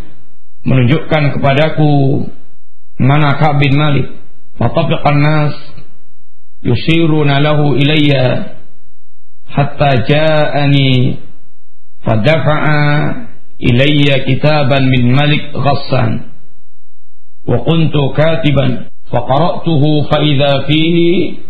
menunjukkan 0.65 1.39
kepadaku 1.39 1.93
mana 2.99 3.37
Ka'ab 3.39 3.61
bin 3.61 3.77
Malik. 3.77 4.07
Fatafiqan 4.57 5.19
nas 5.21 5.55
yushiruna 6.65 7.43
lahu 7.43 7.77
ilayya 7.77 8.57
hatta 9.51 10.09
ja'ani 10.09 11.21
fadafa'a 12.07 12.81
ilayya 13.61 14.25
kitaban 14.25 14.89
min 14.89 15.13
Malik 15.13 15.53
Ghassan. 15.53 16.33
Wa 17.45 17.61
kuntu 17.61 18.17
katiban 18.17 18.89
faqara'tuhu 19.13 20.09
fa 20.09 20.19
idza 20.25 20.65
fihi. 20.71 21.45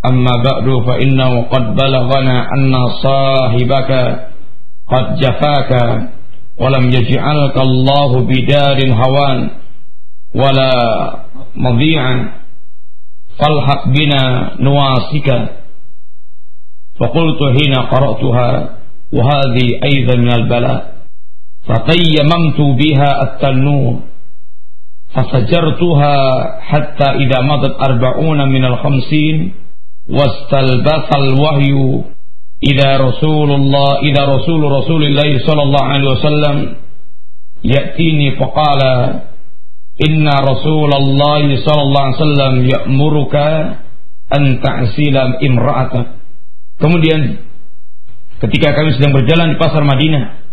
Amma 0.00 0.40
ba'du 0.40 0.80
fa 0.88 0.96
innahu 0.96 1.52
qad 1.52 1.76
balaghana 1.76 2.48
anna 2.56 2.82
sahibaka 3.04 4.32
qad 4.88 5.20
jafaka 5.20 6.16
ولم 6.60 6.84
يجعلك 6.88 7.56
الله 7.56 8.20
بدار 8.20 8.78
هوان 8.92 9.50
ولا 10.34 10.70
مضيعا. 11.56 12.32
فالحق 13.38 13.88
بنا 13.88 14.50
نواسك. 14.60 15.28
فقلت 17.00 17.40
حين 17.56 17.74
قرأتها 17.74 18.68
وهذه 19.12 19.66
أيضا 19.84 20.16
من 20.16 20.32
البلاء. 20.34 20.94
فتيممت 21.68 22.60
بها 22.60 23.22
التنور. 23.22 24.00
فسجرتها 25.14 26.16
حتى 26.60 27.08
إذا 27.10 27.40
مضت 27.40 27.74
أربعون 27.82 28.48
من 28.48 28.64
الخمسين 28.64 29.52
واستلبث 30.10 31.16
الوهي 31.16 32.02
إذا 32.63 32.97
رسول 32.97 33.49
الله 33.51 33.89
إذا 34.09 34.23
رسول 34.25 34.61
رسول 34.71 35.01
الله 35.03 35.29
صلى 35.47 35.61
الله 35.63 35.83
عليه 35.83 36.07
وسلم 36.09 36.55
يأتيني 37.63 38.27
فقال 38.39 38.81
إن 40.07 40.27
رسول 40.27 40.91
الله 40.93 41.43
صلى 41.65 41.81
الله 41.81 42.01
عليه 42.05 42.21
وسلم 42.23 42.53
يأمرك 42.73 43.35
أن 44.37 44.43
تعسل 44.63 45.15
امرأتك 45.43 46.07
kemudian 46.75 47.39
ketika 48.43 48.75
kami 48.75 48.91
sedang 48.99 49.15
berjalan 49.15 49.55
di 49.55 49.57
pasar 49.59 49.83
Madinah 49.87 50.43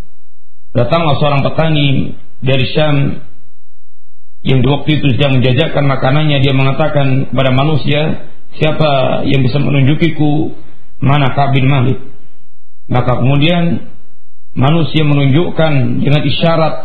datanglah 0.71 1.19
seorang 1.19 1.43
petani 1.43 2.15
dari 2.39 2.67
Syam 2.71 2.97
yang 4.43 4.59
di 4.63 4.69
waktu 4.71 5.03
itu 5.03 5.07
sedang 5.19 5.39
menjajakan 5.39 5.85
makanannya 5.87 6.39
dia 6.43 6.55
mengatakan 6.55 7.31
kepada 7.31 7.51
manusia 7.55 8.31
siapa 8.59 9.23
yang 9.27 9.43
bisa 9.47 9.59
menunjukiku 9.59 10.55
mana 11.02 11.34
Kabin 11.34 11.68
Malik. 11.68 12.00
Maka 12.88 13.20
kemudian 13.20 13.94
manusia 14.58 15.04
menunjukkan 15.04 16.02
dengan 16.02 16.22
isyarat 16.24 16.76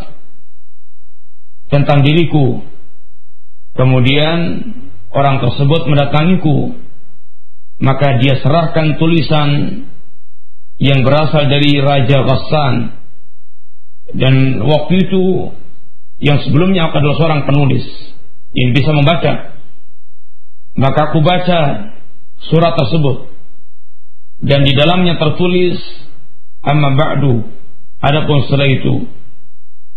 tentang 1.71 2.05
diriku. 2.05 2.61
Kemudian 3.73 4.37
orang 5.09 5.41
tersebut 5.41 5.89
mendatangiku. 5.89 6.77
Maka 7.81 8.21
dia 8.21 8.37
serahkan 8.37 9.01
tulisan 9.01 9.49
yang 10.77 11.01
berasal 11.01 11.49
dari 11.49 11.81
Raja 11.81 12.21
Ghassan. 12.21 12.75
Dan 14.13 14.61
waktu 14.61 14.93
itu 15.09 15.23
yang 16.21 16.37
sebelumnya 16.45 16.91
aku 16.91 17.01
adalah 17.01 17.17
seorang 17.17 17.41
penulis 17.49 17.85
yang 18.53 18.77
bisa 18.77 18.93
membaca. 18.93 19.57
Maka 20.77 20.99
aku 21.09 21.25
baca 21.25 21.59
surat 22.45 22.73
tersebut 22.77 23.32
dan 24.43 24.67
di 24.67 24.75
dalamnya 24.75 25.15
tertulis 25.15 25.79
amma 26.59 26.91
ba'du. 26.99 27.47
Adapun 28.03 28.43
setelah 28.43 28.67
itu 28.67 29.07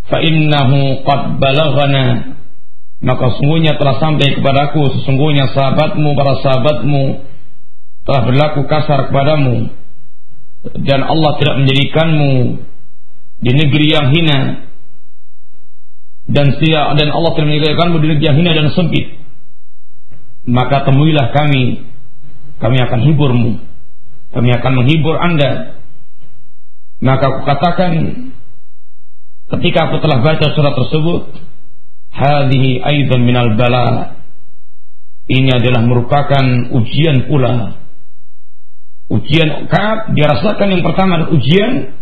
fa 0.06 0.22
innahu 0.22 1.02
qad 1.02 1.42
balaghana. 1.42 2.38
Maka 2.96 3.26
sungguhnya 3.36 3.76
telah 3.76 4.00
sampai 4.00 4.40
kepadaku 4.40 4.88
sesungguhnya 4.96 5.52
sahabatmu 5.52 6.16
para 6.16 6.34
sahabatmu 6.40 7.02
telah 8.06 8.22
berlaku 8.24 8.60
kasar 8.70 9.10
kepadamu. 9.10 9.74
Dan 10.66 11.02
Allah 11.02 11.30
tidak 11.42 11.54
menjadikanmu 11.62 12.32
di 13.42 13.50
negeri 13.50 13.86
yang 13.90 14.06
hina. 14.14 14.40
Dan 16.26 16.54
dan 16.62 17.08
Allah 17.10 17.30
tidak 17.34 17.50
menjadikanmu 17.50 17.96
di 17.98 18.06
negeri 18.14 18.24
yang 18.30 18.38
hina 18.38 18.50
dan 18.54 18.70
sempit. 18.78 19.10
Maka 20.46 20.86
temuilah 20.86 21.34
kami 21.34 21.82
kami 22.62 22.78
akan 22.80 23.00
hiburmu 23.02 23.65
kami 24.36 24.52
akan 24.52 24.72
menghibur 24.76 25.16
Anda. 25.16 25.80
Maka 27.00 27.24
aku 27.28 27.40
katakan 27.48 27.92
ketika 29.56 29.88
aku 29.88 29.96
telah 30.04 30.20
baca 30.20 30.46
surat 30.52 30.74
tersebut, 30.76 31.20
hadhihi 32.12 32.84
aidan 32.84 33.24
minal 33.24 33.56
bala. 33.56 34.16
Ini 35.26 35.58
adalah 35.58 35.82
merupakan 35.82 36.44
ujian 36.70 37.26
pula. 37.26 37.82
Ujian 39.10 39.66
Kaab 39.66 40.14
dirasakan 40.14 40.68
yang 40.70 40.82
pertama 40.86 41.30
ujian 41.34 41.96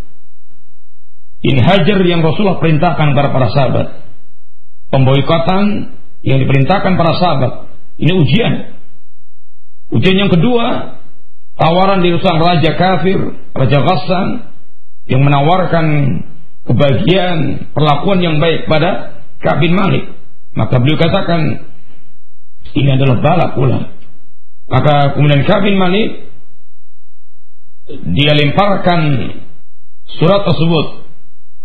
ini 1.44 1.60
hajar 1.60 2.00
yang 2.08 2.24
Rasulullah 2.24 2.56
perintahkan 2.56 3.12
kepada 3.12 3.28
para 3.28 3.48
sahabat. 3.52 3.86
Pemboikotan 4.88 5.92
yang 6.24 6.40
diperintahkan 6.40 6.92
para 6.96 7.12
sahabat. 7.20 7.52
Ini 8.00 8.12
ujian. 8.16 8.52
Ujian 9.92 10.16
yang 10.24 10.32
kedua 10.32 10.96
tawaran 11.54 12.02
dari 12.02 12.18
seorang 12.18 12.42
raja 12.42 12.70
kafir, 12.74 13.20
raja 13.54 13.78
Ghassan 13.82 14.28
yang 15.10 15.22
menawarkan 15.22 15.86
kebahagiaan, 16.64 17.70
perlakuan 17.76 18.18
yang 18.24 18.36
baik 18.40 18.66
pada 18.66 19.20
Ka'ab 19.44 19.60
bin 19.60 19.76
Malik. 19.76 20.04
Maka 20.54 20.80
beliau 20.80 20.98
katakan 20.98 21.40
ini 22.74 22.90
adalah 22.94 23.20
balak 23.20 23.50
pula. 23.54 23.78
Maka 24.70 25.18
kemudian 25.18 25.44
Ka'ab 25.44 25.62
bin 25.66 25.76
Malik 25.76 26.08
dia 28.16 28.32
lemparkan 28.32 29.00
surat 30.16 30.48
tersebut 30.48 31.04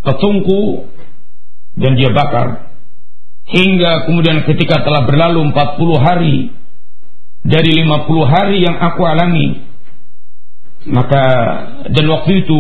ke 0.04 0.12
tungku 0.20 0.92
dan 1.80 1.96
dia 1.96 2.12
bakar 2.12 2.76
hingga 3.48 4.04
kemudian 4.04 4.44
ketika 4.44 4.84
telah 4.84 5.08
berlalu 5.08 5.48
40 5.56 5.96
hari 6.06 6.36
dari 7.40 7.72
50 7.88 8.28
hari 8.28 8.58
yang 8.68 8.76
aku 8.84 9.02
alami 9.08 9.69
maka 10.88 11.24
dan 11.92 12.06
waktu 12.08 12.46
itu 12.46 12.60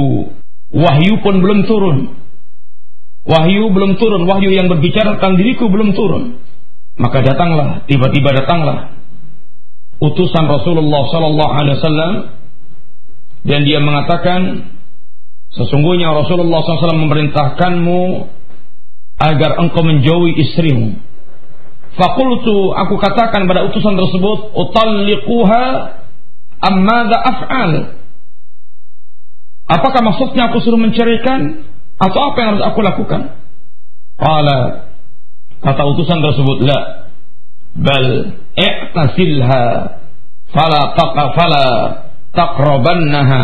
wahyu 0.73 1.23
pun 1.23 1.39
belum 1.39 1.69
turun. 1.69 1.97
Wahyu 3.29 3.69
belum 3.69 4.01
turun, 4.01 4.25
wahyu 4.25 4.49
yang 4.49 4.71
berbicara 4.71 5.19
tentang 5.19 5.37
diriku 5.37 5.69
belum 5.69 5.93
turun. 5.93 6.41
Maka 6.97 7.21
datanglah, 7.21 7.85
tiba-tiba 7.85 8.33
datanglah 8.33 8.95
utusan 9.99 10.47
Rasulullah 10.47 11.03
sallallahu 11.11 11.53
alaihi 11.53 11.75
wasallam 11.77 12.13
dan 13.43 13.59
dia 13.67 13.79
mengatakan 13.83 14.71
Sesungguhnya 15.49 16.13
Rasulullah 16.13 16.61
SAW 16.61 17.09
memerintahkanmu 17.09 18.01
agar 19.17 19.57
engkau 19.57 19.81
menjauhi 19.81 20.37
istrimu. 20.37 21.01
Fakultu 21.97 22.69
aku 22.77 23.01
katakan 23.01 23.49
pada 23.49 23.65
utusan 23.65 23.97
tersebut, 23.97 24.53
utalliquha 24.53 25.65
ammadha 26.61 27.17
af'al. 27.17 27.71
Apakah 29.69 30.01
maksudnya 30.01 30.49
aku 30.49 30.65
suruh 30.65 30.81
menceraikan 30.81 31.69
atau 32.01 32.19
apa 32.33 32.37
yang 32.41 32.49
harus 32.57 32.65
aku 32.65 32.79
lakukan? 32.81 33.37
Qala 34.17 34.89
kata 35.61 35.81
utusan 35.93 36.19
tersebut, 36.25 36.57
la 36.65 36.79
bal 37.77 38.05
i'tasilha 38.57 39.63
fala 40.49 40.81
taqa 40.97 41.23
fala 41.37 41.65
taqrabannaha 42.33 43.43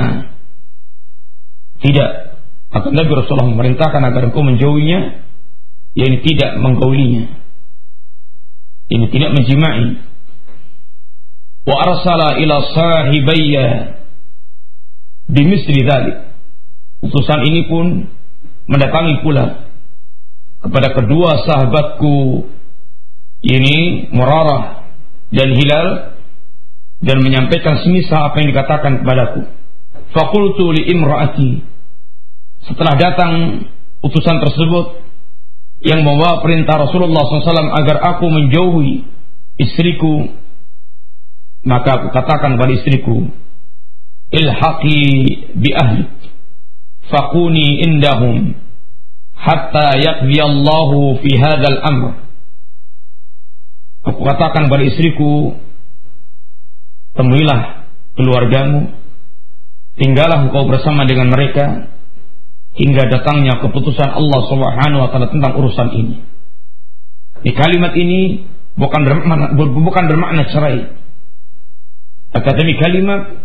tidak. 1.86 2.40
Akan 2.74 2.92
Nabi 2.92 3.12
Rasulullah 3.14 3.52
memerintahkan 3.54 4.02
agar 4.04 4.22
engkau 4.28 4.44
menjauhinya, 4.44 5.24
yang 5.96 6.20
tidak 6.26 6.60
menggaulinya. 6.60 7.40
Ini 8.92 9.06
tidak 9.10 9.32
menjimai. 9.32 10.04
Wa 11.66 11.76
arsala 11.82 12.38
ila 12.38 12.56
sahibayya 12.74 13.95
bimisri 15.36 15.84
dhalik. 15.84 16.32
Utusan 17.04 17.44
ini 17.46 17.68
pun 17.68 18.08
mendatangi 18.66 19.22
pula 19.22 19.68
kepada 20.64 20.96
kedua 20.98 21.46
sahabatku 21.46 22.48
ini 23.46 24.10
Murarah 24.10 24.90
dan 25.30 25.54
Hilal 25.54 26.18
dan 27.04 27.22
menyampaikan 27.22 27.86
semisal 27.86 28.34
apa 28.34 28.42
yang 28.42 28.50
dikatakan 28.56 29.04
kepadaku. 29.04 29.46
Fakultu 30.16 30.72
li 30.74 30.90
imraati 30.96 31.62
setelah 32.66 32.98
datang 32.98 33.62
utusan 34.02 34.42
tersebut 34.42 35.06
yang 35.86 36.02
membawa 36.02 36.42
perintah 36.42 36.82
Rasulullah 36.82 37.22
SAW 37.30 37.78
agar 37.78 38.02
aku 38.16 38.26
menjauhi 38.26 39.06
istriku, 39.62 40.34
maka 41.62 42.02
aku 42.02 42.08
katakan 42.10 42.58
pada 42.58 42.74
istriku, 42.74 43.30
ilhaqi 44.36 45.00
bi 45.56 45.70
ahli, 45.72 46.04
fakuni 47.08 47.80
indahum, 47.88 48.60
hatta 49.36 49.96
yakdi 49.96 50.38
Allahu 50.44 51.24
fi 51.24 51.32
hadzal 51.40 51.80
amr. 51.80 52.12
Aku 54.06 54.22
katakan 54.22 54.70
pada 54.70 54.84
istriku, 54.86 55.58
temuilah 57.18 57.90
keluargamu, 58.14 58.94
tinggallah 59.98 60.46
engkau 60.46 60.68
bersama 60.70 61.08
dengan 61.10 61.34
mereka 61.34 61.90
hingga 62.76 63.08
datangnya 63.08 63.64
keputusan 63.64 64.12
Allah 64.12 64.42
Subhanahu 64.52 65.02
wa 65.02 65.10
taala 65.10 65.32
tentang 65.32 65.56
urusan 65.58 65.90
ini. 65.96 66.18
Di 67.42 67.52
kalimat 67.56 67.96
ini 67.96 68.46
bukan 68.76 69.02
bermakna, 69.02 69.56
bukan 69.58 70.04
bermakna 70.12 70.44
cerai. 70.52 70.92
Akademi 72.36 72.76
kalimat 72.76 73.45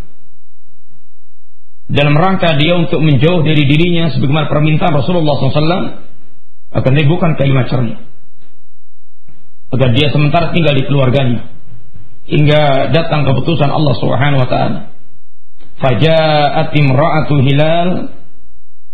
dalam 1.91 2.15
rangka 2.15 2.55
dia 2.55 2.79
untuk 2.79 3.03
menjauh 3.03 3.43
dari 3.43 3.67
dirinya 3.67 4.15
sebagaimana 4.15 4.47
permintaan 4.47 4.95
Rasulullah 4.95 5.35
SAW 5.43 6.07
akan 6.71 6.93
dia 6.95 7.07
bukan 7.11 7.35
kalimat. 7.35 7.67
Agar 9.71 9.89
dia 9.95 10.15
sementara 10.15 10.55
tinggal 10.55 10.79
di 10.79 10.87
keluarganya 10.87 11.51
hingga 12.31 12.95
datang 12.95 13.27
keputusan 13.27 13.67
Allah 13.67 13.95
Subhanahu 13.99 14.43
wa 14.43 14.49
taala. 14.51 14.81
Faja'at 15.83 16.71
imra'atu 16.79 17.35
Hilal 17.43 17.91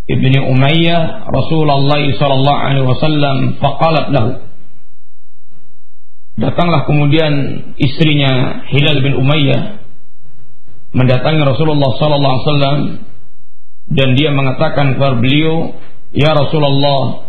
ibni 0.09 0.39
Umayyah 0.41 1.29
Rasulullah 1.29 2.01
sallallahu 2.01 2.61
alaihi 2.65 2.87
wasallam 2.87 3.37
faqalat 3.61 4.07
lahu 4.15 4.31
Datanglah 6.37 6.85
kemudian 6.85 7.33
istrinya 7.81 8.65
Hilal 8.69 9.01
bin 9.01 9.17
Umayyah 9.17 9.86
mendatangi 10.97 11.43
Rasulullah 11.45 11.91
sallallahu 12.01 12.33
alaihi 12.33 12.47
wasallam 12.49 12.79
dan 13.93 14.09
dia 14.17 14.33
mengatakan 14.33 14.97
kepada 14.97 15.21
beliau, 15.21 15.77
"Ya 16.17 16.33
Rasulullah, 16.33 17.29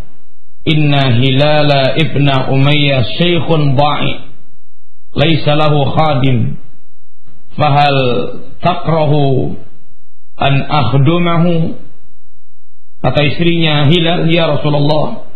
inna 0.63 1.19
Hilal 1.19 1.71
ibna 1.99 2.49
Umayyah 2.49 3.19
syaikhun 3.19 3.75
ba'i, 3.75 4.31
laisa 5.13 5.53
lahu 5.59 5.83
khadim, 5.91 6.55
fahal 7.59 7.99
takrahu 8.63 9.59
an 10.39 10.53
akhdumahu 10.65 11.83
Kata 12.97 13.19
istrinya 13.29 13.85
Hilal, 13.87 14.25
ya 14.33 14.49
Rasulullah, 14.49 15.29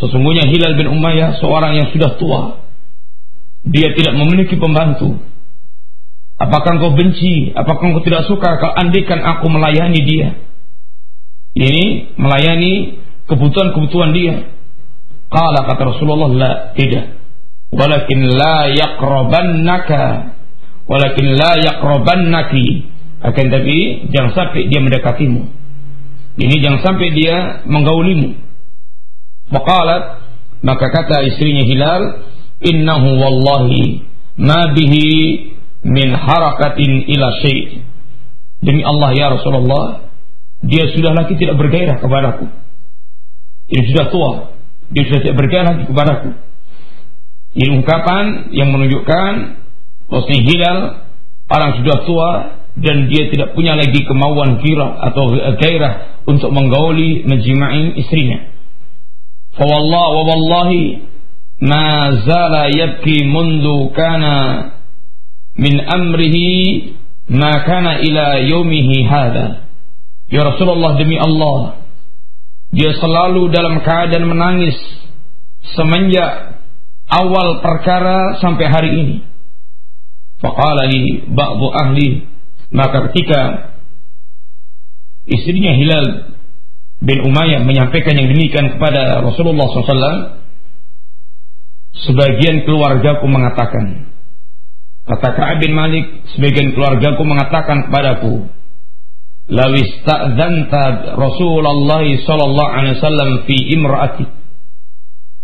sesungguhnya 0.00 0.48
Hilal 0.48 0.80
bin 0.80 0.88
Umayyah 0.96 1.36
seorang 1.44 1.76
yang 1.76 1.88
sudah 1.92 2.16
tua. 2.16 2.40
Dia 3.68 3.92
tidak 3.92 4.16
memiliki 4.16 4.56
pembantu. 4.56 5.20
Apakah 6.42 6.74
engkau 6.74 6.98
benci? 6.98 7.54
Apakah 7.54 7.94
engkau 7.94 8.02
tidak 8.02 8.26
suka 8.26 8.58
kalau 8.58 8.74
andikan 8.74 9.22
aku 9.22 9.46
melayani 9.46 10.00
dia? 10.02 10.28
Ini 11.54 12.16
melayani 12.18 12.98
kebutuhan-kebutuhan 13.30 14.10
dia. 14.10 14.50
Kala 15.30 15.64
kata 15.70 15.82
Rasulullah, 15.86 16.30
la, 16.34 16.52
tidak. 16.74 17.14
Walakin 17.70 18.20
la 18.26 18.74
yaqrabannaka. 18.74 20.02
Walakin 20.90 21.26
la 21.38 21.52
yaqrabannaki. 21.62 22.90
Akan 23.22 23.46
tapi 23.54 24.10
jangan 24.10 24.34
sampai 24.34 24.66
dia 24.66 24.82
mendekatimu. 24.82 25.42
Ini 26.42 26.54
jangan 26.58 26.80
sampai 26.82 27.08
dia 27.14 27.62
menggaulimu. 27.70 28.34
Maqalat 29.54 30.02
maka 30.66 30.90
kata 30.90 31.22
istrinya 31.30 31.62
Hilal, 31.62 32.02
"Innahu 32.66 33.08
wallahi 33.14 34.02
ma 34.42 34.74
bihi 34.74 35.06
min 35.82 36.08
harakatin 36.14 37.06
ila 37.10 37.26
syai'." 37.42 37.82
Demi 38.62 38.82
Allah 38.86 39.10
ya 39.18 39.26
Rasulullah, 39.34 40.06
dia 40.62 40.86
sudah 40.94 41.12
lagi 41.18 41.34
tidak 41.34 41.58
bergairah 41.58 41.98
kepadaku. 41.98 42.46
Dia 43.66 43.82
sudah 43.90 44.06
tua, 44.14 44.30
dia 44.94 45.02
sudah 45.10 45.20
tidak 45.26 45.36
bergairah 45.42 45.68
lagi 45.74 45.84
kepadaku. 45.90 46.30
Ini 47.52 47.68
ungkapan 47.82 48.54
yang 48.54 48.70
menunjukkan 48.72 49.32
bahwa 50.08 50.24
Hilal 50.28 50.78
orang 51.52 51.72
sudah 51.80 51.96
tua 52.08 52.30
dan 52.72 53.12
dia 53.12 53.28
tidak 53.28 53.52
punya 53.52 53.76
lagi 53.76 54.00
kemauan 54.08 54.60
kira 54.64 54.96
atau 55.12 55.36
gairah 55.60 56.24
untuk 56.24 56.48
menggauli 56.48 57.28
menjimai 57.28 58.00
istrinya. 58.00 58.48
Fawallah 59.52 60.06
wa 60.16 60.22
wallahi 60.32 61.04
ma 61.60 62.16
zala 62.24 62.72
yabki 62.72 63.28
mundu 63.28 63.92
kana 63.92 64.36
min 65.58 65.74
amrihi 65.80 66.96
ma 67.28 67.52
kana 67.64 68.00
ila 68.00 68.26
yaumihi 68.40 68.96
hada. 69.04 69.68
Ya 70.32 70.48
Rasulullah 70.48 70.96
demi 70.96 71.20
Allah 71.20 71.82
dia 72.72 72.96
selalu 72.96 73.52
dalam 73.52 73.84
keadaan 73.84 74.32
menangis 74.32 74.76
semenjak 75.76 76.56
awal 77.04 77.60
perkara 77.60 78.40
sampai 78.40 78.66
hari 78.72 78.90
ini. 78.96 79.16
Faqala 80.40 80.88
li 80.88 81.22
ba'du 81.28 81.68
ahli 81.68 82.32
maka 82.72 83.12
ketika 83.12 83.40
istrinya 85.28 85.76
Hilal 85.76 86.34
bin 87.04 87.18
Umayyah 87.20 87.60
menyampaikan 87.68 88.16
yang 88.16 88.32
demikian 88.32 88.78
kepada 88.78 89.20
Rasulullah 89.20 89.66
SAW, 89.68 90.18
sebagian 92.08 92.64
keluargaku 92.64 93.28
mengatakan, 93.28 94.11
kata 95.02 95.28
Ka'ab 95.34 95.58
bin 95.58 95.72
Malik, 95.74 96.06
sebagian 96.34 96.74
keluargaku 96.74 97.22
mengatakan 97.26 97.90
kepadaku, 97.90 98.46
Lawis 99.50 99.90
ta'zanta 100.06 101.18
Rasulullah 101.18 102.00
sallallahu 102.00 102.72
alaihi 102.72 102.96
wasallam 103.02 103.30
fi 103.44 103.56
imraati. 103.74 104.24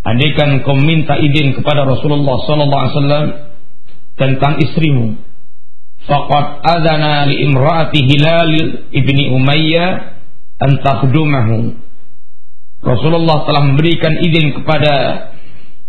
Andaikan 0.06 0.62
kau 0.62 0.78
minta 0.78 1.18
izin 1.18 1.58
kepada 1.58 1.82
Rasulullah 1.82 2.38
sallallahu 2.46 2.82
alaihi 2.82 2.94
wasallam 2.94 3.26
tentang 4.14 4.54
istrimu, 4.62 5.18
faqad 6.06 6.62
adana 6.62 7.26
li 7.26 7.42
imraati 7.42 7.98
Hilal 8.06 8.54
ibni 8.94 9.34
Umayyah 9.34 9.90
an 10.62 10.70
takhdumahu. 10.80 11.74
Rasulullah 12.78 13.42
telah 13.42 13.62
memberikan 13.66 14.14
izin 14.22 14.62
kepada 14.62 14.94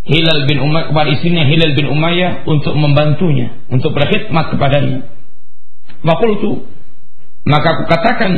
Hilal 0.00 0.48
bin 0.48 0.64
Umayyah 0.64 0.88
kepada 0.90 1.08
istrinya 1.12 1.44
Hilal 1.44 1.76
bin 1.76 1.86
Umayyah 1.92 2.48
untuk 2.48 2.72
membantunya, 2.72 3.60
untuk 3.68 3.92
berkhidmat 3.92 4.56
kepadanya. 4.56 5.12
Maqultu 6.00 6.64
maka 7.44 7.68
aku 7.76 7.84
katakan 7.88 8.32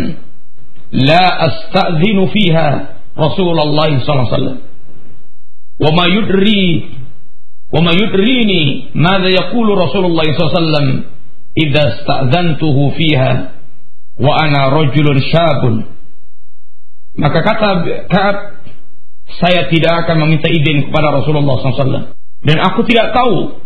la 0.95 1.25
astadzinu 1.47 2.31
fiha 2.31 2.99
Rasulullah 3.13 3.67
sallallahu 3.67 4.09
alaihi 4.09 4.35
wasallam. 4.35 4.59
Wa 5.83 5.91
ma 5.91 6.05
yudri 6.07 6.65
wa 7.73 7.81
ma 7.83 7.93
yudrini 7.95 8.93
madza 8.95 9.31
yaqulu 9.31 9.75
Rasulullah 9.75 10.23
sallallahu 10.27 10.39
alaihi 10.39 10.59
wasallam 10.59 10.89
idza 11.57 11.85
sta'dzantuhu 12.03 12.83
fiha 12.97 13.33
wa 14.21 14.33
ana 14.39 14.71
rajulun 14.71 15.19
syabun 15.31 15.93
Maka 17.13 17.45
kata 17.45 17.69
Ka'ab, 18.09 18.37
saya 19.41 19.71
tidak 19.73 20.05
akan 20.05 20.29
meminta 20.29 20.51
izin 20.51 20.91
kepada 20.91 21.15
Rasulullah 21.15 21.57
SAW. 21.61 22.17
Dan 22.43 22.59
aku 22.59 22.83
tidak 22.85 23.15
tahu 23.15 23.63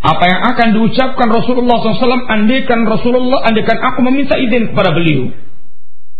apa 0.00 0.24
yang 0.24 0.40
akan 0.56 0.68
diucapkan 0.80 1.28
Rasulullah 1.28 1.76
SAW 1.80 2.24
andaikan 2.24 2.88
Rasulullah, 2.88 3.44
andaikan 3.44 3.78
aku 3.84 4.00
meminta 4.00 4.40
izin 4.40 4.72
kepada 4.72 4.96
beliau. 4.96 5.28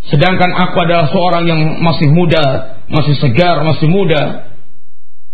Sedangkan 0.09 0.53
aku 0.57 0.77
adalah 0.81 1.13
seorang 1.13 1.45
yang 1.45 1.61
masih 1.85 2.09
muda, 2.13 2.77
masih 2.89 3.17
segar, 3.21 3.61
masih 3.65 3.89
muda. 3.89 4.53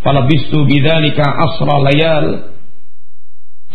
Falabistu 0.02 0.66
bidzalika 0.66 1.22
asra 1.22 1.74
layal. 1.86 2.26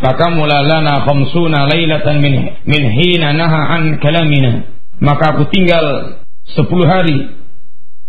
Fakamula 0.01 0.65
lana 0.65 1.05
khamsuna 1.05 1.69
laylatan 1.69 2.19
min, 2.19 2.33
min 2.65 2.83
hina 2.95 3.35
naha 3.35 3.77
kalamina. 4.01 4.67
Maka 4.99 5.35
aku 5.35 5.51
tinggal 5.51 6.17
sepuluh 6.55 6.87
hari 6.87 7.40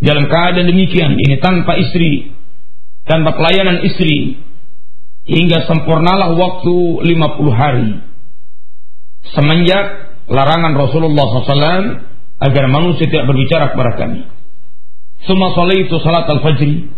dalam 0.02 0.26
keadaan 0.26 0.66
demikian 0.66 1.14
ini 1.14 1.38
tanpa 1.38 1.78
istri 1.78 2.34
tanpa 3.06 3.38
pelayanan 3.38 3.86
istri 3.86 4.42
hingga 5.26 5.64
sempurnalah 5.70 6.34
waktu 6.34 6.76
50 7.06 7.14
hari 7.54 7.90
semenjak 9.30 10.12
larangan 10.26 10.74
Rasulullah 10.74 11.26
SAW 11.30 11.86
agar 12.42 12.64
manusia 12.66 13.06
tidak 13.06 13.30
berbicara 13.30 13.70
kepada 13.70 13.94
kami. 13.94 14.26
Suma 15.22 15.54
itu 15.78 15.94
salat 16.02 16.26
al-fajri 16.26 16.90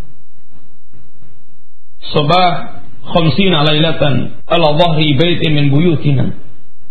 Sobah 2.04 2.80
khamsina 3.04 3.64
lailatan 3.64 4.44
ala 4.48 4.76
dhahri 4.76 5.16
baitin 5.16 5.56
min 5.56 5.66
buyutina. 5.72 6.36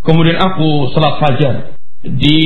Kemudian 0.06 0.38
aku 0.42 0.90
salat 0.94 1.22
fajar 1.22 1.56
di 2.02 2.42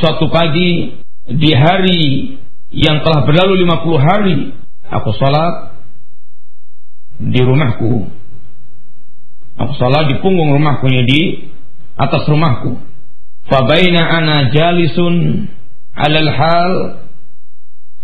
suatu 0.00 0.32
pagi 0.32 1.00
di 1.28 1.50
hari 1.52 2.39
yang 2.70 3.02
telah 3.02 3.26
berlalu 3.26 3.66
50 3.66 3.98
hari 3.98 4.38
aku 4.86 5.10
salat 5.18 5.74
di 7.18 7.40
rumahku. 7.42 8.06
Aku 9.60 9.72
salat 9.76 10.08
di 10.08 10.16
punggung 10.22 10.54
rumahku 10.54 10.86
ini 10.86 11.02
di 11.04 11.22
atas 11.98 12.24
rumahku. 12.30 12.78
Fabaina 13.50 14.02
ana 14.06 14.36
jalisun 14.54 15.46
alal 15.98 16.30
hal 16.30 16.72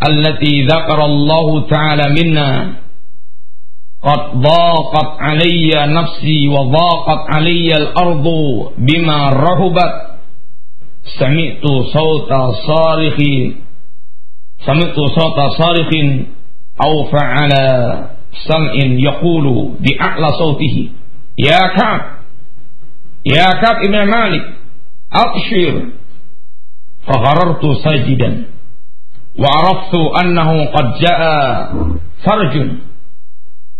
allati 0.02 0.66
dzakara 0.66 1.02
Allah 1.06 1.46
taala 1.70 2.06
minna. 2.10 2.50
Qad 4.02 4.22
dhaqat 4.42 5.08
alayya 5.18 5.88
nafsi 5.88 6.50
wa 6.50 6.68
dhaqat 6.68 7.20
alayya 7.38 7.76
al-ardu 7.86 8.74
bima 8.82 9.30
rahubat. 9.30 10.20
Sami'tu 11.06 11.86
sawta 11.94 12.50
sarikhi 12.66 13.65
سمعت 14.58 14.96
صوت 14.96 15.38
صارخ 15.58 15.90
أو 16.84 17.04
فعل 17.04 17.50
سمع 18.48 18.72
يقول 19.08 19.74
بأعلى 19.80 20.28
صوته 20.38 20.88
يا 21.38 21.58
كعب 21.76 22.00
يا 23.26 23.46
كعب 23.62 23.76
ابن 23.84 24.10
مالك 24.10 24.44
أبشر. 25.12 25.82
فغررت 27.06 27.64
ساجدا 27.84 28.44
وعرفت 29.38 29.94
أنه 30.24 30.64
قد 30.64 30.94
جاء 31.00 31.20
فرج 32.26 32.54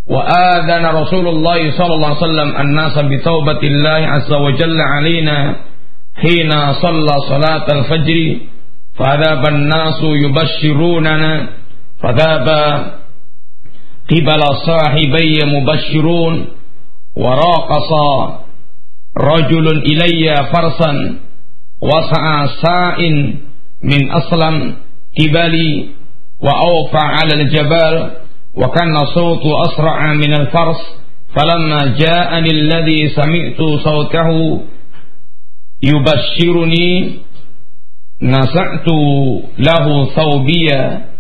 وآذن 0.07 0.87
رسول 0.87 1.29
الله 1.29 1.71
صلى 1.79 1.95
الله 1.95 2.07
عليه 2.07 2.17
وسلم 2.17 2.57
الناس 2.61 2.99
بتوبة 2.99 3.61
الله 3.63 4.01
عز 4.15 4.33
وجل 4.33 4.81
علينا 4.81 5.57
حين 6.17 6.51
صلى 6.83 7.15
صلاة 7.29 7.67
الفجر. 7.73 8.37
فذهب 8.99 9.49
الناس 9.49 10.01
يبشروننا. 10.25 11.49
فذهب 12.03 12.49
قبل 14.11 14.43
صاحبي 14.67 15.39
مبشرون 15.45 16.47
وراقص 17.17 17.91
رجل 19.19 19.67
إلي 19.91 20.35
فرسا 20.53 20.93
وسعى 21.83 22.49
ساء 22.63 23.01
من 23.83 24.13
أسلم 24.13 24.77
قبلي 25.19 25.89
وأوفى 26.41 27.05
على 27.17 27.43
الجبال 27.43 28.11
وكان 28.55 28.97
صوت 29.15 29.45
أسرع 29.67 30.13
من 30.13 30.33
الفرس. 30.41 30.81
فلما 31.37 31.97
جاءني 31.99 32.51
الذي 32.51 33.09
سمعت 33.09 33.61
صوته 33.85 34.61
يبشرني 35.83 37.13
nasa'tu 38.21 38.97
lahu 39.61 40.09
thawbiya 40.17 41.13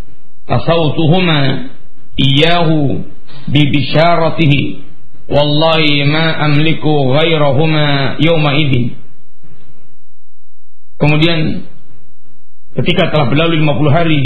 tasawtuhuma 0.48 1.68
iyahu 2.16 3.04
bibisharatihi 3.52 4.80
wallahi 5.28 6.04
ma 6.08 6.48
amliku 6.48 7.12
ghairahuma 7.12 8.16
yawma 8.22 8.50
idin 8.56 8.96
kemudian 10.96 11.68
ketika 12.80 13.12
telah 13.12 13.26
berlalu 13.28 13.60
50 13.60 13.92
hari 13.92 14.22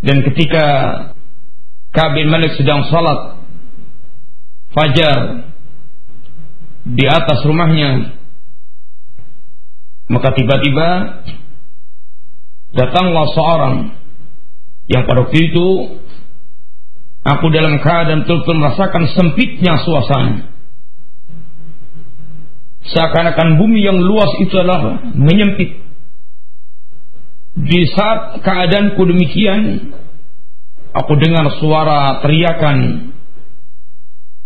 dan 0.00 0.22
ketika 0.24 0.64
Kabin 1.90 2.30
Malik 2.30 2.54
sedang 2.54 2.86
salat 2.86 3.42
fajar 4.70 5.50
di 6.86 7.04
atas 7.10 7.42
rumahnya 7.42 8.14
maka 10.10 10.34
tiba-tiba 10.34 10.88
datanglah 12.74 13.26
seorang 13.34 13.76
yang 14.90 15.06
pada 15.06 15.26
waktu 15.26 15.38
itu 15.50 15.66
aku 17.22 17.46
dalam 17.54 17.78
keadaan 17.78 18.26
betul-betul 18.26 18.56
merasakan 18.58 19.04
sempitnya 19.14 19.78
suasana. 19.82 20.50
Seakan-akan 22.80 23.60
bumi 23.60 23.84
yang 23.84 24.00
luas 24.00 24.32
itu 24.40 24.56
adalah 24.56 25.12
menyempit. 25.14 25.78
Di 27.60 27.80
saat 27.92 28.40
keadaanku 28.40 28.98
demikian, 29.04 29.92
aku 30.96 31.12
dengar 31.20 31.60
suara 31.60 32.24
teriakan 32.24 32.78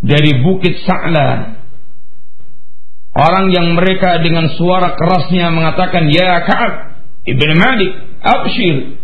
dari 0.02 0.44
Bukit 0.44 0.82
Sa'la 0.82 1.54
Orang 3.14 3.54
yang 3.54 3.78
mereka 3.78 4.18
dengan 4.26 4.50
suara 4.58 4.98
kerasnya 4.98 5.46
mengatakan, 5.54 6.10
Ya 6.10 6.42
Ka'ab 6.42 6.98
Ibn 7.22 7.50
Malik, 7.54 8.13
Abshir. 8.24 8.96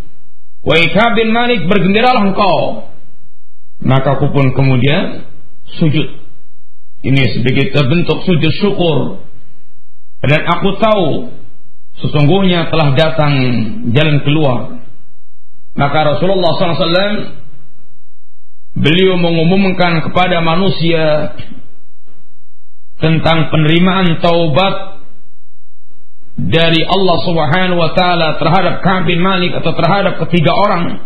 Wahai 0.65 0.89
Ka'ab 0.93 1.17
bin 1.17 1.33
Malik, 1.33 1.69
bergembiralah 1.69 2.25
engkau. 2.33 2.89
Maka 3.81 4.17
aku 4.17 4.33
pun 4.33 4.53
kemudian 4.53 5.25
sujud. 5.81 6.09
Ini 7.01 7.23
sebagai 7.33 7.73
bentuk 7.73 8.25
sujud 8.29 8.53
syukur. 8.61 9.25
Dan 10.21 10.45
aku 10.45 10.77
tahu 10.77 11.09
sesungguhnya 12.01 12.69
telah 12.69 12.93
datang 12.93 13.33
jalan 13.93 14.21
keluar. 14.21 14.85
Maka 15.73 16.17
Rasulullah 16.17 16.53
SAW 16.61 17.41
beliau 18.77 19.17
mengumumkan 19.17 20.05
kepada 20.05 20.45
manusia 20.45 21.37
tentang 23.01 23.49
penerimaan 23.49 24.21
taubat 24.21 24.90
dari 26.49 26.81
Allah 26.87 27.19
Subhanahu 27.27 27.79
wa 27.81 27.93
taala 27.93 28.41
terhadap 28.41 28.81
Ka'ab 28.81 29.05
bin 29.05 29.21
Malik 29.21 29.53
atau 29.59 29.77
terhadap 29.77 30.23
ketiga 30.27 30.55
orang 30.57 31.05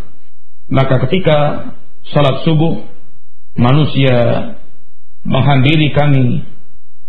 maka 0.70 1.03
ketika 1.09 1.37
salat 2.12 2.45
subuh 2.47 2.85
manusia 3.59 4.16
menghampiri 5.24 5.91
kami 5.97 6.45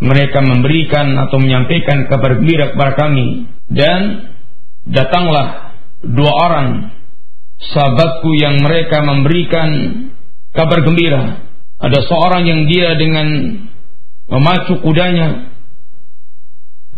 mereka 0.01 0.43
memberikan 0.43 1.15
atau 1.27 1.37
menyampaikan 1.39 2.09
kabar 2.09 2.39
gembira 2.41 2.73
kepada 2.75 2.93
kami 2.97 3.47
dan 3.71 4.31
datanglah 4.87 5.77
dua 6.03 6.31
orang 6.31 6.69
sahabatku 7.59 8.31
yang 8.35 8.59
mereka 8.59 9.03
memberikan 9.03 9.69
kabar 10.51 10.83
gembira 10.83 11.45
ada 11.75 11.99
seorang 12.07 12.47
yang 12.47 12.61
dia 12.71 12.95
dengan 12.95 13.27
memacu 14.31 14.79
kudanya. 14.79 15.54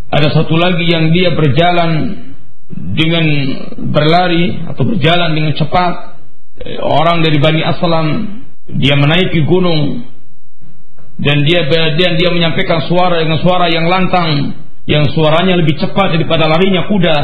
Ada 0.08 0.32
satu 0.32 0.55
lagi 0.55 0.88
yang 0.88 1.12
dia 1.12 1.36
berjalan 1.36 1.91
dengan 2.95 3.26
berlari 3.91 4.55
atau 4.72 4.84
berjalan 4.88 5.36
dengan 5.36 5.53
cepat. 5.60 5.93
Eh, 6.64 6.80
orang 6.80 7.20
dari 7.22 7.38
Bani 7.43 7.62
Aslam 7.62 8.08
dia 8.72 8.95
menaiki 8.95 9.43
gunung 9.43 10.08
dan 11.20 11.43
dia 11.43 11.68
dan 11.70 12.16
dia 12.16 12.30
menyampaikan 12.32 12.88
suara 12.88 13.20
dengan 13.20 13.39
suara 13.43 13.68
yang 13.68 13.91
lantang 13.91 14.55
yang 14.88 15.03
suaranya 15.12 15.60
lebih 15.60 15.76
cepat 15.76 16.16
daripada 16.16 16.47
larinya 16.47 16.88
kuda. 16.88 17.18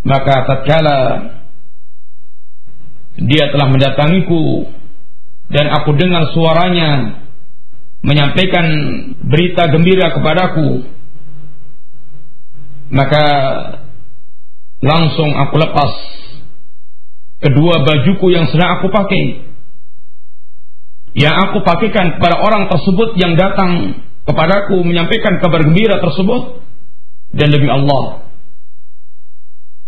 Maka 0.00 0.34
tatkala 0.48 0.98
dia 3.20 3.52
telah 3.52 3.68
mendatangiku 3.68 4.64
dan 5.52 5.68
aku 5.76 5.92
dengar 5.92 6.32
suaranya 6.32 7.19
menyampaikan 8.00 8.66
berita 9.20 9.68
gembira 9.68 10.16
kepadaku 10.16 10.88
maka 12.90 13.24
Langsung 14.80 15.36
aku 15.36 15.60
lepas 15.60 15.92
kedua 17.44 17.84
bajuku 17.84 18.32
yang 18.32 18.48
sedang 18.48 18.80
aku 18.80 18.88
pakai. 18.88 19.52
Yang 21.12 21.36
aku 21.36 21.58
pakaikan 21.60 22.16
kepada 22.16 22.40
orang 22.40 22.72
tersebut 22.72 23.18
yang 23.20 23.36
datang 23.36 24.00
kepadaku 24.24 24.80
menyampaikan 24.80 25.36
kabar 25.42 25.68
gembira 25.68 26.00
tersebut 26.00 26.64
dan 27.34 27.50
demi 27.50 27.66
Allah 27.66 28.30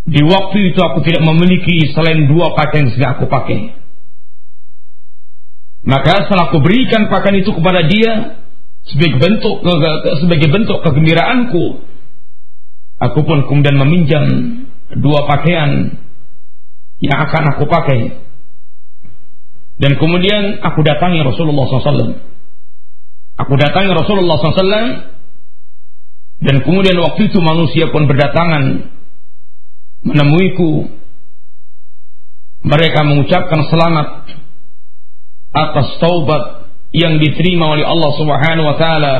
di 0.02 0.18
waktu 0.18 0.74
itu 0.74 0.80
aku 0.82 0.98
tidak 1.06 1.22
memiliki 1.22 1.94
selain 1.94 2.26
dua 2.26 2.58
pakaian 2.58 2.90
yang 2.90 2.94
sedang 2.94 3.10
aku 3.14 3.30
pakai 3.30 3.70
maka 5.82 6.26
setelah 6.26 6.50
aku 6.50 6.62
berikan 6.62 7.10
pakaian 7.10 7.42
itu 7.42 7.50
kepada 7.50 7.86
dia 7.90 8.42
sebagai 8.86 9.18
bentuk 9.18 9.54
sebagai 10.22 10.48
bentuk 10.50 10.78
kegembiraanku 10.82 11.82
aku 13.02 13.20
pun 13.26 13.38
kemudian 13.50 13.76
meminjam 13.78 14.24
dua 14.94 15.26
pakaian 15.26 15.98
yang 17.02 17.18
akan 17.18 17.42
aku 17.56 17.64
pakai. 17.66 18.00
Dan 19.82 19.98
kemudian 19.98 20.62
aku 20.62 20.86
datangi 20.86 21.18
Rasulullah 21.26 21.66
SAW. 21.66 22.14
Aku 23.42 23.52
datangi 23.58 23.90
Rasulullah 23.90 24.38
SAW 24.38 24.86
dan 26.42 26.56
kemudian 26.62 26.98
waktu 27.02 27.26
itu 27.26 27.38
manusia 27.42 27.90
pun 27.90 28.06
berdatangan 28.06 28.86
menemuiku. 30.06 31.02
Mereka 32.62 33.00
mengucapkan 33.02 33.66
selamat 33.66 34.08
atas 35.52 36.00
taubat 36.00 36.72
yang 36.92 37.20
diterima 37.20 37.76
oleh 37.76 37.84
Allah 37.84 38.10
Subhanahu 38.16 38.66
wa 38.68 38.76
taala. 38.76 39.16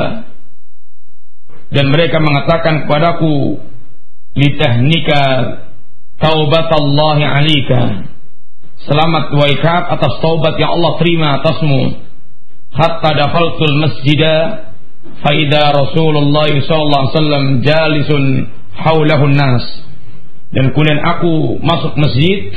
Dan 1.72 1.88
mereka 1.88 2.20
mengatakan 2.20 2.84
kepadaku 2.84 3.60
litahnika 4.36 5.22
taubat 6.20 6.68
Allah 6.68 7.18
alika. 7.40 8.08
Selamat 8.82 9.32
waikab 9.32 9.82
atas 9.94 10.12
taubat 10.20 10.58
yang 10.60 10.76
Allah 10.76 10.92
terima 11.00 11.40
atasmu. 11.40 12.02
Hatta 12.72 13.10
dafaltul 13.16 13.76
masjida 13.80 14.68
faida 15.22 15.74
Rasulullah 15.74 16.48
sallallahu 16.48 17.02
alaihi 17.02 17.14
wasallam 17.14 17.44
jalisun 17.62 18.22
haulahun 18.76 19.34
nas 19.34 19.64
dan 20.52 20.70
kemudian 20.72 21.00
aku 21.02 21.58
masuk 21.60 21.94
masjid 21.98 22.54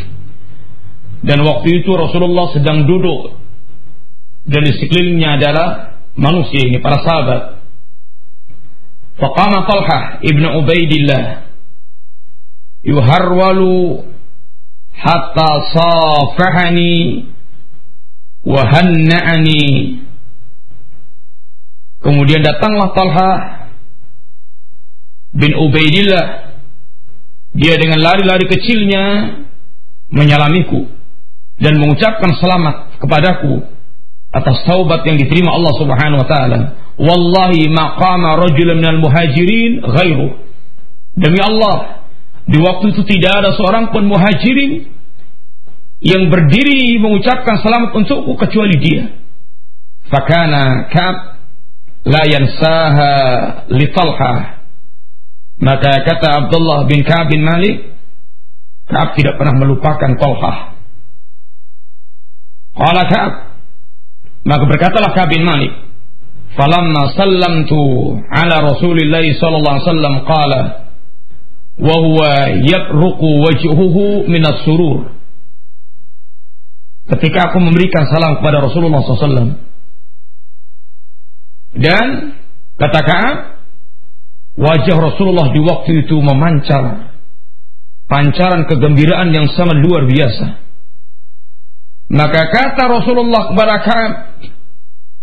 dan 1.25 1.41
waktu 1.41 1.81
itu 1.81 1.91
Rasulullah 1.95 2.53
sedang 2.53 2.85
duduk 2.85 3.37
dan 4.45 4.61
di 4.61 4.71
sekelilingnya 4.77 5.41
adalah 5.41 5.67
manusia 6.13 6.61
ini 6.69 6.77
para 6.77 7.01
sahabat. 7.01 7.41
Faqama 9.17 9.65
Talha 9.65 9.99
ibnu 10.21 10.47
Ubaidillah 10.61 11.49
yuharwalu 12.85 14.05
hatta 14.93 15.49
safahani 15.73 17.25
wa 18.45 18.61
hanna'ani. 18.69 19.65
Kemudian 22.05 22.45
datanglah 22.45 22.93
Talha 22.93 23.31
bin 25.33 25.57
Ubaidillah. 25.57 26.53
Dia 27.55 27.79
dengan 27.79 28.03
lari-lari 28.03 28.51
kecilnya 28.51 29.31
menyalamiku 30.11 30.91
dan 31.55 31.79
mengucapkan 31.79 32.35
selamat 32.35 32.99
kepadaku 32.99 33.74
atas 34.35 34.67
taubat 34.67 35.07
yang 35.07 35.15
diterima 35.15 35.55
Allah 35.55 35.73
Subhanahu 35.79 36.19
wa 36.19 36.27
taala. 36.27 36.59
Wallahi 36.99 37.71
maqama 37.71 38.39
rajul 38.39 38.75
minal 38.75 38.99
muhajirin 38.99 39.79
ghairu 39.83 40.27
demi 41.15 41.39
Allah 41.39 42.07
di 42.43 42.59
waktu 42.59 42.91
itu 42.91 43.01
tidak 43.07 43.43
ada 43.43 43.51
seorang 43.55 43.95
pun 43.95 44.03
muhajirin 44.11 44.91
yang 46.03 46.27
berdiri 46.27 46.99
mengucapkan 46.99 47.63
selamat 47.63 47.95
untukku 47.95 48.35
kecuali 48.35 48.75
dia. 48.77 49.03
Fakana 50.11 50.91
kab 50.91 51.15
la 52.05 52.23
yansaha 52.27 53.13
li 53.71 53.87
talha. 53.95 54.35
Maka 55.55 56.03
kata 56.03 56.27
Abdullah 56.45 56.83
bin 56.83 57.07
Ka'ab 57.07 57.31
bin 57.31 57.47
Malik 57.47 57.95
Ka'ab 58.85 59.17
tidak 59.17 59.39
pernah 59.41 59.55
melupakan 59.57 60.11
Talha. 60.19 60.53
Qala 62.75 63.03
Ka'ab 63.09 63.33
maka 64.45 64.63
berkatalah 64.69 65.11
Ka'ab 65.17 65.33
bin 65.33 65.41
Malik 65.41 65.73
falamma 66.53 67.17
sallamtu 67.17 67.81
ala 68.29 68.55
Rasulillah 68.61 69.25
sallallahu 69.41 69.73
alaihi 69.75 69.87
wasallam 69.89 70.15
qala 70.23 70.61
wa 71.75 71.95
huwa 71.99 72.31
yabruqu 72.63 73.29
wajhuhu 73.43 74.29
min 74.31 74.43
surur. 74.63 75.11
Ketika 77.05 77.51
aku 77.51 77.57
memberikan 77.61 78.09
salam 78.09 78.41
kepada 78.41 78.65
Rasulullah 78.65 79.01
SAW 79.05 79.61
dan 81.75 82.33
kata 82.81 82.99
Ka'ab 83.05 83.37
wajah 84.57 84.97
Rasulullah 84.97 85.51
di 85.53 85.61
waktu 85.61 86.07
itu 86.07 86.17
memancar 86.17 87.13
pancaran 88.07 88.65
kegembiraan 88.65 89.35
yang 89.35 89.49
sangat 89.53 89.77
luar 89.85 90.07
biasa 90.07 90.64
maka 92.15 92.47
kata 92.47 92.83
Rasulullah 92.87 93.51
kepada 93.51 93.75
Ka'ab, 93.83 94.11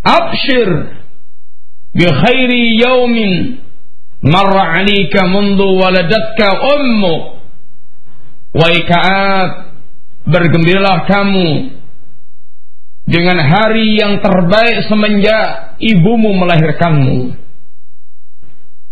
"Abshir 0.04 0.68
bi 1.96 2.04
khairi 2.04 2.76
yaumin 2.76 3.64
marra 4.20 4.76
'alayka 4.76 5.24
mundu 5.24 5.80
waladatka 5.80 6.48
ummu." 6.76 7.40
Wahai 8.52 8.84
Ka'ab, 8.84 9.50
bergembiralah 10.28 11.08
kamu 11.08 11.80
dengan 13.08 13.40
hari 13.40 13.96
yang 13.96 14.20
terbaik 14.20 14.84
semenjak 14.86 15.80
ibumu 15.80 16.36
melahirkanmu. 16.36 17.40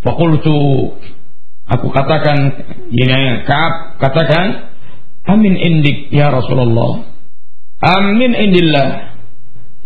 Fakultu 0.01 0.57
aku 1.69 1.87
katakan, 1.93 2.65
ini 2.89 3.45
Ka'ab 3.45 4.01
katakan, 4.01 4.73
Amin 5.29 5.55
indik 5.55 6.09
ya 6.11 6.33
Rasulullah. 6.33 7.20
Amin 7.81 8.37
indillah. 8.37 9.17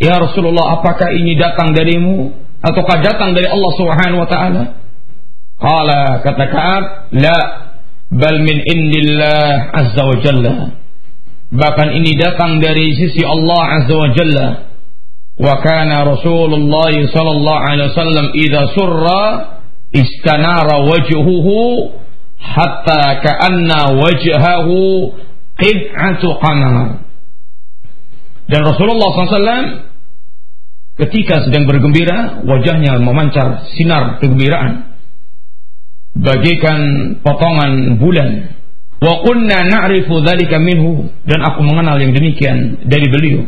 Ya 0.03 0.19
Rasulullah 0.19 0.83
apakah 0.83 1.15
ini 1.15 1.39
datang 1.39 1.71
darimu? 1.71 2.45
ataukah 2.65 2.97
datang 3.05 3.37
dari 3.37 3.45
Allah 3.45 3.73
Subhanahu 3.77 4.21
wa 4.25 4.29
taala? 4.29 4.63
Qala 5.61 6.25
kata 6.25 6.45
Ka'ab, 6.49 6.85
la 7.13 7.37
bal 8.09 8.41
min 8.41 8.65
indillah 8.65 9.71
azza 9.71 10.03
wa 10.03 10.17
jalla. 10.25 10.55
Bahkan 11.55 11.89
ini 11.95 12.17
datang 12.19 12.59
dari 12.59 12.97
sisi 12.97 13.23
Allah 13.23 13.85
azza 13.85 13.95
wa 13.95 14.09
jalla. 14.17 14.49
Wa 15.35 15.61
kana 15.61 16.09
Rasulullah 16.09 16.95
sallallahu 16.95 17.65
alaihi 17.69 17.91
wasallam 17.91 18.27
idza 18.39 18.63
surra 18.75 19.25
istanara 19.95 20.83
wajhuhu 20.89 21.91
hatta 22.39 23.19
ka'anna 23.23 23.99
wajhahu 23.99 25.11
qid'atu 25.59 26.39
qamar. 26.43 27.07
Dan 28.45 28.61
Rasulullah 28.61 29.09
SAW 29.15 29.67
ketika 31.01 31.43
sedang 31.49 31.67
bergembira 31.67 32.45
wajahnya 32.45 33.01
memancar 33.01 33.67
sinar 33.75 34.21
kegembiraan. 34.21 34.95
Bagaikan 36.15 36.81
potongan 37.27 37.99
bulan. 37.99 38.55
Wa 39.03 39.27
kunna 39.27 39.67
na'rifu 39.67 40.23
dzalika 40.23 40.63
minhu. 40.63 41.11
Dan 41.27 41.43
aku 41.43 41.67
mengenal 41.67 41.99
yang 41.99 42.15
demikian 42.15 42.87
dari 42.87 43.11
beliau. 43.11 43.43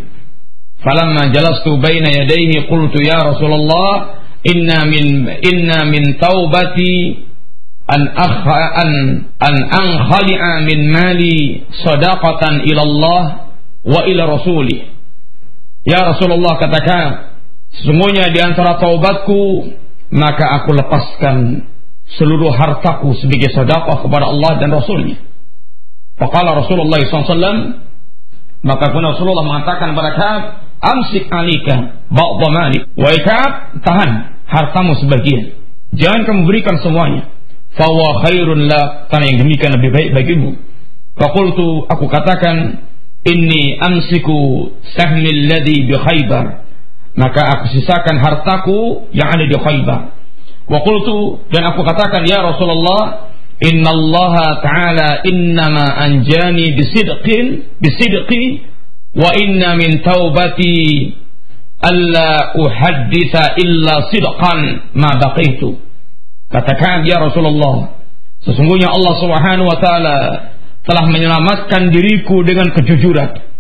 Falamma 0.83 1.31
jalastu 1.31 1.79
baina 1.79 2.11
yadayhi 2.11 2.67
qultu 2.67 3.01
ya 3.01 3.23
Rasulullah 3.23 4.21
inna 4.45 4.85
min 4.85 5.25
inna 5.41 5.89
min 5.89 6.21
taubati 6.21 7.25
an 7.87 8.03
akha 8.13 8.63
an 8.83 8.91
an 9.41 9.55
ankhali'a 9.71 10.53
min 10.67 10.91
mali 10.91 11.65
sadaqatan 11.71 12.67
ila 12.67 12.83
Allah 12.83 13.46
wa 13.87 14.03
ila 14.03 14.23
rasulih 14.39 14.91
ya 15.87 16.03
Rasulullah 16.03 16.59
katakan 16.59 17.37
Sesungguhnya 17.77 18.33
di 18.33 18.41
antara 18.41 18.81
taubatku 18.81 19.69
maka 20.15 20.63
aku 20.63 20.71
lepaskan 20.73 21.67
seluruh 22.17 22.55
hartaku 22.55 23.13
sebagai 23.19 23.53
sedekah 23.53 24.01
kepada 24.01 24.31
Allah 24.31 24.53
dan 24.63 24.71
Rasulnya. 24.73 25.19
Faqala 26.17 26.57
Rasulullah 26.57 27.03
SAW 27.05 27.85
maka 28.65 28.85
pun 28.89 29.03
Rasulullah 29.05 29.45
mengatakan 29.45 29.93
kepada 29.93 30.11
Ka'ab 30.17 30.43
amsik 30.81 31.29
alika 31.29 32.07
ba'dha 32.09 32.49
malik. 32.49 32.83
Wa 32.97 33.13
Ka'ab 33.13 33.53
tahan 33.85 34.11
hartamu 34.49 34.97
sebagian. 34.97 35.61
Jangan 35.93 36.25
kamu 36.25 36.41
berikan 36.49 36.81
semuanya. 36.81 37.29
Fawa 37.77 38.25
khairun 38.25 38.65
la 38.65 39.05
karena 39.13 39.27
yang 39.29 39.39
demikian 39.45 39.77
lebih 39.77 39.91
baik 39.93 40.09
bagimu. 40.17 40.51
Fakultu 41.21 41.85
aku 41.93 42.09
katakan 42.09 42.87
inni 43.33 43.79
amsiku 43.81 44.71
sahmi 44.97 45.29
alladhi 45.29 45.87
bi 45.91 45.95
khaybar 45.95 46.67
maka 47.17 47.41
aku 47.49 47.81
sisakan 47.81 48.21
hartaku 48.21 49.09
yang 49.17 49.33
ada 49.33 49.49
di 49.49 49.57
Khaybar. 49.57 50.13
Wa 50.69 50.79
qultu 50.85 51.41
dan 51.49 51.73
aku 51.73 51.81
katakan 51.83 52.29
ya 52.29 52.45
Rasulullah 52.45 53.33
Inna 53.57 53.89
Allah 53.89 54.35
Ta'ala 54.61 55.11
innama 55.25 55.97
anjani 55.97 56.77
bisidqin 56.77 57.73
bisidqi 57.81 58.69
wa 59.17 59.33
inna 59.33 59.81
min 59.81 60.05
taubati 60.05 61.17
alla 61.81 62.53
uhadditha 62.61 63.57
illa 63.57 64.13
sidqan 64.13 64.93
ma 64.93 65.17
baqaitu. 65.17 65.81
Katakan 66.53 67.09
ya 67.09 67.17
Rasulullah, 67.17 67.97
sesungguhnya 68.45 68.93
Allah 68.93 69.15
Subhanahu 69.25 69.73
wa 69.73 69.79
taala 69.81 70.17
telah 70.86 71.06
menyelamatkan 71.10 71.94
diriku 71.94 72.42
dengan 72.42 72.74
kejujuran. 72.74 73.52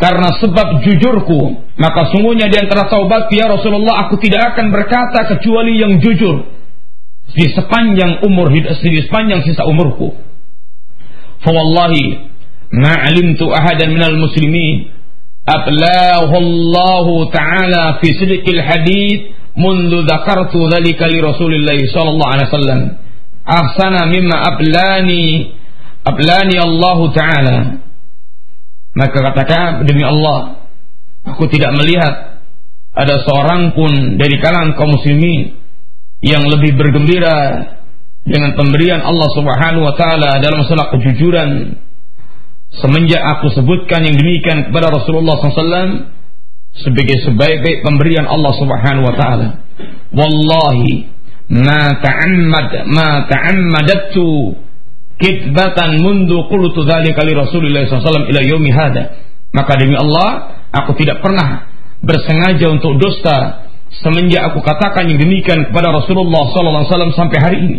Karena 0.00 0.32
sebab 0.40 0.80
jujurku, 0.80 1.68
maka 1.76 2.08
sungguhnya 2.08 2.48
di 2.48 2.56
antara 2.56 2.88
taubat 2.88 3.28
ya 3.28 3.52
Rasulullah 3.52 4.08
aku 4.08 4.16
tidak 4.16 4.56
akan 4.56 4.72
berkata 4.72 5.28
kecuali 5.28 5.76
yang 5.76 6.00
jujur 6.00 6.48
di 7.36 7.46
sepanjang 7.52 8.24
umur 8.24 8.48
hidup 8.48 8.80
di 8.80 9.00
sepanjang 9.04 9.44
sisa 9.44 9.68
umurku. 9.68 10.16
Fawallahi 11.44 12.32
ma 12.80 12.96
alimtu 12.96 13.52
ahadan 13.52 13.92
minal 13.92 14.16
muslimin 14.16 14.88
ablahu 15.44 16.32
Allah 16.32 17.06
taala 17.28 17.84
fi 18.00 18.08
sidqil 18.16 18.60
hadith 18.60 19.36
منذ 19.50 20.06
ذكرت 20.06 20.54
ذلك 20.56 21.00
لرسول 21.02 21.52
الله 21.54 21.78
صلى 21.94 22.10
الله 22.10 22.28
عليه 22.32 22.46
وسلم 22.48 22.80
أحسن 23.50 23.94
مما 24.14 24.36
أبلاني 24.52 25.26
ablani 26.05 26.55
Allah 26.61 26.99
taala 27.11 27.57
maka 28.95 29.17
katakan 29.19 29.83
demi 29.83 30.05
Allah 30.05 30.69
aku 31.25 31.49
tidak 31.51 31.73
melihat 31.75 32.39
ada 32.95 33.19
seorang 33.27 33.75
pun 33.75 34.15
dari 34.15 34.39
kalangan 34.39 34.77
kaum 34.79 34.95
muslimin 34.95 35.59
yang 36.23 36.47
lebih 36.47 36.79
bergembira 36.79 37.67
dengan 38.25 38.55
pemberian 38.55 39.03
Allah 39.03 39.29
Subhanahu 39.35 39.83
wa 39.83 39.93
taala 39.99 40.39
dalam 40.39 40.63
masalah 40.63 40.89
kejujuran 40.95 41.77
semenjak 42.79 43.21
aku 43.21 43.51
sebutkan 43.53 44.07
yang 44.07 44.15
demikian 44.15 44.71
kepada 44.71 44.89
Rasulullah 44.95 45.37
SAW 45.37 46.15
sebagai 46.75 47.23
sebaik-baik 47.23 47.85
pemberian 47.87 48.27
Allah 48.27 48.51
Subhanahu 48.57 49.05
wa 49.07 49.15
taala. 49.15 49.47
Wallahi 50.11 51.07
ma 51.51 51.99
ta'ammad 52.01 52.69
ma 52.89 53.09
ta'ammadatu 53.29 54.57
kitbatan 55.19 56.01
mundu 56.03 56.47
qultu 56.51 56.83
dzalika 56.83 57.23
li 57.23 57.33
Rasulillah 57.33 57.87
SAW 57.87 58.27
ila 58.27 58.41
hada. 58.75 59.03
Maka 59.55 59.79
demi 59.79 59.95
Allah, 59.95 60.59
aku 60.75 60.95
tidak 60.99 61.23
pernah 61.23 61.71
bersengaja 62.03 62.67
untuk 62.69 62.99
dusta 62.99 63.65
semenjak 64.03 64.51
aku 64.51 64.59
katakan 64.59 65.07
yang 65.07 65.19
demikian 65.21 65.71
kepada 65.71 65.95
Rasulullah 65.95 66.51
SAW 66.51 67.15
sampai 67.15 67.39
hari 67.39 67.57
ini. 67.63 67.77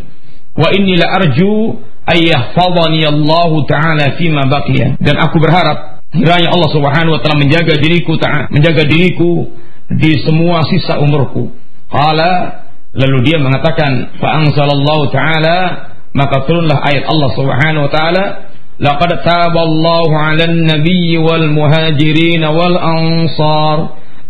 Wa 0.57 0.73
inni 0.73 0.97
la 0.97 1.13
arju 1.21 1.77
ayyahfadhani 2.09 3.05
Allah 3.05 3.51
taala 3.69 4.07
fima 4.17 4.49
baqiya. 4.49 4.97
Dan 4.97 5.21
aku 5.21 5.37
berharap 5.37 6.07
kiranya 6.15 6.49
Allah 6.49 6.71
Subhanahu 6.73 7.13
wa 7.13 7.21
taala 7.21 7.37
menjaga 7.37 7.77
diriku 7.77 8.17
menjaga 8.49 8.83
diriku 8.89 9.53
di 9.93 10.25
semua 10.25 10.65
sisa 10.65 10.97
umurku. 10.97 11.53
Qala 11.93 12.65
lalu 12.97 13.19
dia 13.29 13.37
mengatakan 13.37 14.17
fa 14.17 14.41
anzalallahu 14.41 15.13
taala 15.13 15.57
maka 16.17 16.49
turunlah 16.49 16.81
ayat 16.89 17.05
Allah 17.13 17.31
Subhanahu 17.39 17.85
wa 17.87 17.93
taala 17.93 18.25
laqad 18.81 19.13
taballahu 19.29 20.13
'alan 20.17 20.55
nabiyyi 20.71 21.21
wal 21.21 21.47
muhajirin 21.59 22.41
wal 22.59 22.77
ansar 22.81 23.79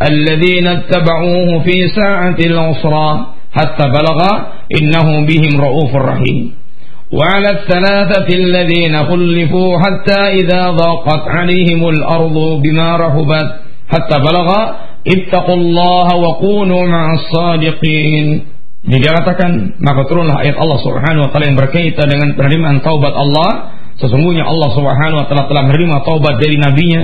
alladhina 0.08 0.72
ittaba'uhu 0.82 1.62
fi 1.66 1.76
sa'atil 1.94 2.58
usra 2.74 3.08
hatta 3.58 3.86
balagha 3.94 4.32
innahu 4.78 5.24
bihim 5.30 5.54
raufur 5.62 6.02
rahim 6.12 6.38
وعلى 7.06 7.50
الثلاثة 7.50 8.28
الذين 8.34 8.94
خلفوا 9.06 9.70
حتى 9.78 10.20
إذا 10.42 10.70
ضاقت 10.70 11.22
عليهم 11.28 11.88
الأرض 11.88 12.36
بما 12.62 12.88
رهبت 12.96 13.48
حتى 13.92 14.16
بلغ 14.18 14.48
اتقوا 15.14 15.54
الله 15.54 16.08
وكونوا 16.16 16.82
مع 16.86 17.04
الصادقين 17.14 18.26
dikatakan 18.86 19.82
maka 19.82 20.06
turunlah 20.06 20.38
ayat 20.46 20.56
Allah 20.56 20.78
Subhanahu 20.78 21.26
wa 21.26 21.30
taala 21.34 21.50
yang 21.50 21.58
berkaitan 21.58 22.06
dengan 22.06 22.38
penerimaan 22.38 22.78
taubat 22.86 23.12
Allah. 23.12 23.50
Sesungguhnya 23.98 24.46
Allah 24.46 24.70
Subhanahu 24.72 25.18
wa 25.20 25.26
taala 25.26 25.50
telah 25.50 25.64
menerima 25.66 25.96
taubat 26.06 26.38
dari 26.38 26.56
nabinya 26.60 27.02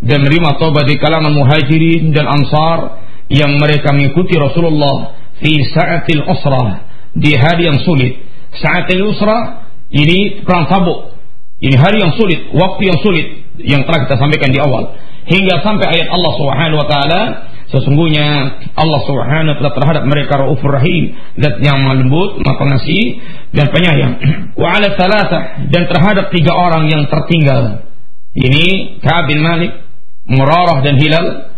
dan 0.00 0.24
menerima 0.24 0.56
taubat 0.56 0.88
di 0.88 0.96
kalangan 0.96 1.32
muhajirin 1.32 2.16
dan 2.16 2.24
ansar 2.24 3.04
yang 3.28 3.60
mereka 3.60 3.92
mengikuti 3.92 4.34
Rasulullah 4.40 5.14
fi 5.38 5.60
sa'atil 5.60 6.24
usrah 6.24 6.88
di 7.12 7.36
hari 7.36 7.68
yang 7.68 7.78
sulit. 7.84 8.24
Sa'atil 8.56 9.04
usrah 9.04 9.68
ini 9.92 10.42
perang 10.42 10.66
Tabuk. 10.66 11.14
Ini 11.60 11.76
hari 11.76 12.00
yang 12.00 12.16
sulit, 12.16 12.56
waktu 12.56 12.82
yang 12.88 12.98
sulit 13.04 13.39
yang 13.64 13.84
telah 13.88 14.08
kita 14.08 14.16
sampaikan 14.20 14.50
di 14.52 14.60
awal. 14.60 14.96
Hingga 15.28 15.62
sampai 15.62 15.86
ayat 15.86 16.08
Allah 16.10 16.32
Subhanahu 16.36 16.80
wa 16.80 16.88
taala 16.88 17.22
Sesungguhnya 17.70 18.26
Allah 18.74 19.00
Subhanahu 19.06 19.54
wa 19.54 19.58
taala 19.62 19.78
terhadap 19.78 20.04
mereka 20.10 20.42
Raufur 20.42 20.74
Rahim, 20.74 21.14
zat 21.38 21.62
yang 21.62 21.86
lembut, 21.86 22.42
Maha 22.42 22.58
Pengasih 22.58 23.22
dan 23.54 23.70
Penyayang. 23.70 24.14
Wa 24.60 24.74
ala 24.74 24.98
thalathah 24.98 25.70
dan 25.70 25.86
terhadap 25.86 26.34
tiga 26.34 26.50
orang 26.50 26.90
yang 26.90 27.06
tertinggal. 27.06 27.86
Ini 28.34 28.98
Ka'ab 29.06 29.30
bin 29.30 29.38
Malik, 29.38 29.86
Murarah 30.26 30.82
dan 30.82 30.98
Hilal 30.98 31.54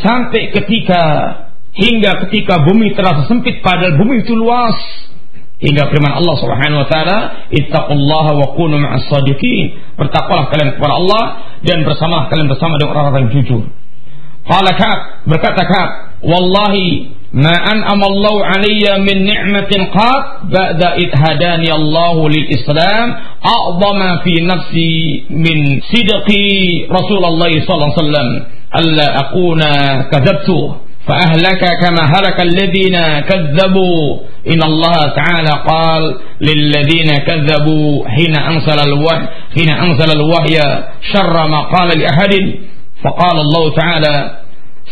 sampai 0.00 0.56
ketika 0.56 1.02
hingga 1.76 2.26
ketika 2.26 2.64
bumi 2.64 2.96
terasa 2.96 3.28
sempit 3.28 3.60
padahal 3.60 4.00
bumi 4.00 4.24
itu 4.24 4.32
luas 4.32 4.76
hingga 5.56 5.88
firman 5.88 6.12
Allah 6.12 6.34
Subhanahu 6.36 6.84
wa 6.84 6.88
taala 6.88 7.18
ittaqullaha 7.48 8.30
wa 8.36 8.46
kunu 8.56 8.76
ma'as 8.76 9.08
sadiqin 9.08 9.72
bertakwalah 9.96 10.52
kalian 10.52 10.76
kepada 10.76 10.94
Allah 11.00 11.22
dan 11.64 11.80
bersama 11.88 12.28
kalian 12.28 12.48
bersama 12.52 12.76
dengan 12.76 12.92
orang-orang 12.92 13.22
yang 13.28 13.34
jujur 13.40 13.62
Qala 14.46 14.78
Ka'ab 14.78 15.26
berkata 15.26 15.66
Ka'ab, 15.66 15.90
"Wallahi 16.22 17.10
ma 17.34 17.50
an'ama 17.50 18.06
Allah 18.06 18.34
'alayya 18.54 19.02
min 19.02 19.26
ni'matin 19.26 19.90
qat 19.90 20.46
ba'da 20.46 20.94
id 21.02 21.10
hadani 21.10 21.66
Allah 21.66 22.14
lil 22.30 22.46
Islam 22.54 23.06
a'zama 23.42 24.22
fi 24.22 24.32
nafsi 24.46 25.26
min 25.34 25.82
sidqi 25.90 26.86
Rasulullah 26.86 27.50
sallallahu 27.50 27.90
alaihi 27.90 27.98
wasallam 27.98 28.28
alla 28.70 29.06
akuna 29.26 29.70
kadzabtu 30.14 30.85
فأهلك 31.08 31.62
كما 31.82 32.02
هلك 32.14 32.40
الذين 32.42 32.96
كذبوا. 33.20 34.18
إن 34.52 34.62
الله 34.62 35.00
تعالى 35.16 35.62
قال 35.66 36.02
للذين 36.40 37.16
كذبوا 37.26 38.08
حين 38.08 38.36
أنزل 38.36 38.78
الوحي 38.88 39.26
حين 39.56 39.70
أنزل 39.70 40.10
الوحي 40.16 40.56
شر 41.12 41.46
ما 41.46 41.60
قال 41.60 41.98
لأحد 41.98 42.34
فقال 43.04 43.40
الله 43.40 43.74
تعالى 43.74 44.30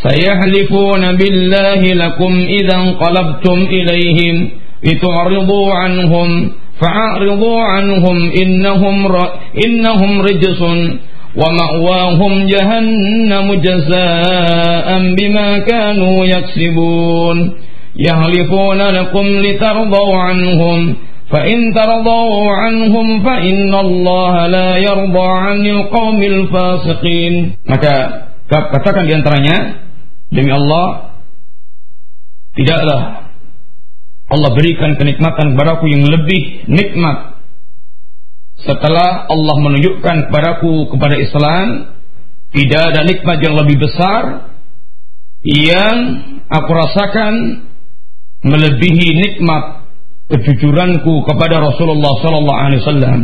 سيحلفون 0.03 1.17
بالله 1.17 1.81
لكم 2.05 2.47
إذا 2.49 2.77
انقلبتم 2.77 3.59
إليهم 3.63 4.51
لتعرضوا 4.85 5.75
عنهم 5.75 6.53
فأعرضوا 6.81 7.61
عنهم 7.63 8.33
إنهم, 8.43 9.17
إنهم 9.67 10.23
رجس. 10.23 10.63
ومأواهم 11.36 12.34
جهنم 12.48 13.48
جزاء 13.54 14.88
بما 15.18 15.50
كانوا 15.60 16.26
يكسبون 16.26 17.38
يحلفون 18.08 18.82
لكم 18.82 19.26
لترضوا 19.46 20.16
عنهم 20.18 20.96
فإن 21.32 21.74
ترضوا 21.74 22.52
عنهم 22.52 23.08
فإن 23.24 23.76
الله 23.76 24.48
لا 24.48 24.70
يرضى 24.78 25.28
عن 25.46 25.60
القوم 25.66 26.20
الفاسقين 26.24 27.34
maka 27.70 27.94
katakan 28.50 29.06
diantaranya 29.06 29.58
demi 30.34 30.50
Allah 30.50 31.14
tidaklah 32.58 33.30
Allah 34.30 34.50
berikan 34.58 34.98
kenikmatan 34.98 35.54
kepadaku 35.54 35.86
yang 35.94 36.06
lebih 36.10 36.66
nikmat 36.66 37.33
setelah 38.65 39.29
Allah 39.29 39.57
menunjukkan 39.61 40.29
kepadaku 40.29 40.89
kepada 40.93 41.17
Islam 41.21 41.67
tidak 42.55 42.83
ada 42.93 43.01
nikmat 43.05 43.39
yang 43.45 43.55
lebih 43.61 43.77
besar 43.81 44.53
yang 45.45 45.97
aku 46.49 46.71
rasakan 46.73 47.65
melebihi 48.45 49.09
nikmat 49.21 49.85
kejujuranku 50.33 51.29
kepada 51.29 51.61
Rasulullah 51.61 52.13
sallallahu 52.25 52.61
alaihi 52.65 52.81
wasallam 52.81 53.21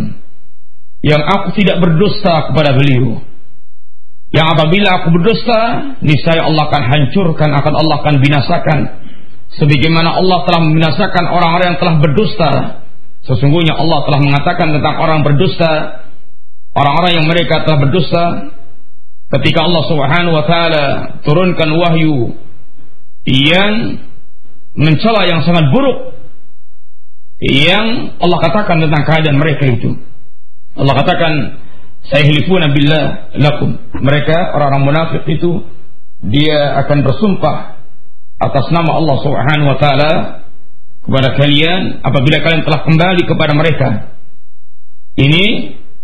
yang 1.01 1.23
aku 1.25 1.57
tidak 1.57 1.81
berdusta 1.81 2.53
kepada 2.53 2.77
beliau. 2.77 3.25
Yang 4.31 4.47
apabila 4.55 4.89
aku 5.03 5.09
berdusta, 5.11 5.61
niscaya 6.05 6.47
Allah 6.47 6.71
akan 6.71 6.83
hancurkan, 6.87 7.51
akan 7.51 7.75
Allah 7.75 7.97
akan 8.05 8.15
binasakan. 8.23 8.81
Sebagaimana 9.59 10.15
Allah 10.15 10.47
telah 10.47 10.61
membinasakan 10.63 11.25
orang-orang 11.27 11.67
yang 11.75 11.81
telah 11.83 11.97
berdusta. 11.99 12.53
Sesungguhnya 13.25 13.77
Allah 13.77 14.09
telah 14.09 14.21
mengatakan 14.21 14.73
tentang 14.73 14.97
orang 14.97 15.21
berdusta, 15.21 16.05
orang-orang 16.73 17.13
yang 17.21 17.27
mereka 17.29 17.69
telah 17.69 17.79
berdusta 17.85 18.25
ketika 19.39 19.61
Allah 19.69 19.83
Subhanahu 19.87 20.35
wa 20.35 20.45
taala 20.49 20.87
turunkan 21.23 21.71
wahyu 21.77 22.35
yang 23.29 24.01
mencela 24.75 25.29
yang 25.29 25.45
sangat 25.45 25.69
buruk 25.69 26.17
yang 27.41 28.17
Allah 28.21 28.39
katakan 28.41 28.85
tentang 28.85 29.03
keadaan 29.05 29.39
mereka 29.41 29.65
itu. 29.69 29.97
Allah 30.77 30.95
katakan 30.97 31.33
saya 32.09 32.25
hilifuna 32.25 32.73
billah 32.73 33.33
lakum. 33.37 33.77
Mereka 34.01 34.57
orang-orang 34.57 34.85
munafik 34.85 35.25
itu 35.29 35.65
dia 36.25 36.77
akan 36.85 37.05
bersumpah 37.05 37.81
atas 38.41 38.67
nama 38.73 38.97
Allah 38.97 39.17
Subhanahu 39.21 39.69
wa 39.69 39.79
taala 39.81 40.13
kepada 41.05 41.37
kalian 41.37 42.05
apabila 42.05 42.39
kalian 42.45 42.63
telah 42.65 42.81
kembali 42.85 43.23
kepada 43.25 43.53
mereka. 43.57 43.89
Ini 45.17 45.45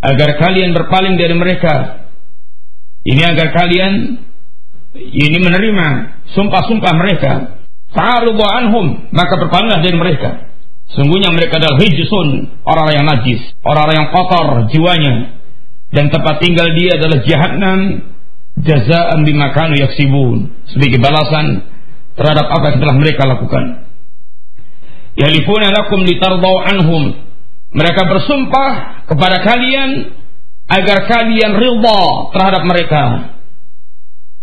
agar 0.03 0.41
kalian 0.41 0.77
berpaling 0.77 1.15
dari 1.17 1.35
mereka. 1.37 2.05
Ini 3.07 3.23
agar 3.23 3.55
kalian 3.55 3.93
ini 4.97 5.39
menerima 5.39 5.87
sumpah-sumpah 6.35 6.95
mereka. 6.97 7.33
Anhum, 7.97 9.09
maka 9.15 9.41
berpalinglah 9.41 9.81
dari 9.81 9.97
mereka. 9.97 10.53
Sungguhnya 10.93 11.33
mereka 11.33 11.59
adalah 11.59 11.81
hijsun, 11.81 12.61
orang 12.63 12.89
yang 12.93 13.05
najis, 13.09 13.41
orang 13.65 13.89
yang 13.95 14.07
kotor 14.13 14.69
jiwanya. 14.69 15.39
Dan 15.91 16.13
tempat 16.13 16.43
tinggal 16.43 16.77
dia 16.77 16.99
adalah 16.99 17.25
jahanam 17.25 17.79
jazaan 18.61 19.23
bima 19.25 19.55
kanu 19.55 19.81
yaksibun 19.81 20.51
sebagai 20.69 20.99
balasan 21.01 21.65
terhadap 22.17 22.47
apa 22.53 22.65
yang 22.75 22.79
telah 22.85 22.97
mereka 23.01 23.23
lakukan. 23.25 23.86
Yalifuna 25.17 25.73
lakum 25.73 26.05
litardau 26.05 26.61
anhum. 26.61 27.17
Mereka 27.73 28.03
bersumpah 28.05 29.05
kepada 29.09 29.41
kalian 29.41 30.13
agar 30.69 31.09
kalian 31.09 31.57
ridha 31.57 32.03
terhadap 32.37 32.63
mereka. 32.69 33.03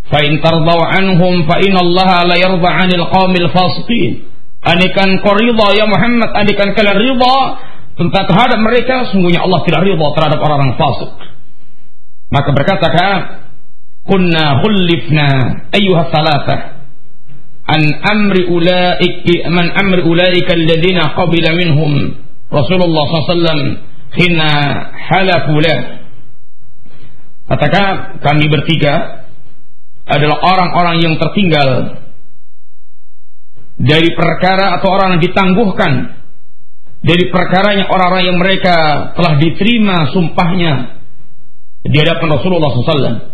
Fa 0.10 0.20
in 0.26 0.42
tardau 0.42 0.82
anhum 0.82 1.46
fa 1.46 1.62
inna 1.62 1.82
Allah 1.82 2.12
la 2.26 2.36
yarda 2.38 2.70
'anil 2.70 3.06
qaumil 3.06 3.50
fasiqin. 3.54 4.34
Anikan 4.64 5.22
kau 5.22 5.38
ridha 5.38 5.68
ya 5.78 5.86
Muhammad, 5.86 6.34
anikan 6.34 6.74
kalian 6.74 6.98
ridha 6.98 7.38
tentang 7.94 8.26
terhadap 8.26 8.60
mereka, 8.64 9.14
sungguhnya 9.14 9.46
Allah 9.46 9.62
tidak 9.70 9.86
ridha 9.86 10.08
terhadap 10.18 10.40
orang-orang 10.42 10.74
fasik. 10.80 11.12
Maka 12.34 12.50
berkata 12.50 12.88
kunna 14.10 14.66
khullifna 14.66 15.28
ayyuha 15.70 16.10
thalathah 16.10 16.73
an 17.64 17.82
amri 18.04 18.48
ulaika 18.52 19.50
man 19.52 19.72
amri 19.72 20.02
ulaika 20.04 20.52
alladhina 20.54 21.16
qabila 21.16 21.50
minhum. 21.56 21.94
Rasulullah 22.54 23.04
SAW 23.10 23.66
hina 24.14 24.52
halafu 24.94 25.58
lah. 25.58 25.80
Katakan 27.50 28.22
kami 28.22 28.46
bertiga 28.48 29.26
adalah 30.06 30.38
orang-orang 30.44 30.98
yang 31.02 31.16
tertinggal 31.18 32.00
dari 33.80 34.10
perkara 34.14 34.80
atau 34.80 34.90
orang 34.94 35.18
yang 35.18 35.24
ditangguhkan 35.28 35.94
dari 37.04 37.28
perkaranya 37.34 37.90
orang-orang 37.92 38.32
yang 38.32 38.38
mereka 38.40 39.12
telah 39.18 39.36
diterima 39.42 40.14
sumpahnya 40.16 41.04
di 41.84 41.98
hadapan 42.00 42.30
Rasulullah 42.32 42.72
SAW 42.72 43.33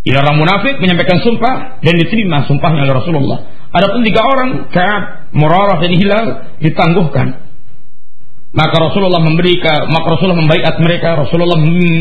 ini 0.00 0.16
orang 0.16 0.40
munafik 0.40 0.80
menyampaikan 0.80 1.20
sumpah 1.20 1.84
dan 1.84 1.94
diterima 2.00 2.48
sumpahnya 2.48 2.88
oleh 2.88 2.94
Rasulullah. 2.96 3.38
Adapun 3.70 4.00
tiga 4.00 4.24
orang, 4.24 4.72
Ka'ab, 4.72 5.30
Murarah 5.36 5.76
dan 5.76 5.92
Hilal 5.92 6.26
ditangguhkan. 6.58 7.52
Maka 8.50 8.76
Rasulullah 8.82 9.22
memberikan, 9.22 9.92
maka 9.92 10.06
Rasulullah 10.16 10.40
membaiat 10.40 10.74
mereka, 10.82 11.20
Rasulullah 11.20 11.60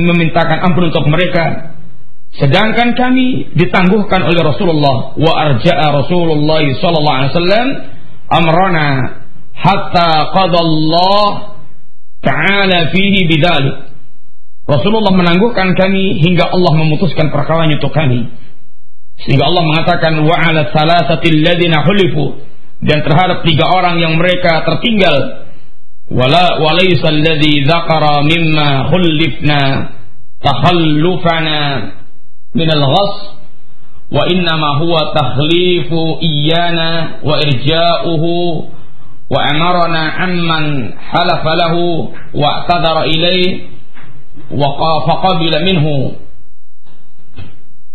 memintakan 0.09 0.65
ampun 0.65 0.89
untuk 0.89 1.05
mereka. 1.11 1.75
Sedangkan 2.39 2.95
kami 2.95 3.53
ditangguhkan 3.53 4.21
oleh 4.25 4.41
Rasulullah 4.47 5.13
wa 5.19 5.31
arja'a 5.49 5.87
Rasulullah 5.93 6.61
sallallahu 6.61 7.17
alaihi 7.19 7.31
wasallam 7.35 7.67
amrana 8.31 8.87
hatta 9.53 10.09
qadallah 10.33 11.27
ta'ala 12.23 12.79
fihi 12.95 13.27
bidzalik. 13.27 13.88
Rasulullah 14.69 15.17
menangguhkan 15.17 15.73
kami 15.73 16.21
hingga 16.21 16.53
Allah 16.53 16.73
memutuskan 16.77 17.33
perkara 17.33 17.65
untuk 17.65 17.89
kami. 17.89 18.29
Sehingga 19.25 19.49
Allah 19.49 19.63
mengatakan 19.65 20.13
wa 20.21 20.35
ala 20.37 20.69
salasatil 20.69 21.41
ladzina 21.41 21.81
hulifu 21.81 22.37
dan 22.85 23.01
terhadap 23.01 23.41
tiga 23.43 23.65
orang 23.65 23.97
yang 23.97 24.13
mereka 24.15 24.63
tertinggal 24.63 25.49
wala 26.13 26.61
walaysa 26.63 27.11
alladhi 27.11 27.65
dzakara 27.67 28.23
mimma 28.23 28.87
khulifna 28.93 29.61
takhallufana 30.39 31.59
min 32.55 32.69
al-ghas 32.69 33.13
wa 34.09 34.23
innama 34.31 34.79
huwa 34.79 35.11
takhlifu 35.17 36.23
iyana 36.23 37.19
wa 37.25 37.41
irja'uhu 37.43 38.69
wa 39.29 39.39
amarana 39.53 40.17
amman 40.23 40.93
halafa 40.97 41.51
lahu 41.57 42.09
wa 42.33 42.63
i'tadara 42.63 43.05
ilayhi 43.05 43.69
faqabila 44.49 45.59
minhu. 45.61 46.17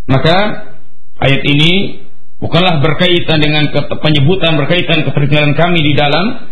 Maka 0.04 0.36
ayat 1.18 1.42
ini 1.42 2.04
bukanlah 2.38 2.84
berkaitan 2.84 3.40
dengan 3.40 3.72
penyebutan 3.72 4.60
berkaitan 4.60 5.02
ketertinggalan 5.08 5.56
kami 5.56 5.80
di 5.80 5.92
dalam 5.96 6.50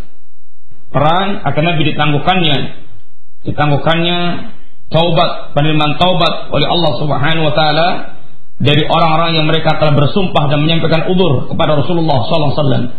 perang 0.89 1.45
akan 1.45 1.65
Nabi 1.65 1.83
ditangguhkannya. 1.93 2.57
Ditangguhkannya 3.43 4.19
taubat 4.93 5.31
penerimaan 5.57 5.97
taubat 5.99 6.53
oleh 6.53 6.69
Allah 6.69 6.93
Subhanahu 7.01 7.45
wa 7.49 7.55
taala 7.57 7.89
dari 8.63 8.87
orang-orang 8.87 9.43
yang 9.43 9.47
mereka 9.51 9.75
telah 9.81 9.97
bersumpah 9.97 10.47
dan 10.53 10.63
menyampaikan 10.63 11.11
udur 11.11 11.51
kepada 11.51 11.83
Rasulullah 11.83 12.23
SAW. 12.31 12.95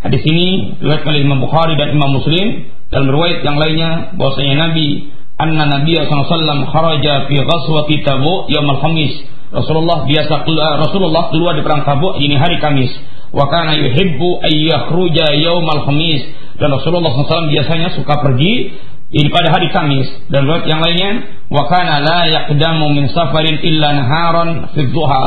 Hadis 0.00 0.22
ini 0.28 0.76
diriwayatkan 0.80 1.12
oleh 1.12 1.22
Imam 1.24 1.40
Bukhari 1.40 1.76
dan 1.76 1.92
Imam 1.92 2.20
Muslim. 2.20 2.72
Dalam 2.90 3.06
riwayat 3.06 3.46
yang 3.46 3.56
lainnya 3.56 3.90
bahwasanya 4.18 4.54
Nabi 4.68 5.08
anna 5.40 5.64
Nabi 5.66 5.96
SAW 5.96 6.68
kharaja 6.68 7.26
fi 7.28 7.36
ghazwati 7.40 8.04
Tabuk 8.04 8.52
yaum 8.52 8.68
al-Khamis. 8.76 9.26
Rasulullah 9.50 10.06
biasa 10.06 10.46
keluar, 10.46 10.78
Rasulullah 10.78 11.32
keluar 11.32 11.58
di 11.58 11.62
perang 11.64 11.82
Tabuk 11.82 12.20
ini 12.20 12.36
hari 12.36 12.60
Kamis. 12.60 12.92
Wa 13.32 13.48
kana 13.48 13.74
yuhibbu 13.74 14.44
ay 14.44 14.68
yakhruja 14.68 15.34
yaum 15.40 15.64
al-Khamis. 15.64 16.22
Dan 16.60 16.76
Rasulullah 16.76 17.10
SAW 17.16 17.48
biasanya 17.48 17.96
suka 17.96 18.20
pergi 18.20 18.76
ini 19.10 19.26
pada 19.26 19.50
hari 19.50 19.66
Kamis 19.74 20.06
dan 20.30 20.46
riwayat 20.46 20.70
yang 20.70 20.78
lainnya 20.78 21.10
wa 21.50 21.66
kana 21.66 21.98
la 21.98 22.20
yaqdamu 22.30 22.94
min 22.94 23.10
safarin 23.10 23.58
illa 23.58 23.90
naharan 23.98 24.70
fi 24.70 24.86
dhuha 24.86 25.26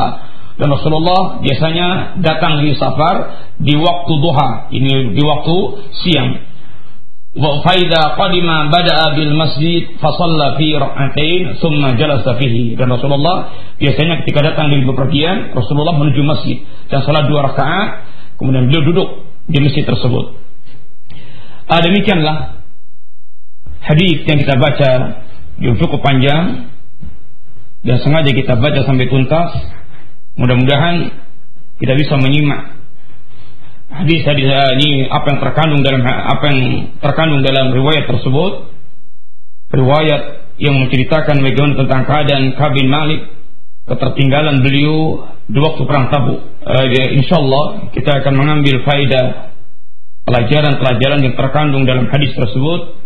dan 0.56 0.68
Rasulullah 0.72 1.44
biasanya 1.44 2.16
datang 2.24 2.64
di 2.64 2.72
safar 2.80 3.16
di 3.60 3.76
waktu 3.76 4.12
duha 4.24 4.72
ini 4.72 5.12
di 5.12 5.22
waktu 5.26 5.56
siang 6.00 6.53
Faida 7.34 8.14
qadima 8.14 8.70
bada'a 8.70 9.18
bil 9.18 9.34
masjid 9.34 9.90
fasalla 9.98 10.54
fi 10.54 10.70
rak'atain 10.78 11.58
thumma 11.58 11.98
jalasa 11.98 12.38
fihi. 12.38 12.78
Dan 12.78 12.94
Rasulullah 12.94 13.50
biasanya 13.74 14.22
ketika 14.22 14.54
datang 14.54 14.70
di 14.70 14.86
bepergian, 14.86 15.50
Rasulullah 15.50 15.98
menuju 15.98 16.22
masjid 16.22 16.62
dan 16.86 17.02
salat 17.02 17.26
dua 17.26 17.50
rakaat, 17.50 18.06
kemudian 18.38 18.70
beliau 18.70 18.82
duduk 18.86 19.08
di 19.50 19.58
masjid 19.58 19.82
tersebut. 19.82 20.38
Ah, 21.66 21.82
demikianlah 21.82 22.62
hadis 23.82 24.22
yang 24.30 24.38
kita 24.38 24.54
baca 24.54 24.90
yang 25.58 25.74
cukup 25.74 26.06
panjang 26.06 26.70
dan 27.82 27.96
sengaja 27.98 28.30
kita 28.30 28.54
baca 28.62 28.80
sampai 28.86 29.10
tuntas. 29.10 29.50
Mudah-mudahan 30.38 31.10
kita 31.82 31.98
bisa 31.98 32.14
menyimak 32.14 32.73
hadis 34.02 34.26
hadis 34.26 34.46
ini 34.82 35.06
apa 35.06 35.26
yang 35.34 35.40
terkandung 35.40 35.80
dalam 35.86 36.02
apa 36.02 36.44
yang 36.50 36.60
terkandung 36.98 37.40
dalam 37.46 37.70
riwayat 37.70 38.10
tersebut? 38.10 38.52
Riwayat 39.74 40.22
yang 40.62 40.78
menceritakan 40.86 41.42
bagaimana 41.42 41.74
tentang 41.82 42.02
keadaan 42.06 42.44
Kabin 42.54 42.88
Malik 42.90 43.20
ketertinggalan 43.84 44.62
beliau 44.62 45.28
di 45.44 45.58
waktu 45.60 45.82
perang 45.84 46.08
Tabuk. 46.08 46.40
Uh, 46.64 46.86
ya, 46.88 47.04
insya 47.12 47.36
Allah 47.36 47.92
kita 47.92 48.22
akan 48.22 48.34
mengambil 48.34 48.80
faedah 48.86 49.52
pelajaran-pelajaran 50.24 51.20
yang 51.20 51.34
terkandung 51.36 51.84
dalam 51.84 52.08
hadis 52.08 52.32
tersebut 52.32 52.96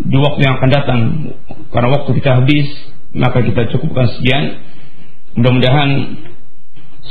di 0.00 0.16
waktu 0.16 0.40
yang 0.40 0.56
akan 0.56 0.70
datang. 0.72 1.00
Karena 1.68 1.88
waktu 1.92 2.10
kita 2.16 2.30
habis 2.42 2.68
maka 3.12 3.44
kita 3.44 3.68
cukupkan 3.76 4.08
sekian. 4.16 4.44
Mudah-mudahan 5.36 5.90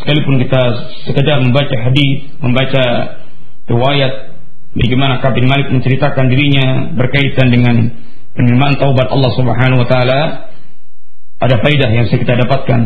sekalipun 0.02 0.42
kita 0.44 0.62
sekedar 1.08 1.40
membaca 1.40 1.76
hadis, 1.76 2.32
membaca 2.44 2.84
riwayat 3.66 4.14
bagaimana 4.76 5.24
Kabin 5.24 5.48
Malik 5.48 5.72
menceritakan 5.72 6.26
dirinya 6.28 6.94
berkaitan 6.94 7.48
dengan 7.50 7.76
penerimaan 8.36 8.76
taubat 8.76 9.08
Allah 9.10 9.32
Subhanahu 9.34 9.82
wa 9.84 9.88
taala 9.88 10.22
ada 11.40 11.56
faidah 11.64 11.90
yang 11.92 12.08
kita 12.08 12.34
dapatkan. 12.46 12.82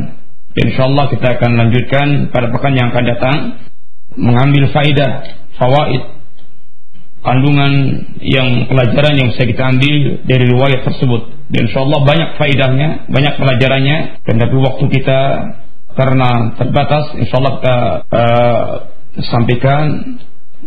Insyaallah 0.60 1.05
kita 1.14 1.39
akan 1.39 1.51
lanjutkan 1.55 2.07
pada 2.34 2.49
pekan 2.51 2.74
yang 2.74 2.89
akan 2.91 3.03
datang 3.05 3.38
mengambil 4.18 4.74
faidah, 4.74 5.39
fawaid 5.55 6.20
kandungan 7.20 7.72
yang 8.24 8.66
pelajaran 8.72 9.14
yang 9.20 9.28
bisa 9.36 9.43
kita 9.43 9.64
ambil 9.76 9.95
dari 10.24 10.45
riwayat 10.49 10.82
tersebut. 10.88 11.22
Dan 11.49 11.70
insyaallah 11.70 12.01
banyak 12.05 12.30
faidahnya, 12.38 12.89
banyak 13.10 13.34
pelajarannya 13.38 13.97
dan 14.24 14.36
tapi 14.38 14.55
waktu 14.62 14.86
kita 14.93 15.20
karena 15.97 16.53
terbatas 16.57 17.17
insya 17.17 17.35
Allah 17.41 17.53
kita 17.59 17.75
uh, 18.13 18.65
sampaikan 19.19 19.85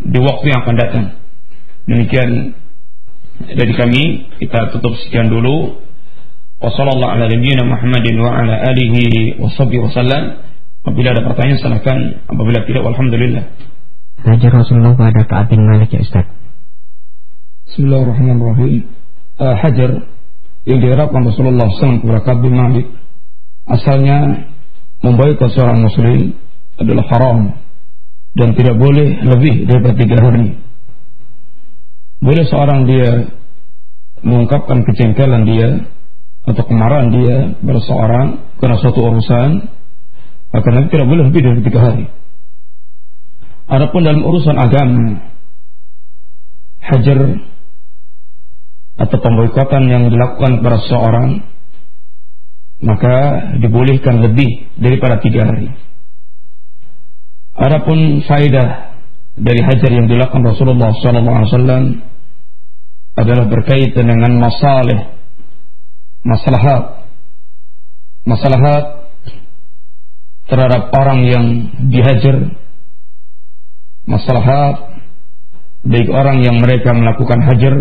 di 0.02 0.18
waktu 0.18 0.44
yang 0.50 0.60
akan 0.66 0.76
datang 0.76 1.04
Demikian 1.82 2.54
dari 3.42 3.74
kami 3.74 4.02
kita 4.38 4.70
tutup 4.70 4.94
sekian 5.02 5.26
dulu. 5.26 5.82
Wassalamualaikum 6.62 7.42
warahmatullahi 7.42 8.22
wa 8.22 8.32
ala 8.38 8.54
alihi 8.70 9.34
wasallam. 9.42 10.46
Apabila 10.82 11.10
ada 11.10 11.26
pertanyaan 11.26 11.58
silakan. 11.58 11.98
Apabila 12.30 12.62
tidak, 12.62 12.86
alhamdulillah. 12.86 13.44
Hajar 14.22 14.50
Rasulullah 14.54 14.94
pada 14.94 15.26
Ka'ab 15.26 15.50
bin 15.50 15.66
Malik 15.66 15.90
ya 15.90 16.06
Ustaz. 16.06 16.30
Bismillahirrahmanirrahim. 17.66 18.86
Uh, 19.42 19.56
hajar 19.58 20.06
yang 20.62 20.78
diharapkan 20.78 21.26
Rasulullah 21.26 21.66
SAW 21.66 21.98
kepada 21.98 22.20
Ka'ab 22.22 22.38
bin 22.46 22.54
Malik 22.54 22.86
asalnya 23.66 24.46
memboikot 25.02 25.50
seorang 25.52 25.82
muslim 25.82 26.38
adalah 26.78 27.04
haram 27.10 27.38
dan 28.32 28.56
tidak 28.56 28.78
boleh 28.80 29.20
lebih 29.22 29.68
dari 29.68 29.92
tiga 29.98 30.16
hari. 30.22 30.46
Boleh 32.22 32.44
seorang 32.46 32.86
dia 32.86 33.28
mengungkapkan 34.22 34.86
kejengkelan 34.86 35.42
dia 35.44 35.68
atau 36.46 36.62
kemarahan 36.66 37.10
dia 37.10 37.36
pada 37.58 37.80
seorang 37.82 38.26
karena 38.62 38.76
suatu 38.78 39.00
urusan, 39.02 39.50
maka 40.54 40.68
nanti 40.70 40.88
tidak 40.94 41.10
boleh 41.10 41.24
lebih 41.28 41.42
dari 41.42 41.60
tiga 41.66 41.80
hari. 41.82 42.06
Adapun 43.66 44.06
dalam 44.06 44.22
urusan 44.22 44.56
agama, 44.58 45.22
hajar 46.82 47.18
atau 49.02 49.18
pemboikotan 49.18 49.84
yang 49.90 50.04
dilakukan 50.10 50.62
kepada 50.62 50.78
seorang, 50.86 51.28
maka 52.82 53.14
dibolehkan 53.62 54.18
lebih 54.20 54.74
daripada 54.74 55.22
tiga 55.22 55.46
hari. 55.46 55.70
Adapun 57.54 58.26
faedah 58.26 58.98
dari 59.38 59.62
hajar 59.62 59.90
yang 59.92 60.10
dilakukan 60.10 60.42
Rasulullah 60.42 60.90
SAW 60.90 62.02
adalah 63.12 63.46
berkaitan 63.46 64.10
dengan 64.10 64.34
masalah 64.42 65.14
maslahat. 66.26 67.06
Maslahat 68.26 68.84
terhadap 70.50 70.90
orang 70.90 71.20
yang 71.26 71.46
dihajar. 71.86 72.50
Maslahat 74.10 74.98
baik 75.86 76.08
orang 76.10 76.42
yang 76.42 76.58
mereka 76.58 76.90
melakukan 76.94 77.40
hajar. 77.46 77.74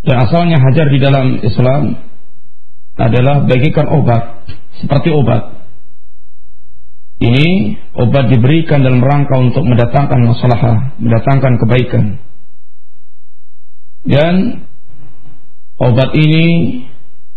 Dan 0.00 0.16
asalnya 0.16 0.58
hajar 0.58 0.86
di 0.88 0.98
dalam 0.98 1.26
Islam 1.44 2.09
adalah 3.00 3.48
bagikan 3.48 3.88
obat 3.88 4.44
seperti 4.76 5.08
obat 5.08 5.60
ini 7.20 7.76
obat 8.00 8.32
diberikan 8.32 8.80
dalam 8.80 9.04
rangka 9.04 9.36
untuk 9.36 9.60
mendatangkan 9.68 10.24
masalah, 10.24 10.96
mendatangkan 10.96 11.52
kebaikan. 11.60 12.16
Dan 14.08 14.64
obat 15.76 16.16
ini 16.16 16.44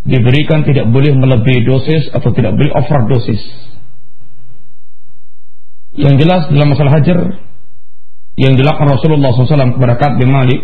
diberikan 0.07 0.63
tidak 0.63 0.87
boleh 0.87 1.11
melebihi 1.11 1.67
dosis 1.67 2.07
atau 2.15 2.31
tidak 2.31 2.55
boleh 2.55 2.71
overdosis. 2.71 3.43
Yang 5.99 6.15
jelas 6.23 6.41
dalam 6.47 6.71
masalah 6.71 7.03
hajar 7.03 7.19
yang 8.39 8.55
dilakukan 8.55 8.87
Rasulullah 8.87 9.35
SAW 9.35 9.77
kepada 9.77 9.99
Ka'ab 9.99 10.15
bin 10.15 10.31
Malik 10.31 10.63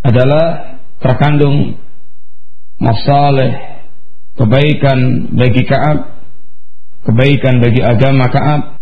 adalah 0.00 0.80
terkandung 1.04 1.76
masalah 2.80 3.75
kebaikan 4.36 5.32
bagi 5.32 5.62
Ka'ab, 5.64 5.98
kebaikan 7.08 7.60
bagi 7.60 7.80
agama 7.80 8.28
Ka'ab, 8.28 8.80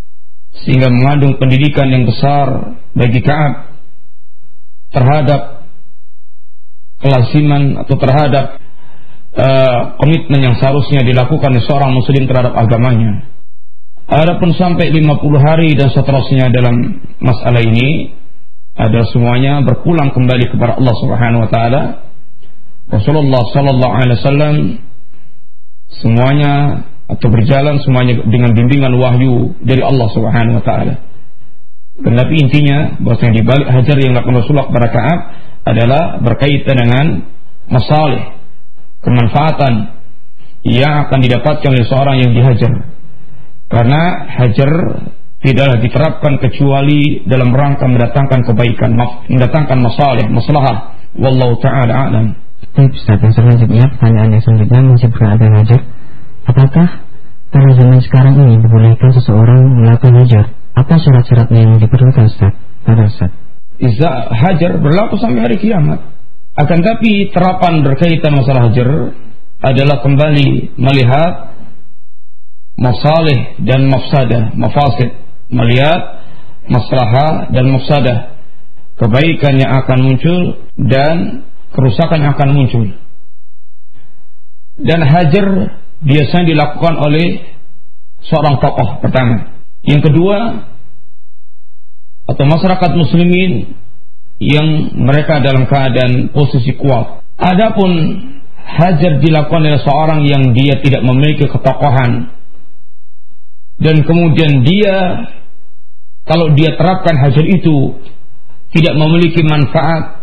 sehingga 0.63 0.91
mengandung 0.91 1.39
pendidikan 1.39 1.91
yang 1.91 2.07
besar 2.07 2.79
bagi 2.95 3.23
Ka'ab 3.23 3.75
terhadap 4.95 5.67
kelasiman 7.03 7.83
atau 7.83 7.95
terhadap 7.99 8.45
uh, 9.35 9.99
komitmen 9.99 10.41
yang 10.41 10.55
seharusnya 10.59 11.03
dilakukan 11.03 11.59
seorang 11.67 11.91
muslim 11.95 12.31
terhadap 12.31 12.55
agamanya. 12.55 13.27
Adapun 14.05 14.53
sampai 14.55 14.93
50 14.93 15.01
hari 15.41 15.75
dan 15.75 15.89
seterusnya 15.91 16.53
dalam 16.53 17.03
masalah 17.25 17.65
ini 17.65 18.13
ada 18.75 19.07
semuanya 19.11 19.63
berpulang 19.65 20.13
kembali 20.13 20.51
kepada 20.51 20.77
Allah 20.77 20.95
Subhanahu 20.99 21.43
wa 21.47 21.51
taala. 21.51 21.83
Rasulullah 22.85 23.43
sallallahu 23.49 23.95
alaihi 23.97 24.19
wasallam 24.21 24.55
semuanya 26.01 26.85
atau 27.05 27.29
berjalan 27.29 27.79
semuanya 27.85 28.25
dengan 28.25 28.57
bimbingan 28.57 28.95
wahyu 28.97 29.53
dari 29.61 29.85
Allah 29.85 30.09
Subhanahu 30.11 30.59
wa 30.61 30.65
taala. 30.65 30.95
Dan 31.95 32.13
tapi 32.19 32.35
intinya 32.43 32.99
bahwa 32.99 33.23
yang 33.23 33.37
dibalik 33.39 33.69
hajar 33.71 33.97
yang 34.03 34.11
dilakukan 34.19 34.37
Rasulullah 34.43 34.67
kepada 34.67 34.89
Ka'ab 34.91 35.21
adalah 35.65 36.03
berkaitan 36.19 36.75
dengan 36.75 37.07
masalah 37.71 38.35
kemanfaatan 39.05 39.95
yang 40.65 41.07
akan 41.07 41.19
didapatkan 41.23 41.71
oleh 41.71 41.87
seorang 41.87 42.17
yang 42.19 42.33
dihajar. 42.35 42.73
Karena 43.71 44.03
hajar 44.43 44.71
tidaklah 45.45 45.77
diterapkan 45.79 46.41
kecuali 46.41 47.23
dalam 47.29 47.53
rangka 47.53 47.85
mendatangkan 47.85 48.41
kebaikan, 48.49 48.91
mendatangkan 49.29 49.79
masalah, 49.79 50.25
masalah. 50.33 50.77
Wallahu 51.15 51.63
taala 51.63 52.11
alam. 52.11 52.27
Baik 52.75 52.91
Ustaz, 52.91 53.23
selanjutnya 53.23 53.87
pertanyaan 53.87 54.35
yang 54.35 54.43
selanjutnya 54.43 54.81
masih 54.83 55.11
berada 55.15 55.47
hajar. 55.47 55.81
Apakah 56.43 56.89
pada 57.55 57.71
zaman 57.79 58.03
sekarang 58.03 58.35
ini 58.35 58.59
dibolehkan 58.59 59.15
seseorang 59.15 59.63
melakukan 59.79 60.19
hajar? 60.27 60.45
Apa 60.75 60.99
syarat-syaratnya 60.99 61.61
yang 61.71 61.75
diperlukan 61.79 62.27
Ustaz? 62.27 62.51
Pada 62.83 63.07
Ustaz. 63.07 63.31
Iza 63.79 64.11
hajar 64.27 64.83
berlaku 64.83 65.15
sampai 65.23 65.47
hari 65.47 65.57
kiamat. 65.63 66.03
Akan 66.59 66.83
tapi 66.83 67.31
terapan 67.31 67.87
berkaitan 67.87 68.35
masalah 68.35 68.67
hajar 68.67 69.15
adalah 69.63 70.03
kembali 70.03 70.75
melihat 70.75 71.55
masalih 72.75 73.55
dan 73.63 73.87
mafsadah, 73.87 74.51
mafasid, 74.59 75.15
melihat 75.47 76.27
maslahah 76.67 77.55
dan 77.55 77.71
mafsadah, 77.71 78.19
kebaikan 78.99 79.63
yang 79.63 79.73
akan 79.79 79.99
muncul 80.11 80.41
dan 80.75 81.47
kerusakan 81.75 82.23
yang 82.23 82.33
akan 82.39 82.51
muncul. 82.55 82.85
Dan 84.79 85.01
hajar 85.03 85.47
biasanya 86.03 86.47
dilakukan 86.51 86.95
oleh 86.99 87.27
seorang 88.27 88.63
tokoh 88.63 89.03
pertama. 89.03 89.59
Yang 89.85 90.11
kedua, 90.11 90.39
atau 92.25 92.45
masyarakat 92.49 92.91
muslimin 92.97 93.77
yang 94.41 94.97
mereka 94.97 95.45
dalam 95.45 95.69
keadaan 95.69 96.33
posisi 96.33 96.75
kuat. 96.75 97.23
Adapun 97.37 97.91
hajar 98.65 99.21
dilakukan 99.21 99.63
oleh 99.63 99.83
seorang 99.85 100.21
yang 100.25 100.57
dia 100.57 100.81
tidak 100.81 101.05
memiliki 101.05 101.47
ketokohan 101.47 102.33
dan 103.79 103.97
kemudian 104.07 104.65
dia 104.65 104.97
kalau 106.25 106.57
dia 106.57 106.73
terapkan 106.79 107.21
hajar 107.21 107.45
itu 107.45 108.01
tidak 108.73 108.95
memiliki 108.97 109.45
manfaat 109.45 110.14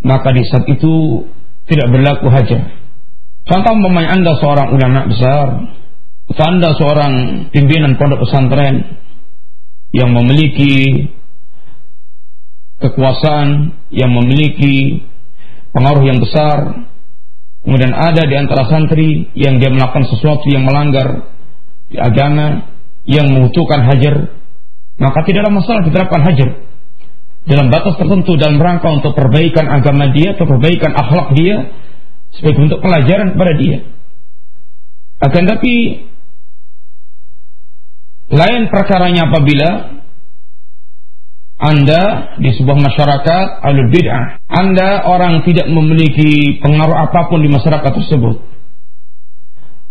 maka 0.00 0.32
di 0.32 0.42
saat 0.48 0.64
itu 0.68 1.24
tidak 1.68 1.88
berlaku 1.92 2.32
hajar. 2.32 2.72
Contoh 3.44 3.74
memang 3.76 4.06
anda 4.08 4.36
seorang 4.40 4.68
ulama 4.72 5.10
besar, 5.10 5.46
anda 6.40 6.70
seorang 6.76 7.12
pimpinan 7.52 7.98
pondok 8.00 8.24
pesantren, 8.24 9.00
yang 9.90 10.14
memiliki 10.14 11.06
kekuasaan, 12.78 13.74
yang 13.90 14.14
memiliki 14.14 15.04
pengaruh 15.74 16.04
yang 16.06 16.22
besar, 16.22 16.86
kemudian 17.66 17.92
ada 17.92 18.22
di 18.24 18.34
antara 18.38 18.70
santri 18.70 19.28
yang 19.34 19.58
dia 19.58 19.68
melakukan 19.68 20.06
sesuatu 20.08 20.46
yang 20.46 20.64
melanggar 20.64 21.26
agama, 21.98 22.70
yang 23.04 23.34
membutuhkan 23.34 23.82
hajar, 23.84 24.30
maka 24.96 25.18
tidaklah 25.26 25.50
masalah 25.50 25.82
diterapkan 25.82 26.22
hajar 26.22 26.69
dalam 27.48 27.72
batas 27.72 27.96
tertentu 27.96 28.36
dalam 28.36 28.60
rangka 28.60 28.88
untuk 28.92 29.16
perbaikan 29.16 29.66
agama 29.68 30.12
dia 30.12 30.36
atau 30.36 30.44
perbaikan 30.44 30.92
akhlak 30.92 31.32
dia 31.36 31.72
sebagai 32.36 32.68
bentuk 32.68 32.80
pelajaran 32.84 33.32
kepada 33.32 33.52
dia. 33.56 33.78
Akan 35.20 35.44
tapi 35.48 35.74
lain 38.30 38.62
perkaranya 38.70 39.28
apabila 39.28 40.00
anda 41.60 42.32
di 42.40 42.56
sebuah 42.56 42.78
masyarakat 42.80 43.46
alul 43.60 43.92
bid'ah. 43.92 44.40
Anda 44.48 45.04
orang 45.04 45.44
tidak 45.44 45.68
memiliki 45.68 46.56
pengaruh 46.64 46.96
apa 47.04 47.28
pun 47.28 47.44
di 47.44 47.52
masyarakat 47.52 47.92
tersebut. 48.00 48.40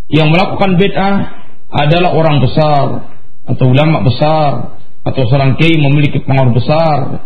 Yang 0.10 0.28
melakukan 0.34 0.82
bid'ah 0.82 1.16
adalah 1.70 2.18
orang 2.18 2.41
besar 2.41 2.86
atau 3.45 3.66
ulama 3.70 4.02
besar 4.02 4.82
atau 5.06 5.22
seorang 5.30 5.62
kiai 5.62 5.78
memiliki 5.78 6.26
pengaruh 6.26 6.58
besar. 6.58 7.22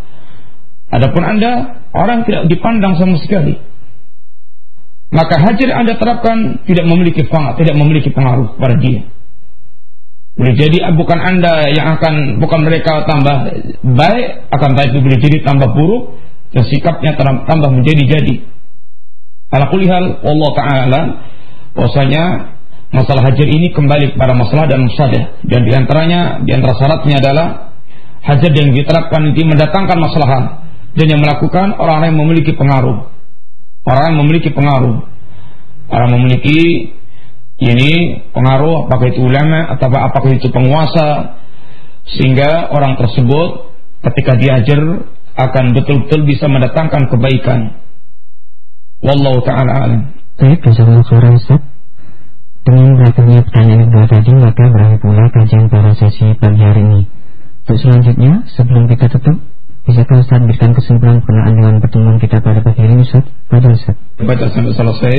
Adapun 0.94 1.26
Anda 1.26 1.82
orang 1.90 2.22
tidak 2.30 2.46
dipandang 2.54 2.94
sama 3.02 3.18
sekali. 3.18 3.58
Maka 5.10 5.42
hajar 5.42 5.70
Anda 5.74 5.98
terapkan 5.98 6.66
tidak 6.70 6.86
memiliki 6.86 7.26
pengaruh, 7.26 7.58
tidak 7.58 7.76
memiliki 7.78 8.10
pengaruh 8.14 8.58
pada 8.58 8.78
dia. 8.78 9.10
Boleh 10.34 10.54
jadi 10.58 10.90
bukan 10.98 11.20
Anda 11.22 11.70
yang 11.70 11.98
akan 11.98 12.42
bukan 12.42 12.60
mereka 12.66 13.06
tambah 13.06 13.54
baik, 13.86 14.50
akan 14.50 14.70
tapi 14.74 14.98
boleh 15.02 15.20
jadi 15.22 15.46
tambah 15.46 15.70
buruk 15.74 16.18
dan 16.54 16.66
sikapnya 16.66 17.14
tambah 17.18 17.70
menjadi 17.74 18.18
jadi. 18.18 18.36
Ala 19.54 19.70
kulihal 19.70 20.26
Allah 20.26 20.52
taala 20.58 21.02
bahwasanya 21.78 22.24
masalah 22.94 23.22
hajar 23.30 23.50
ini 23.50 23.74
kembali 23.74 24.18
kepada 24.18 24.34
masalah 24.38 24.66
dan 24.70 24.86
musadah 24.86 25.42
dan 25.46 25.62
di 25.66 25.74
antaranya 25.74 26.42
di 26.42 26.54
antara 26.54 26.74
syaratnya 26.78 27.18
adalah 27.22 27.48
hajar 28.26 28.52
yang 28.54 28.74
diterapkan 28.74 29.34
ini 29.34 29.54
mendatangkan 29.54 29.98
masalah 29.98 30.30
dan 30.94 31.06
yang 31.10 31.22
melakukan 31.22 31.78
orang-orang 31.78 32.10
yang 32.14 32.22
memiliki 32.22 32.52
pengaruh 32.54 32.98
orang 33.86 34.06
yang 34.14 34.20
memiliki 34.26 34.50
pengaruh 34.54 34.96
orang 35.90 36.10
memiliki 36.16 36.60
ini 37.64 37.92
pengaruh 38.34 38.90
apakah 38.90 39.14
itu 39.14 39.22
ulama 39.24 39.72
atau 39.78 39.88
apakah 39.88 40.32
itu 40.36 40.50
penguasa 40.50 41.40
sehingga 42.04 42.74
orang 42.74 43.00
tersebut 43.00 43.72
ketika 44.04 44.36
diajar 44.36 45.08
akan 45.34 45.74
betul-betul 45.74 46.30
bisa 46.30 46.46
mendatangkan 46.46 47.10
kebaikan. 47.10 47.82
Wallahu 49.02 49.42
taala 49.44 49.74
alam. 49.88 50.02
Baik, 50.38 50.62
jazakallahu 50.62 51.08
khairan 51.10 51.40
Ustaz. 51.42 51.62
Dengan 52.64 52.96
berakhirnya 52.96 53.44
pertanyaan 53.44 53.92
yang 53.92 54.08
tadi 54.08 54.32
maka 54.40 54.64
berakhir 54.72 55.00
pula 55.04 55.26
kajian 55.36 55.68
pada 55.68 55.92
sesi 56.00 56.32
pagi 56.40 56.64
hari 56.64 56.82
ini. 56.84 57.02
Untuk 57.64 57.78
selanjutnya, 57.80 58.48
sebelum 58.56 58.88
kita 58.88 59.12
tutup, 59.12 59.40
bisakah 59.84 60.24
Ustaz 60.24 60.40
berikan 60.48 60.72
kesimpulan 60.72 61.20
berkenaan 61.20 61.54
dengan 61.60 61.76
pertemuan 61.84 62.16
kita 62.16 62.40
pada 62.40 62.64
pagi 62.64 62.88
ini 62.88 63.04
Ustaz? 63.04 63.28
Pada 63.52 63.68
Ustaz. 63.76 63.96
Baca 64.16 64.46
sampai 64.48 64.72
selesai 64.72 65.18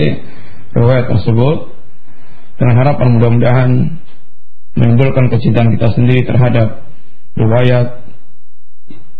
riwayat 0.72 1.06
tersebut 1.12 1.56
dengan 2.56 2.74
harapan 2.80 3.08
mudah-mudahan 3.20 3.70
menimbulkan 4.74 5.28
kecintaan 5.28 5.68
kita 5.76 5.88
sendiri 5.92 6.24
terhadap 6.24 6.88
riwayat 7.36 8.08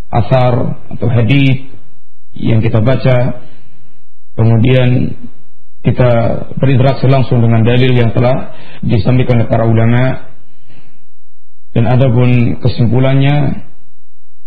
asar 0.09 0.81
atau 0.97 1.07
hadis 1.13 1.69
yang 2.33 2.59
kita 2.65 2.81
baca 2.81 3.45
kemudian 4.33 5.13
kita 5.85 6.11
berinteraksi 6.57 7.05
langsung 7.05 7.45
dengan 7.45 7.61
dalil 7.61 7.93
yang 7.93 8.09
telah 8.17 8.57
disampaikan 8.81 9.45
oleh 9.45 9.49
para 9.51 9.69
ulama 9.69 10.33
dan 11.77 11.85
ada 11.85 12.07
pun 12.09 12.57
kesimpulannya 12.65 13.67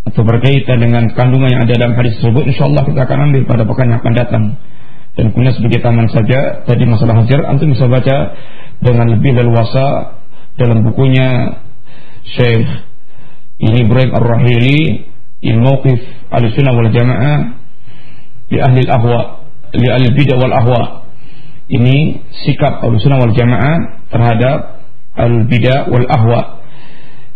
atau 0.08 0.22
berkaitan 0.24 0.80
dengan 0.80 1.04
kandungan 1.12 1.52
yang 1.52 1.62
ada 1.68 1.76
dalam 1.76 1.94
hadis 2.00 2.16
tersebut 2.16 2.48
insyaallah 2.48 2.82
kita 2.88 3.04
akan 3.04 3.18
ambil 3.28 3.42
pada 3.44 3.62
pekan 3.68 3.86
yang 3.92 4.00
akan 4.00 4.14
datang. 4.16 4.44
Dan 5.18 5.34
kemudian 5.34 5.54
sebagai 5.58 5.82
taman 5.82 6.06
saja 6.08 6.62
tadi 6.64 6.84
masalah 6.86 7.20
hajar 7.20 7.44
antum 7.50 7.74
bisa 7.74 7.90
baca 7.90 8.38
dengan 8.78 9.06
lebih 9.18 9.34
leluasa 9.34 10.16
dalam 10.54 10.86
bukunya 10.86 11.58
Syekh 12.22 12.66
ini 13.58 13.82
Ibrahim 13.82 14.14
Ar-Rahili 14.14 15.10
in 15.42 15.56
mawqif 15.58 15.98
al-sunnah 16.30 16.72
wal 16.72 16.90
jamaah 16.94 17.58
di 18.46 18.62
ahli 18.62 18.86
al-ahwa 18.86 19.50
li 19.74 19.88
ahli 19.90 20.08
bidah 20.14 20.36
wal 20.38 20.54
ahwa. 20.54 20.82
Ini 21.68 22.22
sikap 22.46 22.80
al-sunnah 22.80 23.18
wal 23.18 23.34
jamaah 23.34 24.06
terhadap 24.14 24.86
al-bidah 25.18 25.90
wal 25.90 26.06
ahwa 26.06 26.57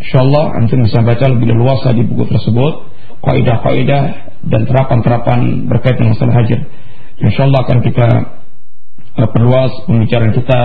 insyaallah 0.03 0.45
antum 0.59 0.83
bisa 0.83 1.01
baca 1.01 1.25
lebih 1.31 1.55
luas 1.55 1.81
di 1.95 2.03
buku 2.03 2.27
tersebut 2.27 2.75
kaidah-kaidah 3.23 4.03
dan 4.51 4.61
terapan-terapan 4.67 5.71
berkaitan 5.71 6.11
masalah 6.11 6.43
hajar 6.43 6.67
insyaallah 7.23 7.61
akan 7.63 7.79
kita 7.87 8.09
uh, 9.17 9.29
perluas 9.31 9.73
pembicaraan 9.87 10.35
kita 10.35 10.61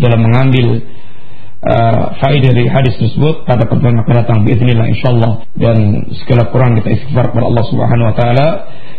dalam 0.00 0.20
mengambil 0.24 0.80
uh, 1.64 2.16
faedah 2.18 2.52
dari 2.52 2.66
hadis 2.68 2.96
tersebut. 2.96 3.44
Pada 3.44 3.68
pertemuan 3.68 4.00
akan 4.00 4.14
datang 4.24 4.38
bismillah 4.48 4.88
insyaallah. 4.88 5.32
Dan 5.54 6.08
segala 6.24 6.48
kurang 6.48 6.80
kita 6.80 6.88
istighfar 6.96 7.32
kepada 7.32 7.46
Allah 7.46 7.64
Subhanahu 7.68 8.08
wa 8.08 8.16
taala. 8.16 8.48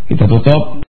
Kita 0.05 0.27
tutup 0.27 0.61